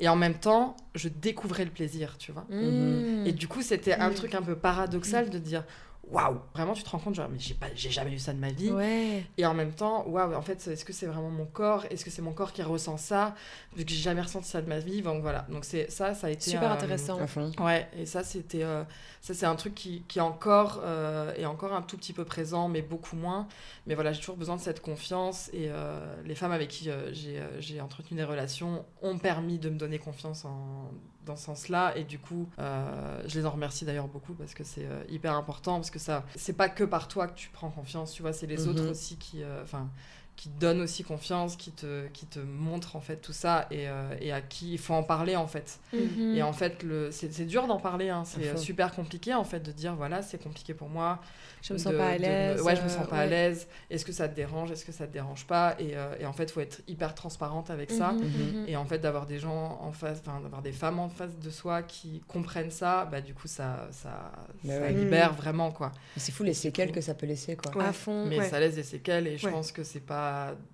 Et 0.00 0.08
en 0.08 0.16
même 0.16 0.34
temps, 0.34 0.76
je 0.94 1.08
découvrais 1.08 1.64
le 1.64 1.70
plaisir, 1.70 2.16
tu 2.18 2.32
vois. 2.32 2.44
Hmm. 2.50 3.24
Et 3.26 3.32
du 3.32 3.46
coup, 3.48 3.62
c'était 3.62 3.94
un 3.94 4.10
Mm. 4.10 4.14
truc 4.14 4.34
un 4.34 4.42
peu 4.42 4.56
paradoxal 4.56 5.30
de 5.30 5.38
dire 5.38 5.64
waouh, 6.10 6.40
vraiment, 6.54 6.74
tu 6.74 6.82
te 6.82 6.90
rends 6.90 6.98
compte, 6.98 7.14
genre, 7.14 7.28
mais 7.30 7.38
j'ai 7.38 7.54
pas, 7.54 7.68
j'ai 7.74 7.90
jamais 7.90 8.12
eu 8.12 8.18
ça 8.18 8.32
de 8.32 8.38
ma 8.38 8.50
vie. 8.50 8.70
Ouais. 8.70 9.24
Et 9.38 9.46
en 9.46 9.54
même 9.54 9.72
temps, 9.72 10.06
waouh, 10.06 10.34
en 10.34 10.42
fait, 10.42 10.66
est-ce 10.66 10.84
que 10.84 10.92
c'est 10.92 11.06
vraiment 11.06 11.30
mon 11.30 11.46
corps? 11.46 11.86
Est-ce 11.90 12.04
que 12.04 12.10
c'est 12.10 12.22
mon 12.22 12.32
corps 12.32 12.52
qui 12.52 12.62
ressent 12.62 12.96
ça? 12.96 13.34
Vu 13.76 13.84
que 13.84 13.90
j'ai 13.90 14.00
jamais 14.00 14.20
ressenti 14.20 14.48
ça 14.48 14.60
de 14.60 14.68
ma 14.68 14.78
vie. 14.78 15.00
Donc 15.02 15.22
voilà. 15.22 15.46
Donc 15.48 15.64
c'est 15.64 15.90
ça, 15.90 16.14
ça 16.14 16.26
a 16.26 16.30
été 16.30 16.50
Super 16.50 16.70
euh, 16.70 16.74
intéressant. 16.74 17.18
Ouais, 17.60 17.88
et 17.96 18.04
ça, 18.04 18.24
c'était, 18.24 18.62
euh, 18.62 18.84
ça, 19.20 19.32
c'est 19.32 19.46
un 19.46 19.56
truc 19.56 19.74
qui, 19.74 20.02
qui 20.08 20.18
est 20.18 20.22
encore, 20.22 20.80
euh, 20.84 21.34
est 21.34 21.46
encore 21.46 21.72
un 21.72 21.82
tout 21.82 21.96
petit 21.96 22.12
peu 22.12 22.24
présent, 22.24 22.68
mais 22.68 22.82
beaucoup 22.82 23.16
moins. 23.16 23.48
Mais 23.86 23.94
voilà, 23.94 24.12
j'ai 24.12 24.20
toujours 24.20 24.36
besoin 24.36 24.56
de 24.56 24.60
cette 24.60 24.82
confiance. 24.82 25.48
Et 25.52 25.68
euh, 25.70 26.00
les 26.24 26.34
femmes 26.34 26.52
avec 26.52 26.68
qui 26.68 26.90
euh, 26.90 27.12
j'ai, 27.12 27.38
euh, 27.38 27.60
j'ai 27.60 27.80
entretenu 27.80 28.16
des 28.16 28.24
relations 28.24 28.84
ont 29.00 29.18
permis 29.18 29.58
de 29.58 29.70
me 29.70 29.78
donner 29.78 29.98
confiance 29.98 30.44
en, 30.44 30.90
dans 31.24 31.36
ce 31.36 31.44
sens-là. 31.44 31.96
Et 31.96 32.04
du 32.04 32.18
coup, 32.18 32.48
euh, 32.58 33.22
je 33.26 33.38
les 33.38 33.46
en 33.46 33.50
remercie 33.50 33.84
d'ailleurs 33.84 34.08
beaucoup 34.08 34.34
parce 34.34 34.54
que 34.54 34.64
c'est 34.64 34.84
euh, 34.86 35.02
hyper 35.08 35.34
important. 35.34 35.76
Parce 35.76 35.90
que 35.90 35.98
ça, 35.98 36.24
c'est 36.36 36.52
pas 36.54 36.68
que 36.68 36.84
par 36.84 37.08
toi 37.08 37.28
que 37.28 37.34
tu 37.34 37.48
prends 37.50 37.70
confiance, 37.70 38.12
tu 38.12 38.22
vois, 38.22 38.32
c'est 38.32 38.46
les 38.46 38.62
Mhm. 38.64 38.68
autres 38.70 38.90
aussi 38.90 39.16
qui. 39.16 39.42
euh, 39.42 39.62
Enfin. 39.62 39.88
Qui 40.36 40.48
te 40.48 40.58
donnent 40.58 40.80
aussi 40.80 41.04
confiance, 41.04 41.54
qui 41.56 41.70
te, 41.70 42.06
qui 42.08 42.26
te 42.26 42.40
montrent 42.40 42.96
en 42.96 43.00
fait 43.00 43.16
tout 43.16 43.32
ça 43.32 43.66
et, 43.70 43.86
euh, 43.88 44.14
et 44.20 44.32
à 44.32 44.40
qui 44.40 44.72
il 44.72 44.78
faut 44.78 44.94
en 44.94 45.04
parler 45.04 45.36
en 45.36 45.46
fait. 45.46 45.78
Mhm. 45.92 46.34
Et 46.34 46.42
en 46.42 46.52
fait, 46.52 46.82
le... 46.82 47.10
c'est 47.12 47.32
c'est 47.32 47.44
dur 47.44 47.66
d'en 47.68 47.78
parler, 47.78 48.08
hein. 48.08 48.24
c'est 48.24 48.56
super 48.58 48.92
compliqué 48.92 49.34
en 49.34 49.44
fait 49.44 49.60
de 49.60 49.70
dire 49.72 49.94
voilà, 49.94 50.22
c'est 50.22 50.42
compliqué 50.42 50.74
pour 50.74 50.88
moi. 50.88 51.20
je 51.62 51.72
me 51.74 51.78
sens 51.78 51.92
de- 51.92 51.98
pas 51.98 52.08
à 52.08 52.16
de 52.16 52.22
l'aise. 52.22 52.60
Ouais, 52.62 52.74
je 52.74 52.82
me 52.82 52.88
sens 52.88 53.06
pas 53.06 53.18
à 53.18 53.26
l'aise. 53.26 53.68
Est-ce 53.90 54.04
que 54.04 54.10
ça 54.12 54.28
te 54.28 54.34
dérange 54.34 54.72
Est-ce 54.72 54.84
que 54.84 54.90
ça 54.90 55.06
te 55.06 55.12
dérange 55.12 55.46
pas? 55.46 55.76
Et, 55.78 55.96
euh, 55.96 56.14
et 56.18 56.26
en 56.26 56.32
fait, 56.32 56.44
il 56.44 56.50
faut 56.52 56.60
être 56.60 56.80
hyper 56.88 57.14
transparente 57.14 57.70
avec 57.70 57.90
ça. 57.92 58.10
Mhm, 58.12 58.22
Mhm. 58.22 58.64
Et 58.66 58.76
en 58.76 58.84
fait, 58.84 58.98
d'avoir 58.98 59.26
des 59.26 59.38
gens 59.38 59.78
en 59.80 59.92
face, 59.92 60.22
enfin, 60.26 60.40
d'avoir 60.40 60.62
des 60.62 60.72
femmes 60.72 60.98
en 60.98 61.08
face 61.08 61.38
de 61.38 61.50
soi 61.50 61.82
qui 61.82 62.20
comprennent 62.26 62.70
ça, 62.72 63.04
bah 63.04 63.20
du 63.20 63.32
coup, 63.34 63.46
ça, 63.48 63.86
ça, 63.92 64.32
ouais. 64.64 64.92
libère 64.92 65.34
vraiment 65.34 65.70
quoi. 65.70 65.92
Mais 66.16 66.22
C'est 66.22 66.32
fou 66.32 66.42
les 66.42 66.54
séquelles 66.54 66.90
que 66.90 67.00
ça 67.00 67.14
peut 67.14 67.26
laisser, 67.26 67.54
quoi. 67.56 67.76
Ouais. 67.76 67.84
À 67.84 67.92
fond. 67.92 68.26
Mais 68.26 68.38
Ouais. 68.38 68.48
ça 68.48 68.58
laisse 68.58 68.74
des 68.74 68.82
séquelles 68.82 69.26
et 69.28 69.36
je 69.38 69.46
Ouais. 69.46 69.52
pense 69.52 69.70
que 69.70 69.84
c'est 69.84 70.00
pas. 70.00 70.21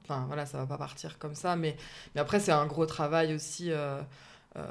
Enfin 0.04 0.24
voilà, 0.26 0.46
ça 0.46 0.58
va 0.58 0.66
pas 0.66 0.78
partir 0.78 1.18
comme 1.18 1.34
ça. 1.34 1.56
Mais, 1.56 1.76
mais 2.14 2.20
après, 2.20 2.40
c'est 2.40 2.52
un 2.52 2.66
gros 2.66 2.86
travail 2.86 3.34
aussi. 3.34 3.70
euh, 3.70 4.00
euh, 4.56 4.62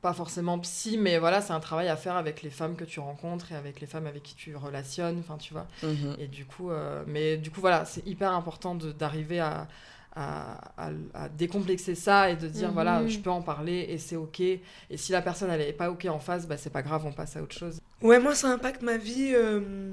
pas 0.00 0.14
forcément 0.14 0.58
psy, 0.60 0.96
mais 0.98 1.18
voilà, 1.18 1.40
c'est 1.42 1.52
un 1.52 1.60
travail 1.60 1.88
à 1.88 1.96
faire 1.96 2.16
avec 2.16 2.42
les 2.42 2.50
femmes 2.50 2.74
que 2.76 2.84
tu 2.84 2.98
rencontres 2.98 3.52
et 3.52 3.54
avec 3.56 3.80
les 3.80 3.86
femmes 3.86 4.06
avec 4.06 4.22
qui 4.22 4.34
tu 4.34 4.56
relationnes, 4.56 5.18
enfin 5.20 5.36
tu 5.36 5.52
vois. 5.52 5.66
Mhm. 5.82 6.16
Et 6.18 6.26
du 6.26 6.44
coup, 6.46 6.70
euh, 6.70 7.04
mais 7.06 7.36
du 7.36 7.50
coup, 7.50 7.60
voilà, 7.60 7.84
c'est 7.84 8.04
hyper 8.06 8.32
important 8.32 8.74
d'arriver 8.74 9.38
à, 9.38 9.68
à, 10.16 10.58
à- 10.78 10.90
à 11.14 11.28
décomplexer 11.28 11.94
ça 11.94 12.30
et 12.30 12.36
de 12.36 12.48
dire, 12.48 12.68
Mhm. 12.68 12.74
voilà, 12.74 13.06
je 13.06 13.18
peux 13.18 13.30
en 13.30 13.42
parler 13.42 13.86
et 13.90 13.98
c'est 13.98 14.16
ok. 14.16 14.40
Et 14.40 14.60
si 14.96 15.12
la 15.12 15.22
personne, 15.22 15.50
elle 15.50 15.60
est 15.60 15.72
pas 15.72 15.90
ok 15.90 16.06
en 16.06 16.18
face, 16.18 16.48
bah 16.48 16.56
c'est 16.56 16.70
pas 16.72 16.82
grave, 16.82 17.04
on 17.06 17.12
passe 17.12 17.36
à 17.36 17.42
autre 17.42 17.54
chose. 17.56 17.80
Ouais, 18.02 18.18
moi, 18.18 18.34
ça 18.34 18.48
impacte 18.48 18.82
ma 18.82 18.96
vie. 18.96 19.32
euh, 19.34 19.92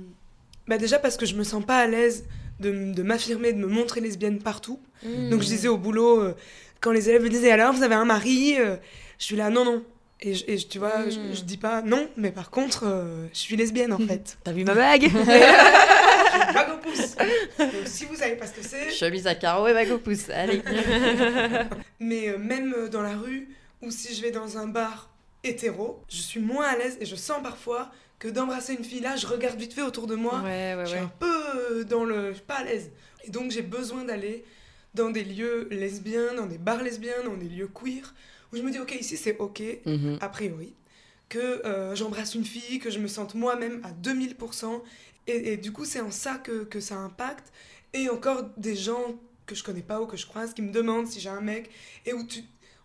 Bah, 0.67 0.77
déjà 0.79 0.97
parce 0.97 1.17
que 1.17 1.25
je 1.27 1.35
me 1.35 1.43
sens 1.43 1.63
pas 1.63 1.77
à 1.79 1.85
l'aise 1.87 2.25
de, 2.59 3.03
m'affirmer, 3.03 3.53
de 3.53 3.57
me 3.59 3.67
montrer 3.67 4.01
lesbienne 4.01 4.39
partout. 4.39 4.79
Mhm. 5.03 5.29
Donc, 5.29 5.41
je 5.41 5.47
disais 5.47 5.67
au 5.67 5.77
boulot, 5.77 6.21
euh, 6.21 6.35
quand 6.81 6.91
les 6.91 7.09
élèves 7.09 7.23
me 7.23 7.29
disaient 7.29 7.51
alors, 7.51 7.73
vous 7.73 7.83
avez 7.83 7.95
un 7.95 8.05
mari 8.05 8.55
Euh, 8.59 8.75
Je 9.17 9.23
suis 9.25 9.35
là, 9.37 9.49
non, 9.49 9.63
non. 9.65 9.83
Et, 10.21 10.33
je- 10.33 10.43
et 10.47 10.57
je- 10.57 10.67
tu 10.67 10.79
vois, 10.79 11.09
je, 11.09 11.17
Mm. 11.19 11.33
je 11.35 11.41
dis 11.43 11.57
pas 11.57 11.81
non, 11.81 12.07
mais 12.17 12.31
par 12.31 12.49
contre, 12.49 12.83
euh, 12.85 13.27
je 13.33 13.37
suis 13.39 13.55
lesbienne 13.57 13.91
en 13.93 13.97
fait. 13.97 14.37
T'as 14.43 14.51
vu 14.53 14.63
ma 14.63 14.73
bague 14.73 15.09
bague 16.53 16.69
au 16.73 16.77
pouce. 16.77 17.15
Donc, 17.59 17.69
si 17.85 18.05
vous 18.05 18.15
savez 18.15 18.35
pas 18.35 18.47
ce 18.47 18.53
que 18.53 18.63
c'est. 18.63 18.89
Chemise 18.91 19.27
à 19.27 19.35
carreaux 19.35 19.67
et 19.67 19.73
bague 19.73 19.91
au 19.91 19.97
pouce, 19.99 20.29
allez. 20.29 20.61
Mais 21.99 22.35
même 22.37 22.73
dans 22.91 23.01
la 23.01 23.15
rue, 23.17 23.49
ou 23.81 23.91
si 23.91 24.13
je 24.15 24.21
vais 24.21 24.31
dans 24.31 24.57
un 24.57 24.67
bar 24.67 25.09
hétéro, 25.47 26.03
je 26.09 26.17
suis 26.21 26.39
moins 26.39 26.67
à 26.67 26.77
l'aise 26.77 26.97
et 26.99 27.05
je 27.05 27.15
sens 27.15 27.41
parfois 27.43 27.91
que 28.19 28.27
d'embrasser 28.27 28.73
une 28.73 28.83
fille 28.83 29.01
là, 29.01 29.15
je 29.15 29.27
regarde 29.27 29.57
vite 29.59 29.73
fait 29.73 29.81
autour 29.81 30.07
de 30.07 30.15
moi. 30.15 30.41
Ouais, 30.41 30.75
ouais, 30.75 30.83
je 30.85 30.89
suis 30.91 30.97
ouais. 30.99 31.03
un 31.05 31.11
peu 31.19 31.43
euh, 31.79 31.83
dans 31.83 32.03
le. 32.05 32.29
Je 32.29 32.35
suis 32.35 32.43
pas 32.45 32.55
à 32.55 32.63
l'aise. 32.63 32.91
Et 33.25 33.29
donc 33.31 33.51
j'ai 33.51 33.61
besoin 33.61 34.03
d'aller 34.05 34.43
dans 34.93 35.09
des 35.09 35.23
lieux 35.23 35.67
lesbiens, 35.71 36.33
dans 36.35 36.45
des 36.45 36.57
bars 36.57 36.81
lesbiens, 36.81 37.23
dans 37.25 37.35
des 37.35 37.49
lieux 37.49 37.67
queer, 37.67 38.13
où 38.53 38.57
je 38.57 38.61
me 38.61 38.71
dis, 38.71 38.79
ok, 38.79 38.95
ici 38.99 39.17
c'est 39.17 39.37
ok, 39.39 39.61
Mhm. 39.85 40.17
a 40.21 40.29
priori, 40.29 40.73
que 41.27 41.37
euh, 41.65 41.95
j'embrasse 41.95 42.35
une 42.35 42.45
fille, 42.45 42.79
que 42.79 42.89
je 42.89 42.99
me 42.99 43.07
sente 43.07 43.35
moi-même 43.35 43.81
à 43.83 43.91
2000%. 43.91 44.81
Et, 45.27 45.53
et 45.53 45.57
du 45.57 45.71
coup, 45.73 45.83
c'est 45.85 45.99
en 46.01 46.11
ça 46.11 46.35
que, 46.35 46.63
que 46.63 46.79
ça 46.79 46.95
impacte. 46.95 47.51
Et 47.93 48.09
encore 48.09 48.43
des 48.57 48.75
gens 48.75 49.15
que 49.47 49.55
je 49.55 49.63
connais 49.63 49.81
pas 49.81 50.01
ou 50.01 50.05
que 50.05 50.17
je 50.17 50.25
croise 50.25 50.53
qui 50.53 50.61
me 50.61 50.71
demandent 50.71 51.07
si 51.07 51.19
j'ai 51.19 51.29
un 51.29 51.41
mec, 51.41 51.69
et 52.05 52.13
où 52.13 52.23
tu, 52.25 52.41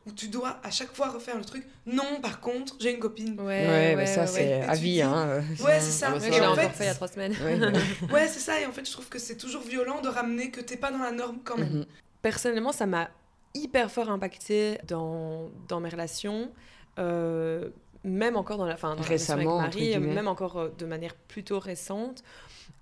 où 0.07 0.13
tu 0.13 0.29
dois 0.29 0.59
à 0.63 0.71
chaque 0.71 0.93
fois 0.95 1.09
refaire 1.11 1.37
le 1.37 1.45
truc. 1.45 1.67
Non, 1.87 2.21
par 2.23 2.41
contre, 2.41 2.75
j'ai 2.81 2.93
une 2.95 2.99
copine. 3.01 3.39
Ouais, 3.41 3.67
Ouais, 3.67 3.97
mais 3.97 4.07
ça, 4.07 4.23
ouais, 4.23 4.27
c'est 4.27 4.63
à 4.63 4.75
vie, 4.75 4.95
dis- 4.95 5.03
hein. 5.03 5.43
Ouais, 5.61 5.79
c'est 5.81 5.91
ça. 5.91 6.07
Ah 6.09 6.13
bah, 6.15 6.21
ça, 6.21 6.27
et 6.29 6.41
en 6.47 6.55
fait, 6.55 6.69
fait 6.71 6.85
il 6.85 6.87
y 6.87 6.91
a 6.91 6.95
trois 6.95 7.09
semaines. 7.09 7.33
Ouais, 7.43 7.59
ouais. 7.59 7.73
ouais, 8.13 8.27
c'est 8.29 8.41
ça. 8.41 8.59
Et 8.61 8.67
en 8.67 8.73
fait, 8.73 8.87
je 8.87 8.93
trouve 8.93 9.09
que 9.09 9.19
c'est 9.19 9.37
toujours 9.37 9.63
violent 9.63 10.01
de 10.01 10.09
ramener 10.09 10.51
que 10.51 10.61
t'es 10.61 10.77
pas 10.77 10.91
dans 10.91 10.99
la 10.99 11.13
norme 11.13 11.39
quand 11.45 11.59
même. 11.59 11.69
Mhm. 11.81 11.87
Personnellement, 12.23 12.73
ça 12.73 12.87
m'a 12.87 13.11
hyper 13.55 13.91
fort 13.91 14.11
impacté 14.11 14.79
dans, 14.89 15.51
dans 15.69 15.81
mes 15.81 15.89
relations. 15.91 16.51
euh, 16.99 17.69
même 18.03 18.37
encore 18.37 18.57
dans 18.57 18.65
la, 18.65 18.75
enfin, 18.75 18.95
dans 18.95 19.03
la 19.03 19.07
relation 19.07 19.35
Récemment, 19.37 19.59
avec 19.59 19.69
entre 19.75 19.79
Marie, 19.79 19.99
même 19.99 20.27
encore 20.29 20.57
euh, 20.59 20.69
de 20.79 20.87
manière 20.87 21.15
plutôt 21.15 21.59
récente, 21.59 22.23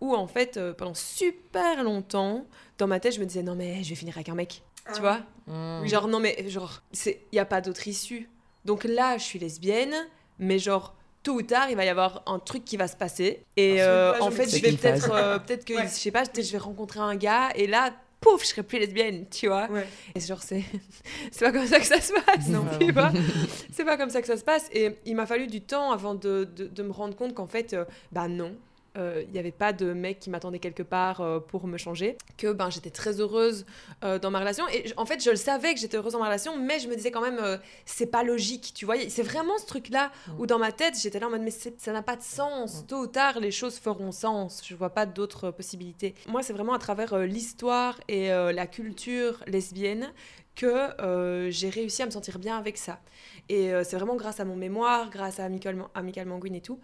où 0.00 0.14
en 0.14 0.28
fait, 0.28 0.56
euh, 0.56 0.72
pendant 0.72 0.94
super 0.94 1.82
longtemps, 1.82 2.46
dans 2.78 2.86
ma 2.86 3.00
tête, 3.00 3.14
je 3.14 3.20
me 3.20 3.24
disais 3.26 3.42
non 3.42 3.56
mais 3.56 3.82
je 3.82 3.88
vais 3.90 3.94
finir 3.96 4.16
avec 4.16 4.28
un 4.28 4.36
mec, 4.36 4.62
tu 4.94 4.98
Ah. 4.98 5.00
vois 5.00 5.20
Mmh. 5.46 5.86
Genre 5.86 6.08
non 6.08 6.20
mais 6.20 6.44
genre 6.50 6.82
c'est 6.92 7.22
il 7.32 7.36
y 7.36 7.38
a 7.38 7.46
pas 7.46 7.62
d'autre 7.62 7.88
issue. 7.88 8.28
Donc 8.66 8.84
là, 8.84 9.16
je 9.16 9.22
suis 9.24 9.38
lesbienne, 9.38 9.94
mais 10.38 10.58
genre 10.58 10.94
tôt 11.22 11.32
ou 11.36 11.42
tard, 11.42 11.70
il 11.70 11.76
va 11.76 11.86
y 11.86 11.88
avoir 11.88 12.22
un 12.26 12.38
truc 12.38 12.66
qui 12.66 12.76
va 12.76 12.86
se 12.86 12.96
passer 12.96 13.44
et 13.56 13.80
euh, 13.82 14.12
en 14.20 14.30
fait, 14.30 14.46
je 14.54 14.60
vais 14.62 14.72
peut-être 14.72 15.10
euh, 15.10 15.38
peut-être 15.38 15.64
que 15.64 15.72
Ouais. 15.72 15.84
je 15.84 15.88
sais 15.88 16.10
pas, 16.10 16.24
peut-être 16.26 16.44
je 16.46 16.52
vais 16.52 16.58
rencontrer 16.58 17.00
un 17.00 17.16
gars 17.16 17.48
et 17.54 17.66
là 17.66 17.94
pouf, 18.20 18.42
je 18.42 18.48
serai 18.48 18.62
plus 18.62 18.78
lesbienne, 18.78 19.24
tu 19.30 19.46
vois. 19.46 19.70
Ouais. 19.70 19.86
Et 20.14 20.20
genre, 20.20 20.42
c'est 20.42 20.64
c'est 21.32 21.46
pas 21.46 21.52
comme 21.52 21.66
ça 21.66 21.78
que 21.80 21.86
ça 21.86 22.00
se 22.00 22.12
passe, 22.12 22.48
Non. 22.48 22.66
tu 22.78 22.92
vois. 22.92 23.10
C'est 23.72 23.84
pas 23.84 23.96
comme 23.96 24.10
ça 24.10 24.20
que 24.20 24.26
ça 24.26 24.36
se 24.36 24.42
passe. 24.44 24.68
Et 24.72 24.96
il 25.06 25.14
m'a 25.16 25.24
fallu 25.24 25.46
du 25.46 25.60
temps 25.62 25.92
avant 25.92 26.14
de, 26.16 26.44
de, 26.56 26.66
de 26.66 26.82
me 26.82 26.90
rendre 26.92 27.14
compte 27.16 27.32
qu'en 27.32 27.46
fait, 27.46 27.72
euh, 27.74 27.84
bah 28.12 28.26
non. 28.28 28.54
Euh, 28.96 29.22
il 29.26 29.32
n'y 29.32 29.38
avait 29.38 29.52
pas 29.52 29.72
de 29.72 29.92
mec 29.92 30.18
qui 30.18 30.30
m'attendait 30.30 30.58
quelque 30.58 30.82
part 30.82 31.20
euh, 31.20 31.40
pour 31.40 31.66
me 31.66 31.76
changer, 31.76 32.16
que 32.36 32.52
ben, 32.52 32.70
j'étais 32.70 32.90
très 32.90 33.20
heureuse 33.20 33.66
euh, 34.04 34.18
dans 34.18 34.30
ma 34.30 34.40
relation. 34.40 34.66
Et 34.68 34.86
en 34.96 35.06
fait, 35.06 35.22
je 35.22 35.30
le 35.30 35.36
savais 35.36 35.74
que 35.74 35.80
j'étais 35.80 35.96
heureuse 35.96 36.12
dans 36.12 36.18
ma 36.18 36.26
relation, 36.26 36.56
mais 36.56 36.78
je 36.78 36.88
me 36.88 36.96
disais 36.96 37.10
quand 37.10 37.20
même, 37.20 37.40
c'est 37.84 38.06
pas 38.06 38.22
logique, 38.22 38.72
tu 38.74 38.84
vois. 38.84 38.96
C'est 39.08 39.22
vraiment 39.22 39.56
ce 39.58 39.66
truc-là 39.66 40.10
où 40.38 40.46
dans 40.46 40.58
ma 40.58 40.72
tête, 40.72 40.98
j'étais 41.00 41.20
là 41.20 41.28
en 41.28 41.30
mode, 41.30 41.42
mais 41.42 41.50
ça 41.50 41.92
n'a 41.92 42.02
pas 42.02 42.16
de 42.16 42.22
sens. 42.22 42.84
Tôt 42.86 43.02
ou 43.02 43.06
tard, 43.06 43.40
les 43.40 43.50
choses 43.50 43.78
feront 43.78 44.12
sens. 44.12 44.62
Je 44.64 44.74
vois 44.74 44.90
pas 44.90 45.06
d'autres 45.06 45.50
possibilités. 45.50 46.14
Moi, 46.28 46.42
c'est 46.42 46.52
vraiment 46.52 46.74
à 46.74 46.78
travers 46.78 47.18
l'histoire 47.18 48.00
et 48.08 48.28
la 48.28 48.66
culture 48.66 49.42
lesbienne 49.46 50.12
que 50.58 51.48
j'ai 51.50 51.70
réussi 51.70 52.02
à 52.02 52.06
me 52.06 52.10
sentir 52.10 52.38
bien 52.38 52.58
avec 52.58 52.76
ça. 52.76 53.00
Et 53.48 53.72
euh, 53.72 53.82
c'est 53.82 53.96
vraiment 53.96 54.16
grâce 54.16 54.40
à 54.40 54.44
mon 54.44 54.56
mémoire, 54.56 55.08
grâce 55.10 55.40
à 55.40 55.44
Amical, 55.44 55.82
Amical 55.94 56.26
Manguine 56.26 56.54
et 56.54 56.60
tout, 56.60 56.78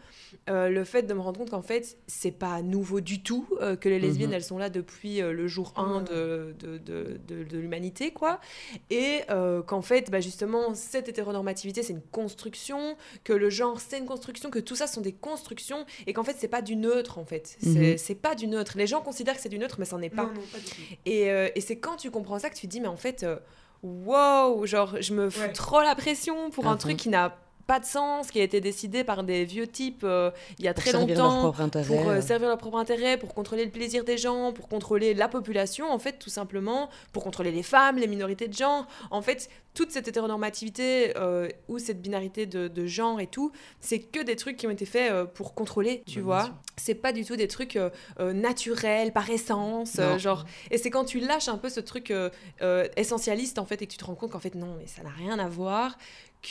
euh, 0.49 0.71
le 0.71 0.85
fait 0.85 1.03
de 1.03 1.13
me 1.13 1.21
rendre 1.21 1.39
compte 1.39 1.51
qu'en 1.51 1.63
fait, 1.63 1.99
c'est 2.07 2.31
pas 2.31 2.63
nouveau 2.63 3.01
du 3.01 3.23
tout, 3.23 3.47
euh, 3.61 3.77
que 3.77 3.89
les 3.89 3.99
lesbiennes, 3.99 4.31
mhm. 4.31 4.37
elles 4.37 4.45
sont 4.45 4.57
là 4.57 4.71
depuis 4.71 5.21
le 5.21 5.47
jour 5.47 5.75
1 5.77 6.03
de, 6.03 6.55
de, 6.59 6.79
de, 6.79 7.19
de 7.27 7.59
l'humanité, 7.59 8.13
quoi. 8.13 8.41
Et 8.91 9.21
qu'en 9.67 9.83
fait, 9.83 10.11
bah, 10.11 10.21
justement, 10.21 10.75
cette 10.75 11.09
hétéronormativité, 11.09 11.83
c'est 11.83 11.93
une 11.93 12.01
construction, 12.01 12.97
que 13.25 13.33
le 13.33 13.51
genre, 13.51 13.81
c'est 13.81 13.99
une 13.99 14.07
construction, 14.07 14.51
que 14.51 14.59
tout 14.59 14.77
ça 14.77 14.87
sont 14.87 15.01
des 15.01 15.13
constructions, 15.13 15.85
et 16.07 16.13
qu'en 16.13 16.25
fait, 16.25 16.37
c'est 16.39 16.49
pas 16.49 16.63
du 16.63 16.77
neutre, 16.77 17.19
en 17.19 17.25
fait. 17.25 17.57
C'est 17.61 18.15
mhm. 18.15 18.17
pas 18.17 18.35
du 18.35 18.47
neutre. 18.47 18.75
Les 18.77 18.87
gens 18.87 19.03
considèrent 19.03 19.37
que 19.37 19.43
c'est 19.43 19.49
du 19.49 19.59
neutre, 19.59 19.77
mais 19.79 19.85
c'en 19.85 20.01
est 20.01 20.11
pas. 20.11 20.31
Et, 21.05 21.27
et 21.27 21.61
c'est 21.61 21.77
quand 21.77 21.97
tu 21.97 22.11
comprends 22.11 22.39
ça 22.39 22.49
que 22.49 22.57
tu 22.57 22.67
te 22.67 22.71
dis, 22.73 22.81
mais 22.81 22.89
en 22.89 22.97
fait 22.97 23.27
wow, 23.85 24.65
genre 24.67 24.97
je 25.01 25.13
me 25.13 25.31
fous 25.31 25.53
trop 25.53 25.83
la 25.83 25.95
pression 25.95 26.51
pour 26.51 26.67
un 26.67 26.77
truc 26.77 26.97
qui 26.97 27.11
n'a 27.11 27.37
pas 27.67 27.81
de 27.81 27.85
sens, 27.85 28.31
qui 28.31 28.41
a 28.41 28.43
été 28.43 28.61
décidé 28.61 29.05
par 29.05 29.25
des 29.25 29.45
vieux 29.45 29.67
types 29.67 30.03
euh, 30.05 30.31
il 30.59 30.65
y 30.65 30.69
a 30.69 30.75
très 30.75 30.93
longtemps 30.93 31.53
pour 31.53 32.09
euh, 32.09 32.21
servir 32.21 32.49
leur 32.49 32.59
propre 32.59 32.77
intérêt, 32.77 33.17
pour 33.17 33.35
contrôler 33.35 33.65
le 33.65 33.71
plaisir 33.71 34.05
des 34.05 34.19
gens, 34.19 34.53
pour 34.53 34.69
contrôler 34.69 35.15
la 35.15 35.29
population, 35.29 35.91
en 35.91 35.99
fait, 35.99 36.19
tout 36.19 36.31
simplement, 36.31 36.91
pour 37.13 37.25
contrôler 37.25 37.53
les 37.53 37.63
femmes, 37.63 37.97
les 37.97 38.07
minorités 38.07 38.49
de 38.49 38.55
genre. 38.55 38.87
En 39.11 39.23
fait, 39.23 39.49
toute 39.73 39.91
cette 39.91 40.07
hétéronormativité 40.09 41.17
euh, 41.17 41.49
ou 41.69 41.79
cette 41.79 42.01
binarité 42.01 42.47
de, 42.47 42.87
genre 42.87 43.21
et 43.21 43.27
tout, 43.27 43.51
c'est 43.81 43.99
que 43.99 44.23
des 44.23 44.37
trucs 44.37 44.57
qui 44.57 44.67
ont 44.67 44.71
été 44.71 44.85
faits 44.85 45.33
pour 45.33 45.55
contrôler, 45.55 46.03
tu 46.07 46.21
vois. 46.21 46.51
C'est 46.77 46.95
pas 46.95 47.13
du 47.13 47.25
tout 47.25 47.37
des 47.37 47.49
trucs 47.49 47.79
naturels, 48.19 49.13
par 49.13 49.29
essence, 49.31 49.99
genre. 50.19 50.45
Et 50.71 50.79
c'est 50.79 50.91
quand 50.91 51.05
tu 51.05 51.19
lâches 51.19 51.49
un 51.49 51.59
peu 51.59 51.71
ce 51.71 51.81
truc 51.81 52.13
essentialiste, 52.97 53.59
en 53.59 53.65
fait, 53.65 53.81
et 53.83 53.87
que 53.87 53.93
tu 53.93 53.99
te 53.99 54.05
rends 54.05 54.15
compte 54.15 54.33
qu'en 54.33 54.41
fait, 54.41 54.55
non, 54.55 54.77
mais 54.79 54.87
ça 54.87 55.03
n'a 55.03 55.11
rien 55.11 55.39
à 55.39 55.49
voir, 55.49 55.97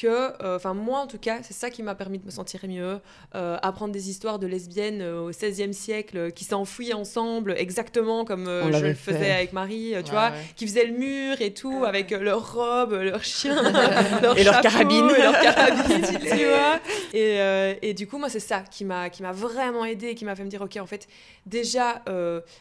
que, 0.02 0.08
euh, 0.44 0.56
enfin 0.56 0.74
moi 0.74 1.00
en 1.00 1.08
tout 1.08 1.18
cas, 1.18 1.40
c'est 1.44 1.54
ça 1.54 1.70
qui 1.70 1.84
m'a 1.84 1.96
permis 1.96 2.18
de 2.18 2.26
me 2.26 2.32
sentir 2.32 2.62
mieux, 2.68 3.00
euh, 3.36 3.58
apprendre 3.62 3.94
des 3.94 4.10
histoires 4.10 4.40
de 4.40 4.48
lesbiennes 4.48 5.02
euh, 5.02 5.28
au 5.28 5.30
XVIe 5.30 5.74
siècle 5.74 6.32
qui 6.32 6.44
s'enfuient 6.44 6.94
ensemble, 6.94 7.54
exactement 7.58 8.26
comme 8.26 8.46
je 8.46 8.86
le 8.86 8.94
faisais 8.96 9.32
avec 9.32 9.54
Marie, 9.54 9.94
tu 10.04 10.12
vois, 10.12 10.32
qui 10.56 10.68
faisaient 10.68 10.86
le 10.86 10.98
mur 10.98 11.42
et 11.42 11.54
tout, 11.54 11.84
avec 11.86 12.12
leurs 12.12 12.54
robes, 12.54 12.94
leurs 12.94 13.24
chiens, 13.24 13.62
leur 14.22 14.38
et 14.38 14.44
leurs 14.44 14.62
carabines, 14.62 15.10
et 15.16 15.22
leurs 15.22 15.40
carabines, 15.40 16.02
tu 16.20 16.46
vois. 16.46 16.80
Et, 17.14 17.40
et, 17.82 17.94
du 17.94 18.08
coup, 18.08 18.18
moi, 18.18 18.30
c'est 18.30 18.40
ça 18.40 18.62
qui 18.62 18.86
m'a 18.86 19.10
vraiment 19.32 19.86
aidé, 19.86 20.16
qui 20.16 20.26
m'a 20.26 20.36
fait 20.36 20.44
me 20.44 20.50
dire, 20.50 20.62
ok, 20.62 20.78
en 20.78 20.86
fait, 20.88 21.08
déjà, 21.46 22.02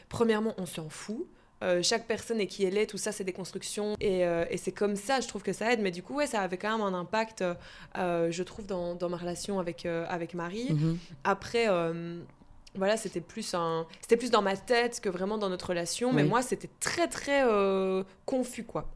premièrement, 0.09 0.55
on 0.59 0.67
s'en 0.67 0.89
fout. 0.89 1.27
Euh, 1.63 1.83
chaque 1.83 2.07
personne 2.07 2.41
est 2.41 2.47
qui 2.47 2.65
elle 2.65 2.77
est, 2.77 2.87
tout 2.87 2.99
ça, 2.99 3.13
c'est 3.13 3.25
des 3.25 3.33
constructions. 3.33 3.95
Et, 4.01 4.27
euh, 4.27 4.45
et 4.51 4.57
c'est 4.57 4.73
comme 4.73 4.97
ça, 4.97 5.21
je 5.21 5.29
trouve 5.29 5.43
que 5.43 5.53
ça 5.53 5.73
aide. 5.73 5.81
Mais 5.81 5.91
du 5.91 6.03
coup, 6.03 6.15
ouais, 6.15 6.27
ça 6.27 6.41
avait 6.41 6.59
quand 6.59 6.77
même 6.77 6.87
un 6.87 6.99
impact, 6.99 7.45
euh, 7.97 8.31
je 8.31 8.43
trouve, 8.43 8.67
dans, 8.67 8.95
dans, 8.95 9.09
ma 9.09 9.17
relation 9.17 9.61
avec, 9.61 9.87
avec 9.87 10.35
Marie. 10.35 10.73
Mhm. 10.73 10.99
Après 11.25 11.69
voilà, 12.75 12.97
c'était 12.97 13.21
plus 13.21 13.53
un, 13.53 13.87
c'était 14.01 14.17
plus 14.17 14.31
dans 14.31 14.41
ma 14.41 14.57
tête 14.57 15.01
que 15.01 15.11
vraiment 15.11 15.37
dans 15.37 15.51
notre 15.51 15.69
relation. 15.69 16.13
Mais 16.13 16.25
moi, 16.25 16.43
c'était 16.43 16.71
très 16.81 17.07
très 17.07 17.45
confus 18.27 18.65
quoi. 18.65 18.89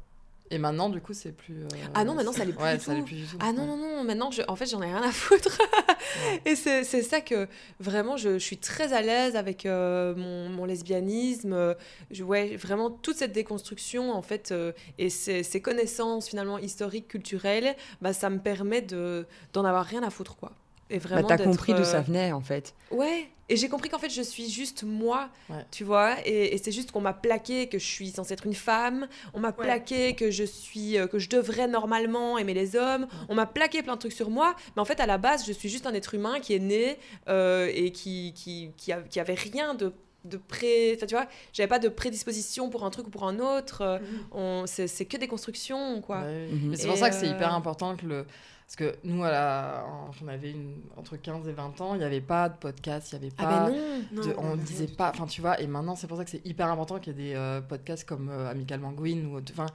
Et 0.51 0.59
maintenant, 0.59 0.89
du 0.89 1.01
coup, 1.01 1.13
c'est 1.13 1.33
plus. 1.33 1.65
Euh, 1.65 1.69
ah 1.95 2.05
non, 2.05 2.15
maintenant, 2.15 2.33
ça 2.33 2.41
n'allait 2.41 2.53
plus, 2.53 2.63
ouais, 2.63 2.77
du 2.77 3.03
plus, 3.03 3.17
du 3.17 3.27
tout. 3.27 3.37
Ah 3.41 3.53
non, 3.53 3.67
non, 3.67 3.77
non, 3.77 4.05
maintenant, 4.05 4.31
je... 4.31 4.43
en 4.47 4.55
fait, 4.55 4.67
j'en 4.67 4.81
ai 4.81 4.87
rien 4.87 5.03
à 5.03 5.11
foutre. 5.11 5.59
Et 6.45 6.55
c'est 6.55 6.85
ça 6.85 7.21
que 7.21 7.49
vraiment, 7.81 8.17
je, 8.17 8.35
je 8.35 8.45
suis 8.45 8.59
très 8.59 8.93
à 8.93 9.03
l'aise 9.03 9.35
avec 9.35 9.67
euh, 9.67 10.15
mon, 10.15 10.49
mon, 10.49 10.65
lesbianisme. 10.65 11.75
Je, 12.11 12.23
ouais, 12.23 12.57
vraiment, 12.57 12.91
toute 12.91 13.17
cette 13.17 13.33
déconstruction, 13.33 14.13
en 14.13 14.23
fait, 14.23 14.53
euh, 14.53 14.73
et 14.99 15.11
ces, 15.11 15.43
ces, 15.43 15.61
connaissances, 15.61 16.29
finalement, 16.29 16.59
historiques, 16.59 17.09
culturelles, 17.09 17.75
bah, 18.01 18.13
ça 18.13 18.31
me 18.31 18.39
permet 18.39 18.83
d'en 18.83 19.65
avoir 19.65 19.85
rien 19.85 20.03
à 20.03 20.11
foutre, 20.11 20.37
quoi. 20.37 20.53
Et 20.91 20.99
bah, 20.99 21.09
vraiment. 21.09 21.29
Bah, 21.29 21.37
t'as 21.37 21.45
compris 21.45 21.75
d'où 21.75 21.85
ça 21.85 22.03
venait, 22.03 22.33
en 22.33 22.41
fait. 22.41 22.75
Ouais, 22.93 23.29
et 23.49 23.57
j'ai 23.57 23.69
compris 23.69 23.89
qu'en 23.89 23.99
fait, 23.99 24.11
je 24.11 24.23
suis 24.23 24.51
juste 24.51 24.83
moi, 24.83 25.29
tu 25.71 25.85
vois, 25.85 26.17
et, 26.27 26.59
c'est 26.59 26.73
juste 26.73 26.91
qu'on 26.91 27.01
m'a 27.01 27.13
plaqué 27.13 27.69
que 27.69 27.79
je 27.79 27.85
suis 27.85 28.11
censée 28.11 28.35
être 28.35 28.47
une 28.47 28.55
femme, 28.55 29.07
on 29.35 29.41
m'a 29.41 29.53
plaqué 29.53 30.15
que 30.15 30.31
je 30.31 30.43
suis, 30.43 30.99
euh, 30.99 31.07
que 31.07 31.19
je 31.19 31.29
devrais 31.29 31.69
normalement 31.69 32.39
aimer 32.39 32.55
les 32.55 32.75
hommes, 32.75 33.07
on 33.29 33.35
m'a 33.35 33.47
plaqué 33.47 33.83
plein 33.83 33.95
de 33.95 34.01
trucs 34.01 34.13
sur 34.13 34.31
moi, 34.31 34.57
mais 34.75 34.83
en 34.83 34.85
fait, 34.85 34.99
à 34.99 35.07
la 35.07 35.19
base, 35.19 35.47
je 35.47 35.53
suis 35.53 35.69
juste 35.69 35.87
un 35.87 35.95
être 35.95 36.15
humain 36.15 36.41
qui 36.41 36.55
est 36.55 36.59
né 36.59 36.99
euh, 37.29 37.71
et 37.73 37.93
qui, 37.93 38.33
qui, 38.35 38.71
qui, 38.77 38.93
qui, 39.09 39.21
avait 39.21 39.35
rien 39.35 39.75
de 39.75 39.93
de 40.25 40.39
pré 40.39 40.95
enfin 40.97 41.07
tu 41.07 41.15
vois 41.15 41.27
j'avais 41.53 41.69
pas 41.69 41.79
de 41.79 41.89
prédisposition 41.89 42.69
pour 42.69 42.85
un 42.85 42.91
truc 42.91 43.07
ou 43.07 43.11
pour 43.11 43.29
un 43.29 43.39
autre 43.39 44.01
mhm. 44.35 44.67
c'est 44.67 45.05
que 45.05 45.17
des 45.17 45.29
constructions 45.29 46.01
quoi. 46.01 46.23
Mais 46.23 46.77
c'est 46.77 46.89
pour 46.89 46.97
ça 46.97 47.11
que 47.11 47.15
c'est 47.15 47.29
hyper 47.29 47.53
euh, 47.53 47.57
important 47.57 47.97
que 47.97 48.07
le 48.07 48.27
parce 48.67 48.75
que 48.75 48.97
nous, 49.05 49.23
à 49.23 49.85
on 50.21 50.27
avait 50.27 50.51
une, 50.51 50.81
entre 50.97 51.17
15 51.17 51.47
et 51.47 51.53
20 51.53 51.81
ans, 51.81 51.95
il 51.95 51.99
n'y 51.99 52.05
avait 52.05 52.21
pas 52.21 52.49
de 52.49 52.57
podcast, 52.57 53.12
il 53.12 53.21
n'y 53.21 53.27
avait 53.27 53.35
ah 53.39 53.45
pas. 53.45 53.71
Ben 53.71 54.05
de, 54.11 54.35
on 54.39 54.57
ne 54.57 54.61
disait 54.61 54.89
pas. 54.89 55.11
Enfin, 55.11 55.27
tu 55.27 55.41
vois, 55.41 55.61
et 55.61 55.69
maintenant, 55.69 55.95
c'est 55.95 56.09
pour 56.09 56.17
ça 56.17 56.25
que 56.25 56.31
c'est 56.31 56.45
hyper 56.45 56.69
important 56.69 56.99
qu'il 56.99 57.17
y 57.17 57.21
ait 57.21 57.29
des 57.29 57.35
euh, 57.37 57.61
podcasts 57.61 58.09
comme 58.09 58.29
euh, 58.29 58.51
Amical 58.51 58.81
Manguin 58.81 59.25
ou. 59.27 59.41
Enfin, 59.53 59.67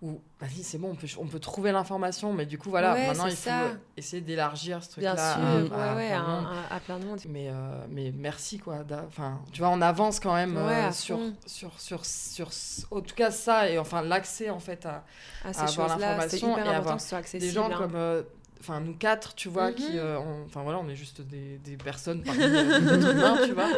où, 0.00 0.20
vas-y, 0.40 0.62
c'est 0.62 0.78
bon, 0.78 0.90
on 0.90 0.94
peut, 0.94 1.08
on 1.18 1.26
peut 1.26 1.40
trouver 1.40 1.72
l'information, 1.72 2.32
mais 2.32 2.46
du 2.46 2.56
coup, 2.56 2.70
voilà, 2.70 2.94
maintenant, 2.94 3.26
il 3.26 3.34
faut 3.34 3.50
essayer 3.96 4.22
d'élargir 4.22 4.82
ce 4.82 4.92
truc-là. 4.92 5.14
Bien 5.14 5.66
sûr, 5.66 5.74
à, 5.74 5.96
ouais, 5.96 6.12
à, 6.12 6.80
plein 6.80 7.00
de 7.00 7.04
monde. 7.04 7.18
Mais, 7.28 7.48
euh, 7.48 7.84
mais 7.90 8.14
merci, 8.16 8.58
quoi. 8.58 8.84
Enfin, 9.08 9.40
tu 9.52 9.58
vois, 9.58 9.70
on 9.70 9.82
avance 9.82 10.20
quand 10.20 10.34
même 10.34 10.56
sur, 10.92 11.18
sur, 11.44 11.78
sur, 11.78 12.04
sur, 12.04 12.50
en 12.92 13.00
tout 13.00 13.14
cas, 13.14 13.30
ça, 13.30 13.68
et 13.68 13.78
enfin, 13.78 14.00
l'accès, 14.00 14.48
en 14.48 14.60
fait, 14.60 14.86
à, 14.86 15.04
à, 15.44 15.64
avoir 15.64 15.98
l'information 15.98 16.56
et 16.56 16.60
avoir 16.62 16.96
des 17.32 17.50
gens 17.50 17.70
hein. 17.70 17.74
comme 17.76 18.24
enfin 18.60 18.80
nous 18.80 18.94
quatre 18.94 19.34
tu 19.34 19.48
vois 19.48 19.72
qui 19.72 19.92
mhm. 19.92 19.98
euh, 19.98 20.18
enfin 20.46 20.62
voilà 20.62 20.78
on 20.78 20.88
est 20.88 20.96
juste 20.96 21.20
des, 21.20 21.58
des 21.58 21.76
personnes 21.76 22.22
parmi 22.22 22.40
d'autres 22.40 23.10
humains 23.12 23.38
tu 23.44 23.52
vois. 23.52 23.68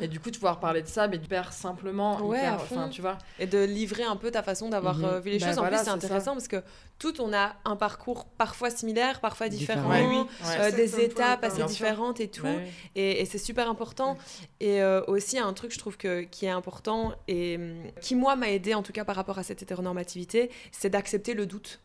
Et 0.00 0.08
du 0.08 0.20
coup 0.20 0.30
de 0.30 0.36
pouvoir 0.36 0.60
parler 0.60 0.82
de 0.82 0.86
ça 0.86 1.08
mais 1.08 1.16
hyper 1.16 1.52
simplement 1.52 2.20
ouais, 2.22 2.48
enfin 2.48 2.88
tu 2.88 3.00
vois. 3.00 3.18
Et 3.38 3.46
de 3.46 3.64
livrer 3.64 4.04
un 4.04 4.16
peu 4.16 4.30
ta 4.30 4.42
façon 4.42 4.68
d'avoir 4.68 4.98
mhm. 4.98 5.04
euh, 5.04 5.20
vu 5.20 5.30
les 5.30 5.38
bah 5.38 5.48
choses. 5.48 5.58
En 5.58 5.66
plus 5.66 5.76
c'est 5.76 5.88
intéressant 5.88 6.32
parce 6.32 6.48
que 6.48 6.62
tout 6.98 7.20
on 7.20 7.32
a 7.32 7.54
un 7.64 7.76
parcours 7.76 8.26
parfois 8.26 8.70
similaire 8.70 9.20
parfois 9.20 9.48
différent. 9.48 10.26
euh, 10.60 10.70
des 10.70 11.00
étapes 11.00 11.44
assez 11.44 11.62
différentes 11.64 12.20
et 12.20 12.28
tout. 12.28 12.46
Et, 12.94 13.20
et 13.20 13.24
c'est 13.24 13.38
super 13.38 13.68
important. 13.68 14.16
Et 14.60 14.82
aussi 15.06 15.38
un 15.38 15.52
truc 15.52 15.72
je 15.72 15.78
trouve 15.78 15.96
que 15.96 16.22
qui 16.22 16.46
est 16.46 16.50
important 16.50 17.12
et 17.26 17.56
hum, 17.56 17.82
qui 18.00 18.14
moi 18.14 18.36
m'a 18.36 18.50
aidé 18.50 18.74
en 18.74 18.82
tout 18.82 18.92
cas 18.92 19.04
par 19.04 19.16
rapport 19.16 19.38
à 19.38 19.42
cette 19.42 19.62
hétéronormativité 19.62 20.50
c'est 20.72 20.90
d'accepter 20.90 21.34
le 21.34 21.46
doute 21.46 21.80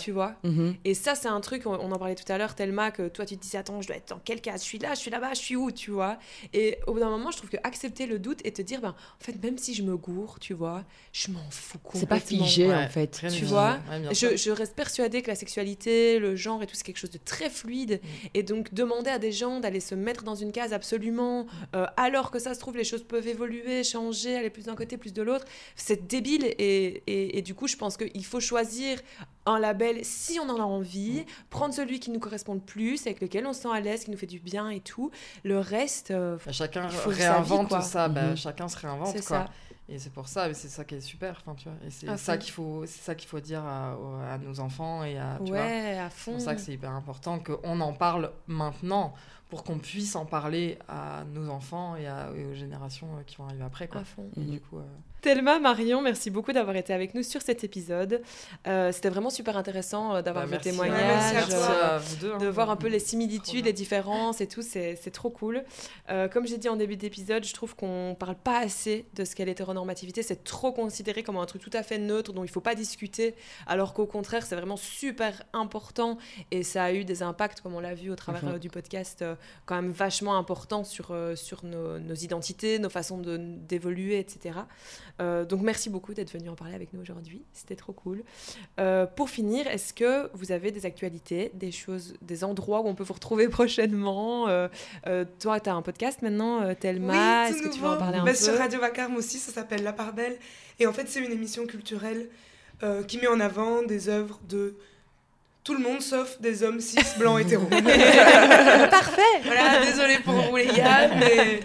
tu 0.00 0.12
vois 0.12 0.36
mhm. 0.44 0.74
Et 0.84 0.94
ça, 0.94 1.14
c'est 1.14 1.28
un 1.28 1.40
truc, 1.40 1.66
on, 1.66 1.74
en 1.74 1.98
parlait 1.98 2.14
tout 2.14 2.30
à 2.30 2.38
l'heure, 2.38 2.54
tellement 2.54 2.90
que 2.90 3.08
toi, 3.08 3.26
tu 3.26 3.36
te 3.36 3.42
disais, 3.42 3.58
attends, 3.58 3.80
je 3.80 3.88
dois 3.88 3.96
être 3.96 4.08
dans 4.08 4.20
quel 4.24 4.40
cas? 4.40 4.56
Je 4.56 4.62
suis 4.62 4.78
là, 4.78 4.94
je 4.94 5.00
suis 5.00 5.10
là-bas, 5.10 5.34
je 5.34 5.40
suis 5.40 5.56
où, 5.56 5.70
tu 5.70 5.90
vois 5.90 6.18
Et 6.52 6.78
au 6.86 6.94
bout 6.94 7.00
d'un 7.00 7.10
moment, 7.10 7.30
je 7.30 7.38
trouve 7.38 7.50
que 7.50 7.56
accepter 7.64 8.06
le 8.06 8.18
doute 8.18 8.40
et 8.44 8.52
te 8.52 8.62
dire, 8.62 8.80
ben, 8.80 8.90
en 8.90 9.24
fait, 9.24 9.42
même 9.42 9.58
si 9.58 9.74
je 9.74 9.82
me 9.82 9.96
gourre, 9.96 10.38
tu 10.40 10.54
vois, 10.54 10.84
je 11.12 11.30
m'en 11.30 11.40
fous 11.50 11.78
complètement. 11.78 12.00
C'est 12.00 12.06
pas 12.06 12.20
figé, 12.20 12.72
en 12.72 12.88
fait. 12.88 13.24
Tu 13.30 13.44
vois 13.44 13.78
je, 14.12 14.36
je, 14.36 14.50
reste 14.50 14.74
persuadée 14.74 15.22
que 15.22 15.28
la 15.28 15.34
sexualité, 15.34 16.18
le 16.18 16.36
genre 16.36 16.62
et 16.62 16.66
tout, 16.66 16.74
c'est 16.74 16.84
quelque 16.84 16.98
chose 16.98 17.10
de 17.10 17.18
très 17.18 17.50
fluide. 17.50 18.00
Mm. 18.02 18.06
Et 18.34 18.42
donc, 18.42 18.74
demander 18.74 19.10
à 19.10 19.18
des 19.18 19.32
gens 19.32 19.60
d'aller 19.60 19.80
se 19.80 19.94
mettre 19.94 20.22
dans 20.24 20.34
une 20.34 20.52
case 20.52 20.72
absolument, 20.72 21.46
euh, 21.74 21.86
alors 21.96 22.30
que 22.30 22.38
ça 22.38 22.54
se 22.54 22.60
trouve, 22.60 22.76
les 22.76 22.84
choses 22.84 23.02
peuvent 23.02 23.26
évoluer, 23.26 23.84
changer, 23.84 24.36
aller 24.36 24.50
plus 24.50 24.66
d'un 24.66 24.76
côté, 24.76 24.96
plus 24.96 25.12
de 25.12 25.22
l'autre, 25.22 25.44
c'est 25.76 26.06
débile. 26.06 26.44
Et, 26.58 27.02
et, 27.06 27.38
et, 27.38 27.42
du 27.42 27.54
coup, 27.54 27.66
je 27.66 27.76
pense 27.76 27.96
qu'il 27.96 28.24
faut 28.24 28.40
choisir 28.40 28.98
un 29.46 29.58
label 29.58 30.04
si 30.04 30.38
on 30.40 30.48
en 30.48 30.58
a 30.58 30.64
envie, 30.64 31.24
prendre 31.50 31.74
celui 31.74 32.00
qui 32.00 32.10
nous 32.10 32.20
correspond 32.20 32.54
le 32.54 32.60
plus, 32.60 33.06
avec 33.06 33.20
lequel 33.20 33.46
on 33.46 33.52
se 33.52 33.62
sent 33.62 33.72
à 33.72 33.80
l'aise, 33.80 34.04
qui 34.04 34.10
nous 34.10 34.16
fait 34.16 34.26
du 34.26 34.38
bien 34.38 34.70
et 34.70 34.80
tout. 34.80 35.10
Le 35.44 35.58
reste, 35.58 36.10
euh, 36.10 36.36
bah, 36.44 36.52
chacun 36.52 36.88
réinvente 37.06 37.82
ça. 37.82 38.08
Bah, 38.08 38.28
mhm. 38.28 38.36
Chacun 38.36 38.68
se 38.68 38.78
réinvente 38.78 39.12
quoi. 39.12 39.22
Ça. 39.22 39.48
Et 39.88 39.98
c'est 39.98 40.12
pour 40.12 40.28
ça, 40.28 40.52
c'est 40.54 40.68
ça 40.68 40.84
qui 40.84 40.94
est 40.94 41.00
super, 41.00 41.36
enfin 41.40 41.54
tu 41.54 41.68
vois. 41.68 41.76
Et 41.86 41.90
c'est 41.90 42.16
ça 42.16 42.38
qu'il 42.38 42.52
faut, 42.52 42.84
c'est 42.86 43.02
ça 43.02 43.14
qu'il 43.14 43.28
faut 43.28 43.40
dire 43.40 43.64
à, 43.64 44.38
nos 44.38 44.60
enfants 44.60 45.04
et 45.04 45.18
à. 45.18 45.38
Tu 45.44 45.52
ouais, 45.52 45.98
à 45.98 46.08
fond. 46.08 46.32
C'est 46.32 46.32
pour 46.32 46.40
ça 46.40 46.54
que 46.54 46.60
c'est 46.60 46.72
hyper 46.72 46.92
important 46.92 47.38
qu'on 47.40 47.80
en 47.80 47.92
parle 47.92 48.32
maintenant 48.46 49.12
pour 49.50 49.64
qu'on 49.64 49.78
puisse 49.78 50.16
en 50.16 50.24
parler 50.24 50.78
à 50.88 51.24
nos 51.34 51.50
enfants 51.50 51.94
et, 51.96 52.06
à, 52.06 52.30
aux 52.30 52.54
générations 52.54 53.08
euh, 53.18 53.22
qui 53.26 53.36
vont 53.36 53.44
arriver 53.44 53.64
après. 53.64 53.86
Quoi. 53.86 54.00
À 54.00 54.04
fond. 54.04 54.30
Et 54.38 54.44
du 54.44 54.60
coup, 54.60 54.78
euh, 54.78 54.86
Thelma, 55.22 55.60
Marion, 55.60 56.02
merci 56.02 56.30
beaucoup 56.30 56.52
d'avoir 56.52 56.74
été 56.74 56.92
avec 56.92 57.14
nous 57.14 57.22
sur 57.22 57.42
cet 57.42 57.62
épisode. 57.62 58.22
Euh, 58.66 58.90
C'était 58.90 59.08
vraiment 59.08 59.30
super 59.30 59.56
intéressant 59.56 60.20
d'avoir 60.20 60.48
bah, 60.48 60.56
vos 60.56 60.62
témoignages, 60.62 61.46
Ouais, 61.48 62.18
deux. 62.20 62.32
hein. 62.32 62.38
de 62.38 62.46
voir 62.48 62.70
un 62.70 62.76
peu 62.76 62.88
les 62.88 62.98
similitudes, 62.98 63.64
les 63.66 63.72
différences 63.72 64.40
et 64.40 64.48
tout, 64.48 64.62
c'est 64.62 64.96
c'est 65.00 65.12
trop 65.12 65.30
cool. 65.30 65.62
Euh, 66.10 66.26
comme 66.26 66.44
j'ai 66.48 66.58
dit 66.58 66.68
en 66.68 66.74
début 66.74 66.96
d'épisode, 66.96 67.44
je 67.44 67.54
trouve 67.54 67.76
qu'on 67.76 68.16
parle 68.18 68.34
pas 68.34 68.58
assez 68.58 69.06
de 69.14 69.24
ce 69.24 69.36
qu'est 69.36 69.44
l'hétéronormativité. 69.44 70.24
C'est 70.24 70.42
trop 70.42 70.72
considéré 70.72 71.22
comme 71.22 71.36
un 71.36 71.46
truc 71.46 71.62
tout 71.62 71.70
à 71.72 71.84
fait 71.84 71.98
neutre 71.98 72.32
dont 72.32 72.42
il 72.42 72.50
faut 72.50 72.60
pas 72.60 72.74
discuter, 72.74 73.36
alors 73.68 73.94
qu'au 73.94 74.06
contraire, 74.06 74.44
c'est 74.44 74.56
vraiment 74.56 74.76
super 74.76 75.44
important 75.52 76.18
et 76.50 76.64
ça 76.64 76.82
a 76.82 76.92
eu 76.92 77.04
des 77.04 77.22
impacts, 77.22 77.60
comme 77.60 77.76
on 77.76 77.80
l'a 77.80 77.94
vu 77.94 78.10
au 78.10 78.16
travers 78.16 78.48
euh, 78.48 78.58
du 78.58 78.70
podcast, 78.70 79.24
quand 79.66 79.76
même 79.76 79.92
vachement 79.92 80.36
importants 80.36 80.82
sur, 80.82 81.14
sur 81.36 81.64
nos, 81.64 82.00
nos 82.00 82.14
identités, 82.14 82.80
nos 82.80 82.90
façons 82.90 83.18
de- 83.18 83.36
d'évoluer, 83.36 84.18
etc. 84.18 84.58
Euh, 85.22 85.44
donc 85.44 85.62
merci 85.62 85.88
beaucoup 85.88 86.14
d'être 86.14 86.32
venu 86.32 86.48
en 86.48 86.54
parler 86.56 86.74
avec 86.74 86.92
nous 86.92 87.00
aujourd'hui, 87.00 87.42
c'était 87.52 87.76
trop 87.76 87.92
cool. 87.92 88.22
Euh, 88.80 89.06
pour 89.06 89.30
finir, 89.30 89.66
est-ce 89.68 89.94
que 89.94 90.28
vous 90.34 90.50
avez 90.52 90.70
des 90.72 90.84
actualités, 90.84 91.50
des 91.54 91.70
choses, 91.70 92.14
des 92.22 92.42
endroits 92.44 92.80
où 92.80 92.88
on 92.88 92.94
peut 92.94 93.04
vous 93.04 93.14
retrouver 93.14 93.48
prochainement? 93.60 94.48
Euh, 94.48 94.68
Toi, 95.40 95.60
tu 95.60 95.70
as 95.70 95.74
un 95.74 95.82
podcast 95.82 96.22
maintenant, 96.22 96.74
Thelma, 96.74 97.44
Oui, 97.46 97.50
est-ce 97.54 97.62
que 97.62 97.72
tu 97.72 97.80
veux 97.80 97.88
en 97.88 97.96
parler 97.96 98.18
un 98.18 98.24
Bah, 98.24 98.32
peu? 98.32 98.36
Sur 98.36 98.56
Radio 98.58 98.80
Vacarme 98.80 99.16
aussi, 99.16 99.38
ça 99.38 99.52
s'appelle 99.52 99.82
La 99.84 99.92
Part 99.92 100.12
Belle. 100.12 100.36
Et 100.80 100.86
en 100.86 100.92
fait, 100.92 101.08
c'est 101.08 101.20
une 101.20 101.32
émission 101.32 101.66
culturelle 101.66 102.28
qui 103.06 103.18
met 103.18 103.28
en 103.28 103.38
avant 103.38 103.82
des 103.84 104.08
œuvres 104.08 104.40
de 104.48 104.76
tout 105.62 105.74
le 105.74 105.78
monde 105.80 106.02
sauf 106.02 106.40
des 106.40 106.64
hommes 106.64 106.80
cis, 106.80 106.98
blancs, 107.20 107.40
hétéros. 107.42 107.68
Parfait 108.90 109.22
Voilà, 109.44 109.84
désolé 109.84 110.18
pour 110.24 110.34
vous 110.34 110.56
les 110.56 110.66
gars, 110.66 111.08
mais 111.14 111.60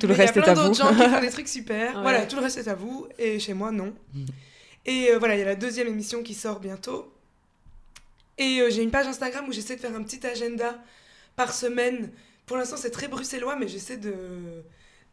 Tout 0.00 0.06
le 0.06 0.14
mais 0.14 0.24
reste 0.24 0.36
il 0.36 0.42
est 0.42 0.42
y 0.42 0.48
a 0.48 0.50
à 0.50 0.54
plein 0.54 0.62
vous. 0.62 0.68
d'autres 0.68 0.78
gens 0.82 0.94
qui 0.94 1.10
font 1.10 1.20
des 1.20 1.30
trucs 1.30 1.48
super. 1.58 1.96
Ouais. 1.96 2.02
Voilà, 2.02 2.26
tout 2.26 2.36
le 2.36 2.42
reste 2.42 2.58
est 2.58 2.68
à 2.68 2.74
vous. 2.74 3.06
Et 3.18 3.38
chez 3.38 3.54
moi, 3.54 3.70
non. 3.72 3.94
Mm. 4.14 4.24
Et 4.86 5.10
euh, 5.10 5.18
voilà, 5.18 5.34
il 5.36 5.38
y 5.38 5.42
a 5.42 5.46
la 5.46 5.54
deuxième 5.56 5.88
émission 5.88 6.22
qui 6.22 6.34
sort 6.34 6.60
bientôt. 6.60 7.12
Et 8.38 8.60
euh, 8.60 8.70
j'ai 8.70 8.82
une 8.82 8.90
page 8.90 9.06
Instagram 9.06 9.46
où 9.48 9.52
j'essaie 9.52 9.76
de 9.76 9.80
faire 9.80 9.94
un 9.94 10.02
petit 10.02 10.24
agenda 10.26 10.78
par 11.36 11.52
semaine. 11.54 12.10
Pour 12.44 12.56
l'instant, 12.56 12.76
c'est 12.76 12.90
très 12.90 13.08
bruxellois, 13.08 13.56
mais 13.56 13.66
j'essaie 13.68 13.96
de 13.96 14.14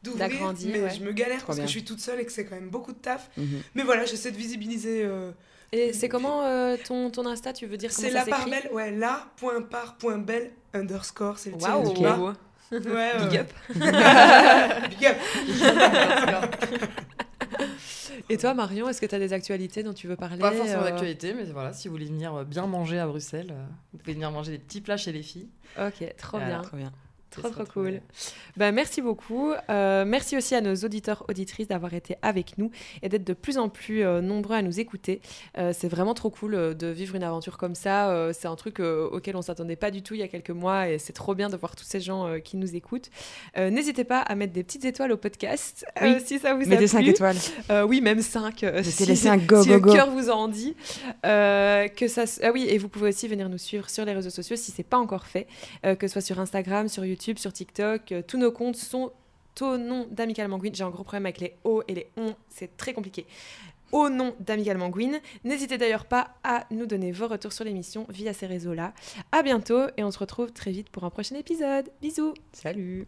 d'ouvrir. 0.03 0.27
D'agrandir, 0.27 0.69
Mais 0.73 0.81
ouais. 0.83 0.89
je 0.93 1.01
me 1.01 1.13
galère 1.13 1.37
Trop 1.37 1.47
parce 1.47 1.57
bien. 1.59 1.65
que 1.65 1.71
je 1.71 1.77
suis 1.77 1.85
toute 1.85 2.01
seule 2.01 2.19
et 2.19 2.25
que 2.25 2.31
c'est 2.33 2.43
quand 2.45 2.55
même 2.55 2.69
beaucoup 2.69 2.91
de 2.91 2.97
taf. 2.97 3.29
Mhm. 3.37 3.61
Mais 3.75 3.83
voilà, 3.83 4.03
j'essaie 4.03 4.31
de 4.31 4.37
visibiliser. 4.37 5.03
euh, 5.05 5.31
Et 5.71 5.93
c'est 5.93 6.09
comment 6.09 6.43
euh, 6.43 6.75
ton, 6.85 7.09
ton 7.09 7.25
Insta 7.25 7.53
Tu 7.53 7.65
veux 7.67 7.77
dire 7.77 7.89
comment 7.95 8.07
c'est 8.09 8.13
ça 8.13 8.25
la 8.25 8.37
s'écrit 8.37 8.51
belle, 8.51 8.69
ouais, 8.73 8.91
la 8.91 9.25
point 9.37 9.61
par 9.61 9.95
point 9.95 10.17
belle 10.17 10.51
underscore, 10.73 11.39
c'est 11.39 11.51
le 11.51 11.57
tiré 11.57 11.71
Waouh 11.71 11.93
du 11.93 12.01
bas. 12.03 12.17
Ok. 12.19 12.35
Ouais, 12.71 12.79
ouais, 12.79 13.11
Big 13.29 13.37
up 13.37 13.51
Big 14.89 15.05
up. 15.05 16.55
Et 18.29 18.37
toi, 18.37 18.53
Marion, 18.53 18.87
est-ce 18.87 19.01
que 19.01 19.05
tu 19.05 19.15
as 19.15 19.19
des 19.19 19.33
actualités 19.33 19.83
dont 19.83 19.93
tu 19.93 20.07
veux 20.07 20.15
parler 20.15 20.39
Pas 20.39 20.51
forcément 20.51 20.83
euh, 20.83 20.89
d'actualité, 20.89 21.33
mais 21.33 21.43
voilà, 21.45 21.73
si 21.73 21.87
vous 21.87 21.93
voulez 21.93 22.05
venir 22.05 22.33
euh, 22.33 22.43
bien 22.43 22.65
manger 22.67 22.99
à 22.99 23.07
Bruxelles, 23.07 23.51
euh, 23.51 23.65
vous 23.91 23.99
pouvez 23.99 24.13
venir 24.13 24.31
manger 24.31 24.51
des 24.53 24.59
petits 24.59 24.81
plats 24.81 24.97
chez 24.97 25.11
les 25.11 25.23
filles. 25.23 25.49
Ok, 25.77 26.03
trop 26.17 26.39
bien. 26.39 26.61
Trop 26.61 26.77
bien. 26.77 26.91
Trop, 27.39 27.49
trop 27.49 27.63
cool. 27.65 28.01
Bah, 28.57 28.71
merci 28.71 29.01
beaucoup. 29.01 29.51
Euh, 29.69 30.05
merci 30.05 30.37
aussi 30.37 30.55
à 30.55 30.61
nos 30.61 30.75
auditeurs, 30.75 31.25
auditrices 31.29 31.67
d'avoir 31.67 31.93
été 31.93 32.15
avec 32.21 32.57
nous 32.57 32.71
et 33.01 33.09
d'être 33.09 33.23
de 33.23 33.33
plus 33.33 33.57
en 33.57 33.69
plus 33.69 34.03
euh, 34.03 34.21
nombreux 34.21 34.55
à 34.55 34.61
nous 34.61 34.79
écouter. 34.79 35.21
Euh, 35.57 35.73
c'est 35.77 35.87
vraiment 35.87 36.13
trop 36.13 36.29
cool 36.29 36.75
de 36.75 36.87
vivre 36.87 37.15
une 37.15 37.23
aventure 37.23 37.57
comme 37.57 37.75
ça. 37.75 38.31
C'est 38.33 38.47
un 38.47 38.55
truc 38.55 38.79
auquel 38.79 39.35
on 39.35 39.41
s'attendait 39.41 39.75
pas 39.75 39.91
du 39.91 40.01
tout 40.01 40.13
il 40.13 40.19
y 40.19 40.23
a 40.23 40.27
quelques 40.27 40.49
mois 40.51 40.89
et 40.89 40.99
c'est 40.99 41.13
trop 41.13 41.35
bien 41.35 41.49
de 41.49 41.57
voir 41.57 41.75
tous 41.75 41.83
ces 41.85 41.99
gens 41.99 42.39
qui 42.43 42.57
nous 42.57 42.75
écoutent. 42.75 43.09
N'hésitez 43.57 44.03
pas 44.03 44.19
à 44.19 44.35
mettre 44.35 44.53
des 44.53 44.63
petites 44.63 44.85
étoiles 44.85 45.11
au 45.11 45.17
podcast 45.17 45.85
Oui. 46.01 46.17
si 46.25 46.39
ça 46.39 46.53
vous 46.53 46.63
a 46.63 46.65
Mettez 46.65 46.87
5 46.87 46.99
plu. 47.01 47.09
étoiles. 47.09 47.37
Euh, 47.69 47.83
oui, 47.83 48.01
même 48.01 48.21
5. 48.21 48.61
Mettez 48.63 49.05
les 49.05 49.15
5 49.15 49.45
go, 49.45 49.63
si 49.63 49.69
go, 49.69 49.75
le 49.75 49.93
cœur 49.93 50.09
vous 50.09 50.29
en 50.29 50.47
dit. 50.47 50.75
Que 51.23 52.07
ça, 52.07 52.23
ah 52.43 52.51
oui, 52.53 52.65
et 52.69 52.77
vous 52.77 52.89
pouvez 52.89 53.09
aussi 53.09 53.27
venir 53.27 53.49
nous 53.49 53.57
suivre 53.57 53.89
sur 53.89 54.05
les 54.05 54.13
réseaux 54.13 54.29
sociaux 54.29 54.55
si 54.55 54.71
c'est 54.71 54.83
pas 54.83 54.97
encore 54.97 55.25
fait, 55.25 55.47
que 55.83 56.07
ce 56.07 56.13
soit 56.13 56.21
sur 56.21 56.39
Instagram, 56.39 56.87
sur 56.87 57.05
YouTube, 57.05 57.22
sur 57.37 57.53
TikTok. 57.53 58.11
euh, 58.11 58.21
tous 58.25 58.37
nos 58.37 58.51
comptes 58.51 58.75
sont 58.75 59.11
au 59.61 59.77
nom 59.77 60.07
d'Amical 60.11 60.47
Manguine. 60.47 60.75
J'ai 60.75 60.83
un 60.83 60.89
gros 60.89 61.03
problème 61.03 61.25
avec 61.25 61.39
les 61.39 61.55
O 61.63 61.83
et 61.87 61.93
les 61.93 62.07
ON, 62.17 62.33
c'est 62.49 62.75
très 62.75 62.93
compliqué. 62.93 63.25
Au 63.91 64.09
nom 64.09 64.35
d'Amical 64.39 64.77
Manguine. 64.77 65.19
N'hésitez 65.43 65.77
d'ailleurs 65.77 66.05
pas 66.05 66.35
à 66.43 66.65
nous 66.71 66.87
donner 66.87 67.11
vos 67.11 67.27
retours 67.27 67.53
sur 67.53 67.63
l'émission 67.63 68.05
via 68.09 68.33
ces 68.33 68.47
réseaux-là. 68.47 68.93
À 69.31 69.43
bientôt 69.43 69.83
et 69.97 70.03
on 70.03 70.11
se 70.11 70.19
retrouve 70.19 70.51
très 70.51 70.71
vite 70.71 70.89
pour 70.89 71.03
un 71.03 71.11
prochain 71.11 71.35
épisode. 71.35 71.91
Bisous 72.01 72.33
Salut. 72.51 73.07